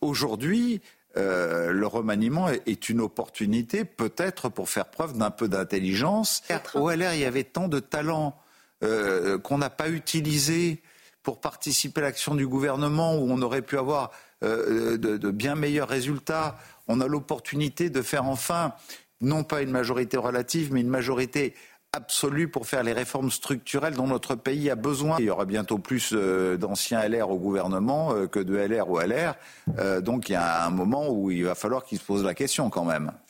[0.00, 0.80] aujourd'hui.
[1.16, 6.42] Euh, le remaniement est- est une opportunité peut-être pour faire preuve d'un peu d'intelligence.
[6.78, 8.38] Au LR, il y avait tant de talents
[8.84, 10.80] euh, qu'on n'a pas utilisés
[11.24, 14.12] pour participer à l'action du gouvernement où on aurait pu avoir
[14.44, 16.56] euh, de, de bien meilleurs résultats.
[16.86, 18.74] On a l'opportunité de faire enfin,
[19.20, 21.54] non pas une majorité relative, mais une majorité
[21.92, 25.16] absolue pour faire les réformes structurelles dont notre pays a besoin.
[25.18, 29.00] Il y aura bientôt plus euh, d'anciens LR au gouvernement euh, que de LR au
[29.00, 29.34] LR.
[29.78, 32.34] Euh, donc il y a un moment où il va falloir qu'ils se posent la
[32.34, 33.12] question quand même.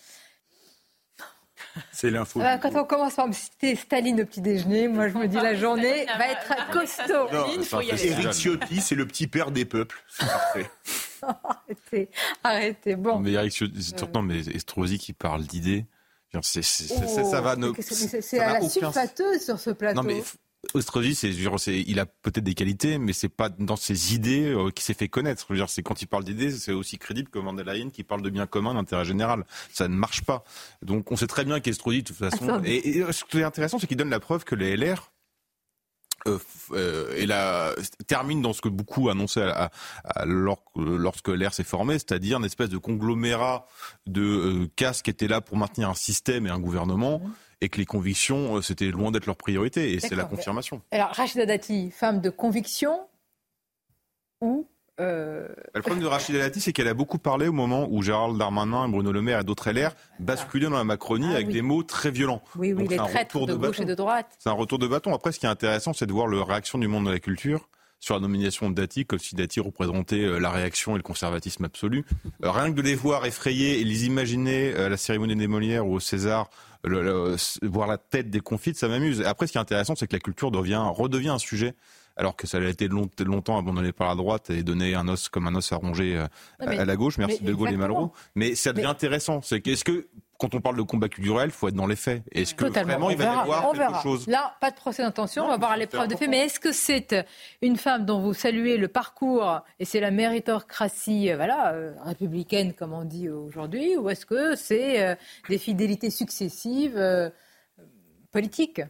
[1.93, 2.41] C'est l'info.
[2.41, 5.37] Euh, quand on commence par me citer Staline au petit déjeuner, moi je me dis
[5.37, 7.29] la journée va être costaud.
[7.81, 10.03] Éric Ciotti, c'est le petit père des peuples.
[10.09, 10.71] C'est parfait.
[11.45, 12.09] arrêtez,
[12.43, 12.97] arrêtez.
[12.97, 13.21] Bon.
[13.21, 15.87] Mais Eric Ciotti- c'est- non, mais Estrosi qui parle d'idées,
[16.43, 17.57] c'est- c'est- c'est- c'est- ça va.
[17.57, 20.03] ne- Oh, c'est- à la aucun- sulfateuse sur ce plateau.
[20.03, 20.23] Non, mais
[21.15, 24.85] c'est, c'est- il a peut-être des qualités, mais c'est pas dans ses idées euh, qu'il
[24.85, 25.45] s'est fait connaître.
[25.49, 28.03] Je veux dire, c'est quand il parle d'idées, c'est aussi crédible que Mandela Hayen qui
[28.05, 29.45] parle de bien commun, d'intérêt général.
[29.73, 30.45] Ça ne marche pas.
[30.83, 32.61] Donc, on sait très bien qu'Estrosi, de toute façon.
[32.65, 35.13] Et, et ce qui est intéressant, c'est qu'il donne la preuve que les LR
[36.29, 36.39] euh,
[36.73, 37.75] euh, et la,
[38.07, 39.71] termine dans ce que beaucoup annonçaient à-
[40.05, 43.67] à- à- lor- lorsque l'air s'est formé, c'est-à-dire une espèce de conglomérat
[44.07, 47.21] de euh, casques qui étaient là pour maintenir un système et un gouvernement,
[47.61, 50.83] et que les convictions, euh, c'était loin d'être leur priorité, et c'est la confirmation.
[50.91, 53.01] Alors, Rachida Dati, femme de conviction
[54.41, 54.67] ou.
[55.01, 58.37] Euh, Le problème de Rachida Dati, c'est qu'elle a beaucoup parlé au moment où Gérald
[58.39, 61.83] Darmanin, et Bruno Le Maire et d'autres LR basculaient dans la Macronie avec des mots
[61.83, 62.43] très violents.
[62.47, 63.83] Ah oui, oui, Donc, les c'est un traîtres retour de, gauche bâton.
[63.83, 64.27] et de droite.
[64.39, 65.15] C'est un retour de bâton.
[65.15, 67.69] Après, ce qui est intéressant, c'est de voir la réaction du monde de la culture
[68.01, 71.65] sur la nomination de Dati, comme si Dati représentait euh, la réaction et le conservatisme
[71.65, 72.05] absolu.
[72.45, 75.85] Euh, rien que de les voir effrayés et les imaginer à la cérémonie des Molières
[75.85, 76.49] ou au César,
[76.85, 79.23] le- le- s- voir la tête des confites, ça m'amuse.
[79.23, 81.75] Après, ce qui est intéressant, c'est que la culture devient, redevient un sujet.
[82.19, 85.29] Alors que ça a été long- longtemps abandonné par la droite et donné un os
[85.29, 86.27] comme un os à ronger euh,
[86.61, 87.17] mais- à la gauche.
[87.17, 87.77] Merci mais de Gaulle et.
[87.77, 88.13] Malraux.
[88.35, 89.41] Mais ça devient Mais- intéressant.
[89.41, 92.23] C'est qu'est-ce que, quand on parle de combat culturel, faut être dans les faits?
[92.33, 92.93] Est-ce que Totalement.
[92.95, 94.03] vraiment on il va y avoir on quelque verra.
[94.03, 94.27] chose?
[94.27, 96.27] Là, pas de procès d'intention, on va voir l'épreuve de fait.
[96.27, 97.15] Mais est-ce que c'est
[97.63, 102.73] une femme dont vous saluez le parcours et c'est la méritocratie euh, voilà, euh, républicaine,
[102.73, 105.17] comme on dit aujourd'hui, ou est-ce que c'est
[105.49, 107.31] des fidélités successives euh,
[108.33, 108.83] politiques?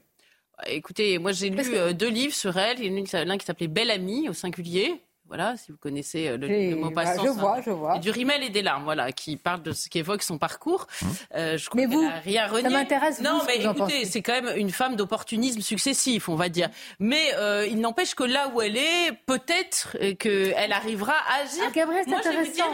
[0.66, 2.80] Écoutez, moi j'ai lu euh, deux livres sur elle.
[2.80, 5.00] Il y en a l'un qui s'appelait Belle Amie au singulier.
[5.28, 7.20] Voilà, si vous connaissez euh, le, Et, le mot passant.
[7.22, 7.32] je ça.
[7.34, 7.96] vois, je vois.
[7.96, 10.86] Et du rimel et des larmes, voilà, qui parle de ce qui évoque son parcours.
[11.34, 12.70] Euh, je Mais vous, rien ça renié.
[12.70, 16.70] m'intéresse, vous, Non, mais écoutez, c'est quand même une femme d'opportunisme successif, on va dire.
[16.98, 21.62] Mais euh, il n'empêche que là où elle est, peut-être qu'elle arrivera à agir.
[21.66, 22.64] Ah, Gabriel, c'est intéressant.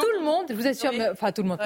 [0.00, 1.58] Tout le monde, je vous assure, mais- enfin tout le monde,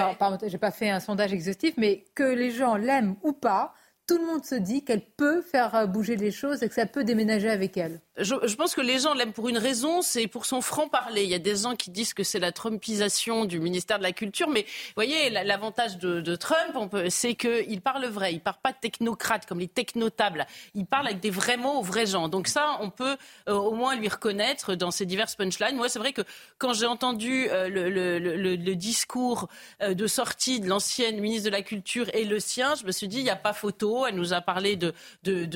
[0.47, 3.75] j'ai pas fait un sondage exhaustif, mais que les gens l'aiment ou pas,
[4.13, 7.03] tout le monde se dit qu'elle peut faire bouger les choses et que ça peut
[7.03, 8.03] déménager avec elle.
[8.19, 11.25] Je, pense que les gens l'aiment pour une raison, c'est pour son franc-parler.
[11.25, 14.13] Il y a des gens qui disent que c'est la Trumpisation du ministère de la
[14.13, 18.33] Culture, mais vous voyez, la- l'avantage de, Trump, c'est qu'il parle vrai.
[18.35, 20.47] Il parle pas technocrate comme les technotables.
[20.75, 22.29] Il parle avec des vrais mots aux vrais gens.
[22.29, 23.17] Donc ça, on peut
[23.49, 25.77] euh, au moins lui reconnaître dans ses diverses punchlines.
[25.77, 26.23] Moi, c'est vrai que
[26.59, 29.49] quand j'ai entendu euh, le, discours
[29.83, 33.09] euh, de sortie de l'ancienne ministre de la Culture et le sien, je me suis
[33.09, 34.07] dit, il n'y a pas photo.
[34.07, 34.93] Elle nous a parlé de,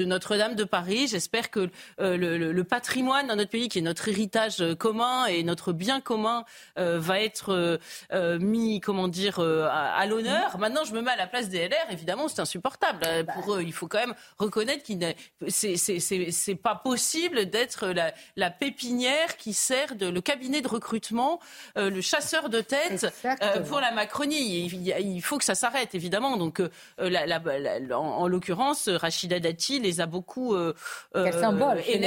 [0.05, 1.09] Notre-Dame de Paris.
[1.09, 5.27] J'espère que le, le- le patrimoine dans notre pays, qui est notre héritage euh, commun
[5.27, 6.45] et notre bien commun,
[6.79, 7.79] euh, va être
[8.13, 10.59] euh, mis, comment dire, à, à l'honneur.
[10.59, 11.91] Maintenant, je me mets à la place des LR.
[11.91, 13.01] Évidemment, c'est insupportable.
[13.07, 15.17] Euh, Pour eux, il faut quand même reconnaître qu'il n'est-
[15.49, 21.41] c'est pas possible d'être la, la pépinière qui sert de le cabinet de recrutement,
[21.77, 23.07] euh, le chasseur de tête
[23.69, 24.67] pour la Macronie.
[24.67, 26.37] Il, il faut que ça s'arrête, évidemment.
[26.37, 26.61] Donc,
[26.99, 30.73] la- la- la- en, en l'occurrence, Rachida Dati les a beaucoup euh,
[31.15, 31.99] Quel symbole chez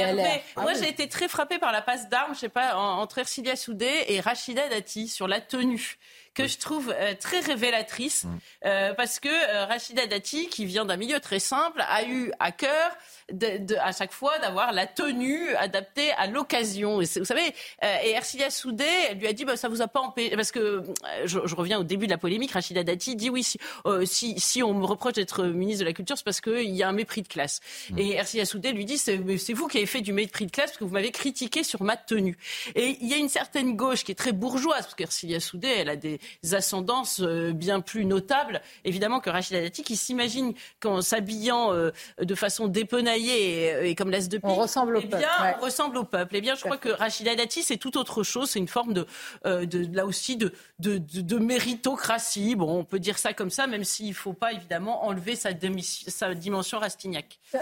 [0.56, 0.78] Ah Moi, oui.
[0.82, 4.04] j'ai été très frappée par la passe d'armes, je sais pas, en- entre Ercilia Soudé
[4.08, 5.98] et Rachida Dati sur la tenue
[6.34, 8.24] que je trouve euh, très révélatrice
[8.64, 12.52] euh, parce que euh, Rachida Dati, qui vient d'un milieu très simple, a eu à
[12.52, 12.92] cœur
[13.32, 17.00] de, de- à chaque fois d'avoir la tenue adaptée à l'occasion.
[17.00, 17.54] Et vous savez,
[17.84, 20.52] euh, et Ercilia Soudé, elle lui a dit, bah, ça vous a pas empêché, parce
[20.52, 20.82] que euh,
[21.24, 24.38] je, je reviens au début de la polémique, Rachida Dati dit oui, si, euh, si,
[24.38, 26.92] si on me reproche d'être ministre de la Culture, c'est parce qu'il y a un
[26.92, 27.60] mépris de classe.
[27.96, 30.78] Et Ercilia Soudé lui dit, c'est vous qui avez fait du mépris de classe parce
[30.78, 32.36] que vous m'avez critiqué sur ma tenue.
[32.74, 35.88] Et il y a une certaine gauche qui est très bourgeoise, parce qu'Ercilia Soudé, elle
[35.88, 36.20] a des,
[36.52, 43.19] ascendances bien plus notables, évidemment, que Rachida Dati, qui s'imagine qu'en s'habillant de façon dépenaillée
[43.28, 45.54] et, comme l'as de On ressemble au eh peuple, ouais.
[45.60, 46.36] on ressemble au peuple.
[46.36, 48.50] Eh bien, je crois que Rachida Dati, c'est tout autre chose.
[48.50, 49.06] C'est une forme de,
[49.46, 52.54] euh, de là aussi, de, de, de- de méritocratie.
[52.54, 55.52] Bon, on peut dire ça comme ça, même s'il ne faut pas évidemment enlever sa,
[55.52, 57.38] demi- sa dimension Rastignac.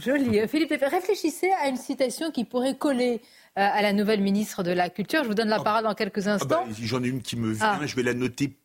[0.00, 0.40] Joli.
[0.40, 3.20] Euh, Philippe, réfléchissez à une citation qui pourrait coller
[3.58, 5.22] euh, à la nouvelle ministre de la Culture.
[5.24, 6.64] Je vous donne la parole dans quelques Ah instants.
[6.66, 7.86] bah, J'en ai une qui me vient, Ah.
[7.86, 8.56] je vais la noter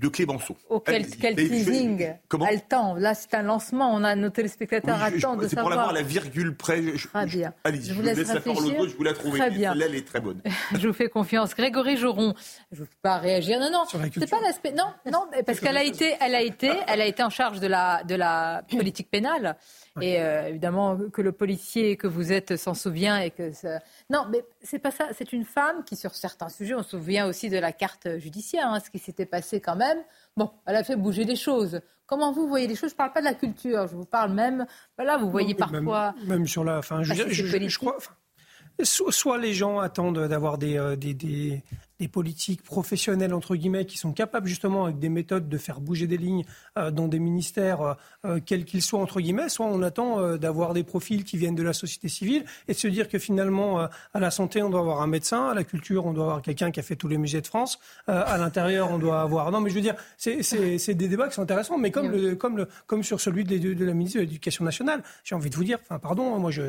[0.00, 0.56] de Clémenceau.
[0.68, 5.40] Oh, quel, teasing Comment Attends, là c'est un lancement, on a nos téléspectateurs Oui, attendent
[5.40, 5.70] de C'est pour savoir.
[5.70, 6.82] l'avoir à la virgule près.
[6.96, 7.52] Je- Très bien.
[7.64, 8.80] Allez-y, Je je vous laisse laisse la parole au réfléchir.
[8.84, 9.38] dos, je vous la trouver.
[9.38, 9.70] Très bien.
[9.72, 10.40] Celle-là, elle est très bonne.
[10.78, 11.54] Je vous fais confiance.
[11.54, 12.34] Grégory Joron,
[12.72, 13.60] je ne veux pas réagir.
[13.60, 14.72] Non, non, c'est pas l'aspect.
[14.72, 17.66] Non, non, parce qu'elle a été, elle a été, elle a été en charge de
[17.66, 19.56] la de la politique pénale.
[20.00, 23.80] Et euh, évidemment que le policier que vous êtes s'en souvient et que ça...
[24.08, 25.08] non, mais c'est pas ça.
[25.12, 28.68] C'est une femme qui, sur certains sujets, on se souvient aussi de la carte judiciaire,
[28.68, 29.98] hein, ce qui s'était passé quand même.
[30.36, 31.80] Bon, elle a fait bouger les choses.
[32.06, 32.90] Comment vous voyez les choses?
[32.90, 33.86] Je ne parle pas de la culture.
[33.86, 34.66] Je vous parle même.
[34.96, 36.14] Voilà, vous voyez Non, parfois.
[36.20, 36.78] Même, même sur la.
[36.78, 37.96] Enfin, je, Ah, veux c'est dire, je- je- crois.
[37.98, 38.12] enfin,
[38.84, 41.62] soit les gens attendent d'avoir des, euh, des, des,
[42.02, 46.08] des politiques professionnelles, entre guillemets, qui sont capables justement avec des méthodes de faire bouger
[46.08, 46.44] des lignes
[46.76, 47.94] euh, dans des ministères, euh,
[48.26, 51.54] euh, quels qu'ils soient, entre guillemets, soit on attend euh, d'avoir des profils qui viennent
[51.54, 53.78] de la société civile et de se dire que finalement,
[54.14, 56.72] à la santé, on doit avoir un médecin, à la culture, on doit avoir quelqu'un
[56.72, 59.50] qui a fait tous les musées de France, à l'intérieur, on doit avoir...
[59.52, 60.42] Non, mais je veux dire, c'est-
[60.94, 63.74] des débats qui sont intéressants, mais comme, le, comme, le, comme sur celui de, de-
[63.74, 66.50] de la ministre de l'Éducation nationale, j'ai envie de vous dire, enfin, pardon, hein, moi,
[66.50, 66.62] je,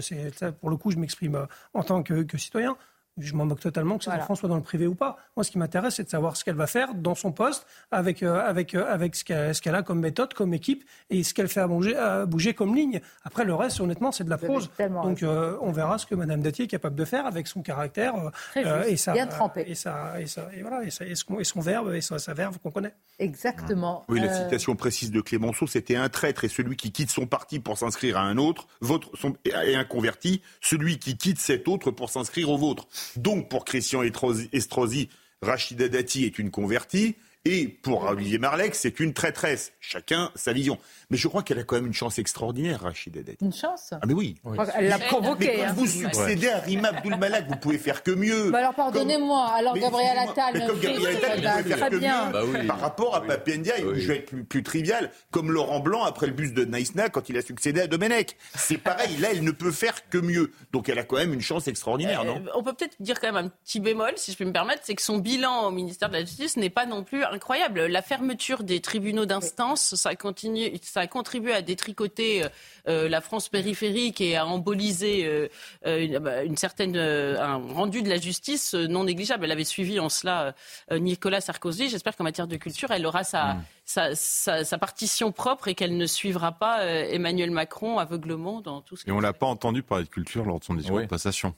[0.61, 2.77] pour le coup, je m'exprime en tant que, que citoyen.
[3.19, 4.23] Je m'en moque totalement que ces Voilà.
[4.23, 5.18] enfants soient dans le privé ou pas.
[5.38, 8.23] Moi, ce qui m'intéresse, c'est de savoir ce qu'elle va faire dans son poste, avec,
[8.23, 9.23] euh, avec, euh, avec ce
[9.61, 12.73] qu'elle a comme méthode, comme équipe, et ce qu'elle fait à bouger, à bouger comme
[12.76, 13.02] ligne.
[13.23, 14.72] Après, le reste, honnêtement, c'est de la prose.
[14.80, 18.15] Donc, euh, on verra ce que Mme Datier est capable de faire avec son caractère
[18.56, 19.64] et, sa, bien trempé.
[19.68, 22.18] et, sa, et, sa- et voilà, et, sa- et son, et son verbe et sa,
[22.18, 22.94] sa verve qu'on connaît.
[23.19, 24.06] Exactement.
[24.10, 27.60] Oui, la citation précise de Clémenceau, c'était un traître et celui qui quitte son parti
[27.60, 31.91] pour s'inscrire à un autre, votre, son, et un converti, celui qui quitte cet autre
[31.91, 32.88] pour s'inscrire au vôtre.
[33.15, 35.09] Donc, pour Christian Estrosi,
[35.41, 39.73] Rachida Dati est une convertie, et pour Olivier Marleix, c'est une traîtresse.
[39.81, 40.77] Chacun sa vision.
[41.09, 43.43] Mais je crois qu'elle a quand même une chance extraordinaire, Rachida Dati.
[43.43, 43.89] Une chance.
[43.91, 44.35] Ah mais oui.
[44.73, 45.57] Qu'elle l'a Mais provoqué.
[45.57, 45.73] quand hein.
[45.75, 48.49] vous succédez à Rima Abdul Malak, vous pouvez faire que mieux.
[48.51, 49.45] Bah alors pardonnez-moi.
[49.55, 52.25] Alors Mais Gabriel Attal, mais comme Gabriel Attal, il pouvait faire très que bien.
[52.27, 53.83] mieux Bah par rapport à Pape Ndiaye.
[53.93, 57.27] Je vais être plus, plus trivial, comme Laurent Blanc après le bus de Naïsna quand
[57.27, 58.37] il a succédé à Domenech.
[58.55, 60.51] C'est pareil, là, elle ne peut faire que mieux.
[60.71, 62.37] Donc elle a quand même une chance extraordinaire, non?
[62.37, 64.81] Euh, on peut peut-être dire quand même un petit bémol, si je peux me permettre,
[64.85, 67.85] c'est que son bilan au ministère de la Justice n'est pas non plus incroyable.
[67.88, 72.43] La fermeture des tribunaux d'instance, ça, continue, ça a contribué à détricoter
[72.88, 75.47] euh, la France périphérique et à emboliser euh,
[75.85, 79.45] euh, une, bah, une certaine, euh, un rendu de la justice euh, non négligeable.
[79.45, 80.55] Elle avait suivi en cela
[80.91, 81.89] euh, Nicolas Sarkozy.
[81.89, 85.97] J'espère qu'en matière de culture, elle aura sa, sa, sa- sa partition propre et qu'elle
[85.97, 89.84] ne suivra pas euh, Emmanuel Macron aveuglement dans tout ce Et on l'a pas entendu
[89.84, 91.53] parler de culture lors de son discours de passation.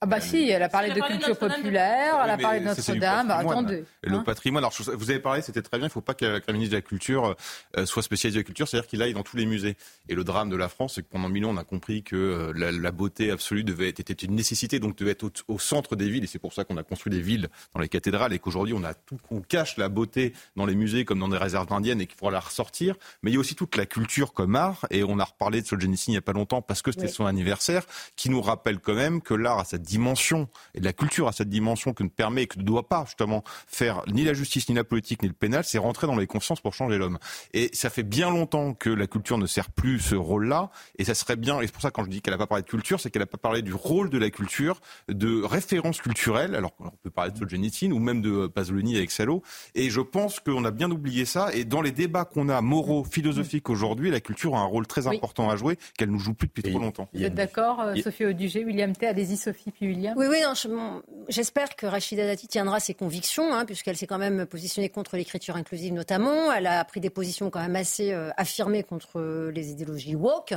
[0.00, 3.26] Ah bah si, elle a parlé de culture populaire, elle a parlé de Notre-Dame.
[3.26, 3.84] Bah, attendez.
[4.04, 4.22] Le hein.
[4.24, 6.76] patrimoine, alors vous avez parlé, c'était très bien, il ne faut pas la ministre de
[6.76, 7.34] la Culture
[7.76, 9.76] euh, soit spécialisée de la culture, c'est-à-dire qu'il aille dans tous les musées.
[10.08, 12.14] Et le drame de la France, c'est que pendant mille ans, on a compris que
[12.14, 16.08] euh, la, beauté absolue devait être, était une nécessité, donc devait être au, centre des
[16.08, 18.74] villes, et c'est pour ça qu'on a construit des villes dans les cathédrales, et qu'aujourd'hui,
[18.74, 22.00] on a tout, qu'on cache la beauté dans les musées comme dans des réserves indiennes,
[22.00, 22.94] et qu'il faudra la ressortir.
[23.22, 25.66] Mais il y a aussi toute la culture comme art, et on a reparlé de
[25.66, 27.82] Solzhenitsyn il n'y a pas longtemps, parce que c'était son anniversaire,
[28.14, 31.48] qui nous rappelle quand même que l'art a cette dimension, et la culture a cette
[31.48, 34.74] dimension que ne permet et que ne doit pas justement faire ni la justice, ni
[34.74, 37.18] la politique, ni le pénal, c'est rentrer dans les consciences pour changer l'homme.
[37.54, 41.14] Et ça fait bien longtemps que la culture ne sert plus ce rôle-là, et ça
[41.14, 43.00] serait bien, et c'est pour ça quand je dis qu'elle n'a pas parlé de culture,
[43.00, 46.90] c'est qu'elle n'a pas parlé du rôle de la culture, de référence culturelle, alors on
[47.02, 49.42] peut parler de Solzhenitsyn ou même de Pasolini avec Salo,
[49.74, 53.04] et je pense qu'on a bien oublié ça, et dans les débats qu'on a moraux,
[53.04, 55.16] philosophiques aujourd'hui, la culture a un rôle très Oui.
[55.16, 57.08] important à jouer, qu'elle nous joue plus depuis trop longtemps.
[57.14, 59.06] Vous êtes d'accord, euh, Sophie Audugé, William T.
[59.06, 60.14] Allez-y, Sophie, puis William.
[60.18, 64.06] Oui, oui, non, je- bon, j'espère que Rachida Dati tiendra ses convictions, hein, puisqu'elle s'est
[64.06, 66.52] quand même positionnée contre l'écriture inclusive notamment.
[66.52, 70.54] Elle a pris des positions quand même assez euh, affirmées contre euh, les idéologies woke,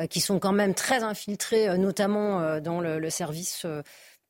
[0.00, 3.64] euh, qui sont quand même très infiltrées, euh, notamment dans le, le service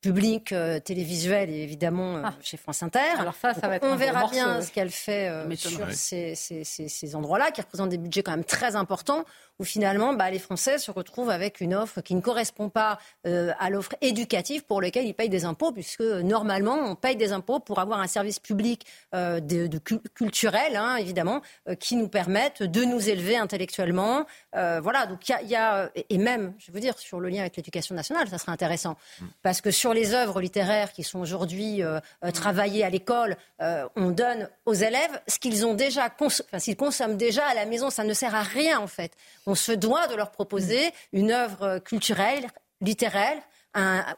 [0.00, 2.98] public euh, télévisuel et évidemment euh, chez France Inter.
[3.16, 3.22] Ah.
[3.22, 4.62] Alors ça, ça va être on verra morceau, bien ouais.
[4.62, 5.94] ce qu'elle fait euh, sur Ouais.
[5.94, 9.24] ces, ces- ces- ces endroits-là, qui représentent des budgets quand même très importants,
[9.58, 13.52] où finalement bah, les Français se retrouvent avec une offre qui ne correspond pas euh,
[13.58, 17.32] à l'offre éducative pour laquelle ils payent des impôts, puisque euh, normalement on paye des
[17.32, 21.96] impôts pour avoir un service public euh, de, de cul- culturel, hein, évidemment, euh, qui
[21.96, 24.26] nous permettent de nous élever intellectuellement.
[24.56, 27.28] Euh, voilà, donc il y a, y a- et même, je veux dire, sur le
[27.28, 28.96] lien avec l'éducation nationale, ça serait intéressant,
[29.42, 33.86] parce que sur les œuvres littéraires qui sont aujourd'hui euh, euh, travaillées à l'école, euh,
[33.96, 37.90] on donne aux élèves ce qu'ils ont déjà, enfin, s'ils consomment déjà à la maison,
[37.90, 39.12] ça ne sert à rien en fait.
[39.46, 42.46] On se doit de leur proposer une œuvre culturelle,
[42.80, 43.40] littéraire,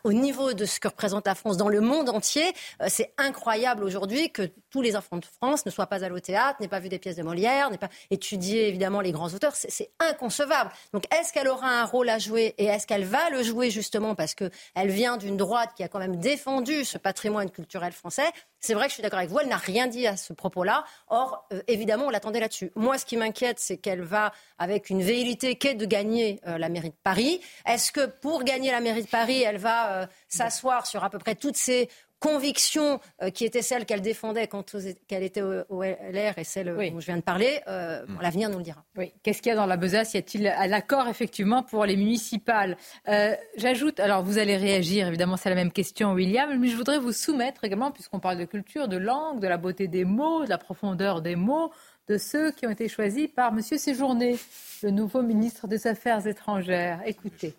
[0.04, 2.44] au niveau de ce que représente la France dans le monde entier.
[2.82, 6.20] Euh, c'est incroyable aujourd'hui que tous les enfants de France ne soient pas allés au
[6.20, 9.54] théâtre, n'aient pas vu des pièces de Molière, n'aient pas étudié évidemment les grands auteurs.
[9.56, 10.70] C'est inconcevable.
[10.92, 14.14] Donc est-ce qu'elle aura un rôle à jouer et est-ce qu'elle va le jouer justement
[14.14, 14.52] parce qu'elle
[14.90, 18.30] vient d'une droite qui a quand même défendu ce patrimoine culturel français?
[18.60, 20.84] C'est vrai que je suis d'accord avec vous, elle n'a rien dit à ce propos-là.
[21.08, 22.72] Or, euh, évidemment, on l'attendait là-dessus.
[22.74, 26.68] Moi, ce qui m'inquiète, c'est qu'elle va avec une velléité qu'est de gagner euh, la
[26.68, 27.40] mairie de Paris.
[27.64, 31.18] Est-ce que pour gagner la mairie de Paris, elle va euh, s'asseoir sur à peu
[31.18, 34.74] près toutes ces convictions euh, qui étaient celles qu'elle défendait quand
[35.10, 38.18] elle était au, LR et celles dont je viens de parler, euh, mm.
[38.20, 38.84] l'avenir nous le dira.
[38.96, 39.12] Oui.
[39.22, 40.14] Qu'est-ce qu'il y a dans la besace?
[40.14, 42.76] Y a-t-il un accord effectivement pour les municipales?
[43.08, 46.98] Euh, J'ajoute, alors vous allez réagir, évidemment c'est la même question William, mais je voudrais
[46.98, 50.50] vous soumettre également, puisqu'on parle de culture, de langue, de la beauté des mots, de
[50.50, 51.70] la profondeur des mots,
[52.08, 53.60] de ceux qui ont été choisis par M.
[53.60, 54.38] Séjourné,
[54.82, 57.02] le nouveau ministre des Affaires étrangères.
[57.04, 57.54] Écoutez.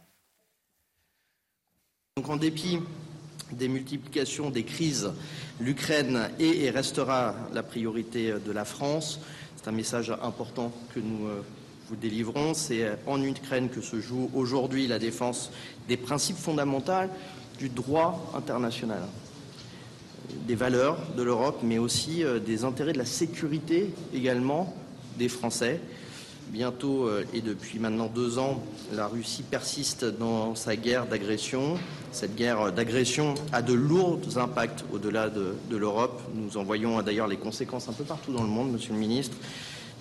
[2.18, 2.80] Donc en dépit
[3.52, 5.12] des multiplications des crises,
[5.60, 9.20] l'Ukraine est et restera la priorité de la France.
[9.56, 11.44] C'est un message important que nous euh,
[11.88, 12.56] vous délivrons.
[12.56, 15.52] C'est en Ukraine que se joue aujourd'hui la défense
[15.88, 17.08] des principes fondamentaux
[17.60, 19.04] du droit international,
[20.48, 24.76] des valeurs de l'Europe, mais aussi euh, des intérêts de la sécurité également
[25.20, 25.80] des Français
[26.50, 28.64] bientôt euh, et depuis maintenant deux ans,
[28.94, 31.78] la Russie persiste dans sa guerre d'agression.
[32.12, 36.22] Cette guerre d'agression a de lourds impacts au-delà de, l'Europe.
[36.34, 39.38] Nous en voyons d'ailleurs les conséquences un peu partout dans le monde, Monsieur le Ministre,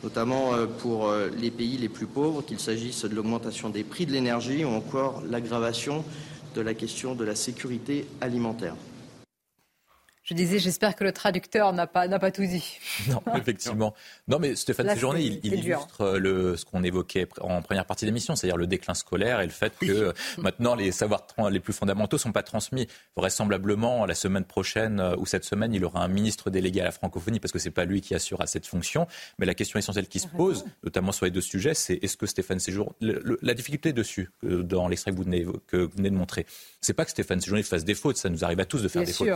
[0.02, 4.06] notamment euh, pour euh, les pays les plus pauvres, qu'il s'agisse de l'augmentation des prix
[4.06, 6.05] de l'énergie ou encore l'aggravation
[6.55, 8.74] de la question de la sécurité alimentaire.
[10.26, 12.78] Je disais, j'espère que le traducteur n'a pas, n'a pas tout dit.
[13.08, 13.94] Non, effectivement.
[14.26, 18.04] Non, mais Stéphane Séjourné, il, il illustre euh, le, ce qu'on évoquait en première partie
[18.04, 21.60] de l'émission, c'est-à-dire le déclin scolaire et le fait que euh, maintenant les savoirs les
[21.60, 22.88] plus fondamentaux sont pas transmis.
[23.16, 26.90] Vraisemblablement, la semaine prochaine euh, ou cette semaine, il aura un ministre délégué à la
[26.90, 29.06] francophonie parce que c'est pas lui qui assure à cette fonction.
[29.38, 32.26] Mais la question essentielle qui se pose, notamment sur les deux sujets, c'est est-ce que
[32.26, 36.46] Stéphane Séjourné, la difficulté dessus, dans l'extrait que vous venez, que vous venez de montrer,
[36.80, 39.04] c'est pas que Stéphane Séjourné fasse des fautes, ça nous arrive à tous de faire
[39.04, 39.28] des fautes.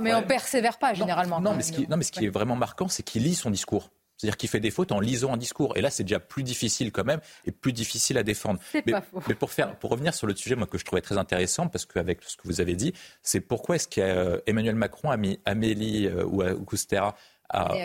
[0.00, 1.40] mais on persévère pas généralement.
[1.40, 3.50] Non, mais ce qui, non, mais ce qui est vraiment marquant, c'est qu'il lit son
[3.50, 3.90] discours.
[4.18, 5.76] C'est-à-dire qu'il fait des fautes en lisant un discours.
[5.76, 8.58] Et là, c'est déjà plus difficile quand même et plus difficile à défendre.
[8.74, 9.22] Mais, pas faux.
[9.28, 11.86] mais, pour, faire, pour revenir sur le sujet moi, que je trouvais très intéressant, parce
[11.86, 12.92] qu'avec ce que vous avez dit,
[13.22, 17.14] c'est pourquoi est-ce qu'Emmanuel Macron a mis Amélie euh, ou Coustera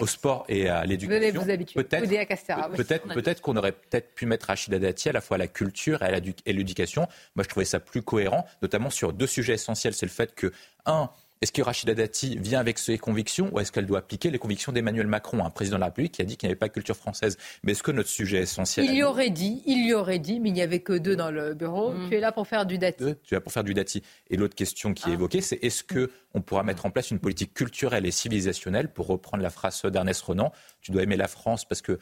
[0.01, 1.43] au sport et à l'éducation?
[1.75, 5.47] Peut-être, peut-être, peut-être qu'on aurait peut-être pu mettre Rachida Dati à la fois à la
[5.47, 6.19] culture et à
[6.51, 7.07] l'éducation.
[7.35, 9.93] Moi, je trouvais ça plus cohérent, notamment sur deux sujets essentiels.
[9.93, 10.51] C'est le fait que,
[10.87, 11.11] un,
[11.43, 14.71] est-ce que Rachida Dati vient avec ses convictions ou est-ce qu'elle doit appliquer les convictions
[14.71, 16.73] d'Emmanuel Macron, un président de la République qui a dit qu'il n'y avait pas de
[16.73, 17.37] culture française?
[17.63, 18.85] Mais est-ce que notre sujet essentiel.
[18.85, 21.31] Il y aurait dit, il y aurait dit, mais il n'y avait que deux dans
[21.31, 21.91] le bureau.
[21.91, 22.09] Mm.
[22.09, 23.15] Tu es là pour faire du Dati.
[23.23, 24.03] tu es là pour faire du Dati.
[24.29, 25.15] Et l'autre question qui est ah.
[25.15, 29.07] évoquée, c'est est-ce que on pourra mettre en place une politique culturelle et civilisationnelle, pour
[29.07, 30.51] reprendre la phrase d'Ernest Renan,
[30.83, 31.97] tu dois aimer la France parce que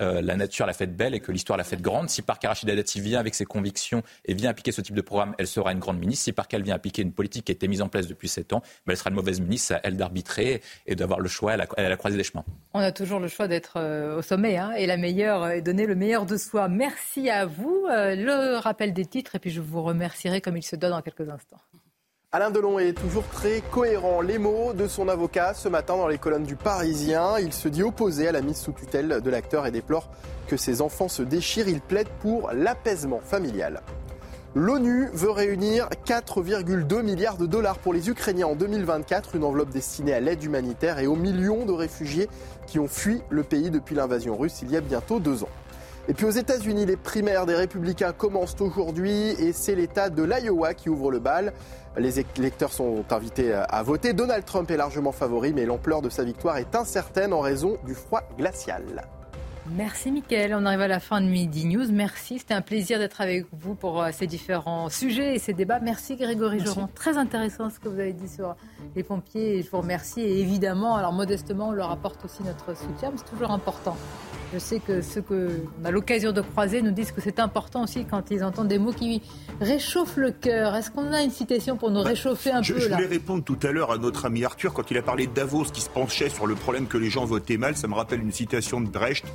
[0.00, 2.10] euh, la nature l'a faite belle et que l'histoire l'a faite grande.
[2.10, 5.34] Si Parker Rachida Dati vient avec ses convictions et vient appliquer ce type de programme,
[5.38, 6.24] elle sera une grande ministre.
[6.24, 8.60] Si Parker vient appliquer une politique qui a été mise en place depuis sept ans,
[8.86, 11.96] ben, elle sera une mauvaise ministre, à elle d'arbitrer et d'avoir le choix à la,
[11.96, 12.44] croisée des chemins.
[12.74, 15.86] On a toujours le choix d'être euh, au sommet hein, et la meilleure et donner
[15.86, 16.68] le meilleur de soi.
[16.68, 17.86] Merci à vous.
[17.90, 21.02] Euh, le rappel des titres et puis je vous remercierai comme il se donne dans
[21.02, 21.60] quelques instants.
[22.30, 24.20] Alain Delon est toujours très cohérent.
[24.20, 27.38] Les mots de son avocat ce matin dans les colonnes du Parisien.
[27.38, 30.10] Il se dit opposé à la mise sous tutelle de l'acteur et déplore
[30.46, 31.70] que ses enfants se déchirent.
[31.70, 33.80] Il plaide pour l'apaisement familial.
[34.54, 40.12] L'ONU veut réunir 4,2 milliards de dollars pour les Ukrainiens en 2024, une enveloppe destinée
[40.12, 42.28] à l'aide humanitaire et aux millions de réfugiés
[42.66, 45.50] qui ont fui le pays depuis l'invasion russe il y a bientôt deux ans.
[46.10, 50.72] Et puis aux États-Unis, les primaires des républicains commencent aujourd'hui et c'est l'État de l'Iowa
[50.72, 51.52] qui ouvre le bal.
[51.98, 54.14] Les électeurs sont invités à voter.
[54.14, 57.94] Donald Trump est largement favori, mais l'ampleur de sa victoire est incertaine en raison du
[57.94, 58.82] froid glacial.
[59.76, 60.54] Merci Mickaël.
[60.54, 61.86] On arrive à la fin de Midi News.
[61.92, 62.38] Merci.
[62.38, 65.80] C'était un plaisir d'être avec vous pour euh, ces différents sujets et ces débats.
[65.80, 66.88] Merci Grégory Joron.
[66.94, 68.56] Très intéressant ce que vous avez dit sur
[68.96, 69.62] les pompiers.
[69.62, 70.20] je vous remercie.
[70.20, 73.96] Et évidemment, alors modestement, on leur apporte aussi notre soutien, mais c'est toujours important.
[74.54, 78.06] Je sais que ceux qu'on a l'occasion de croiser nous disent que c'est important aussi
[78.06, 79.20] quand ils entendent des mots qui
[79.60, 80.74] réchauffent le cœur.
[80.74, 83.58] Est-ce qu'on a une citation pour nous bah, réchauffer un peu Je voulais répondre tout
[83.62, 86.30] à l'heure à notre ami Arthur quand il a parlé de Davos qui se penchait
[86.30, 87.76] sur le problème que les gens votaient mal.
[87.76, 89.26] Ça me rappelle une citation de Brecht.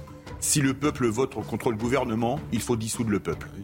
[0.44, 3.48] Si le peuple vote contre le gouvernement, il faut dissoudre le peuple.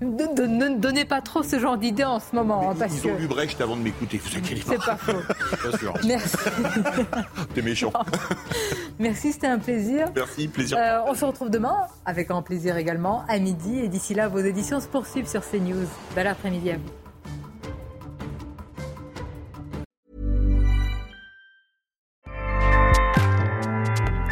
[0.00, 2.72] Ne donnez pas trop ce genre d'idées en ce moment.
[2.72, 3.08] ils, parce ils que...
[3.08, 4.70] ont lu Brecht avant de m'écouter, vous inquiétez pas.
[4.70, 5.68] C'est pas faux.
[5.70, 5.94] Pas sûr.
[6.04, 6.36] Merci.
[7.54, 7.92] T'es méchant.
[9.00, 10.06] Merci, c'était un plaisir.
[10.14, 10.78] Merci, plaisir.
[10.78, 13.80] Euh, on se retrouve demain, avec grand plaisir également, à midi.
[13.80, 15.88] Et d'ici là, vos éditions se poursuivent sur CNews.
[16.14, 17.05] Bel après-midi à vous.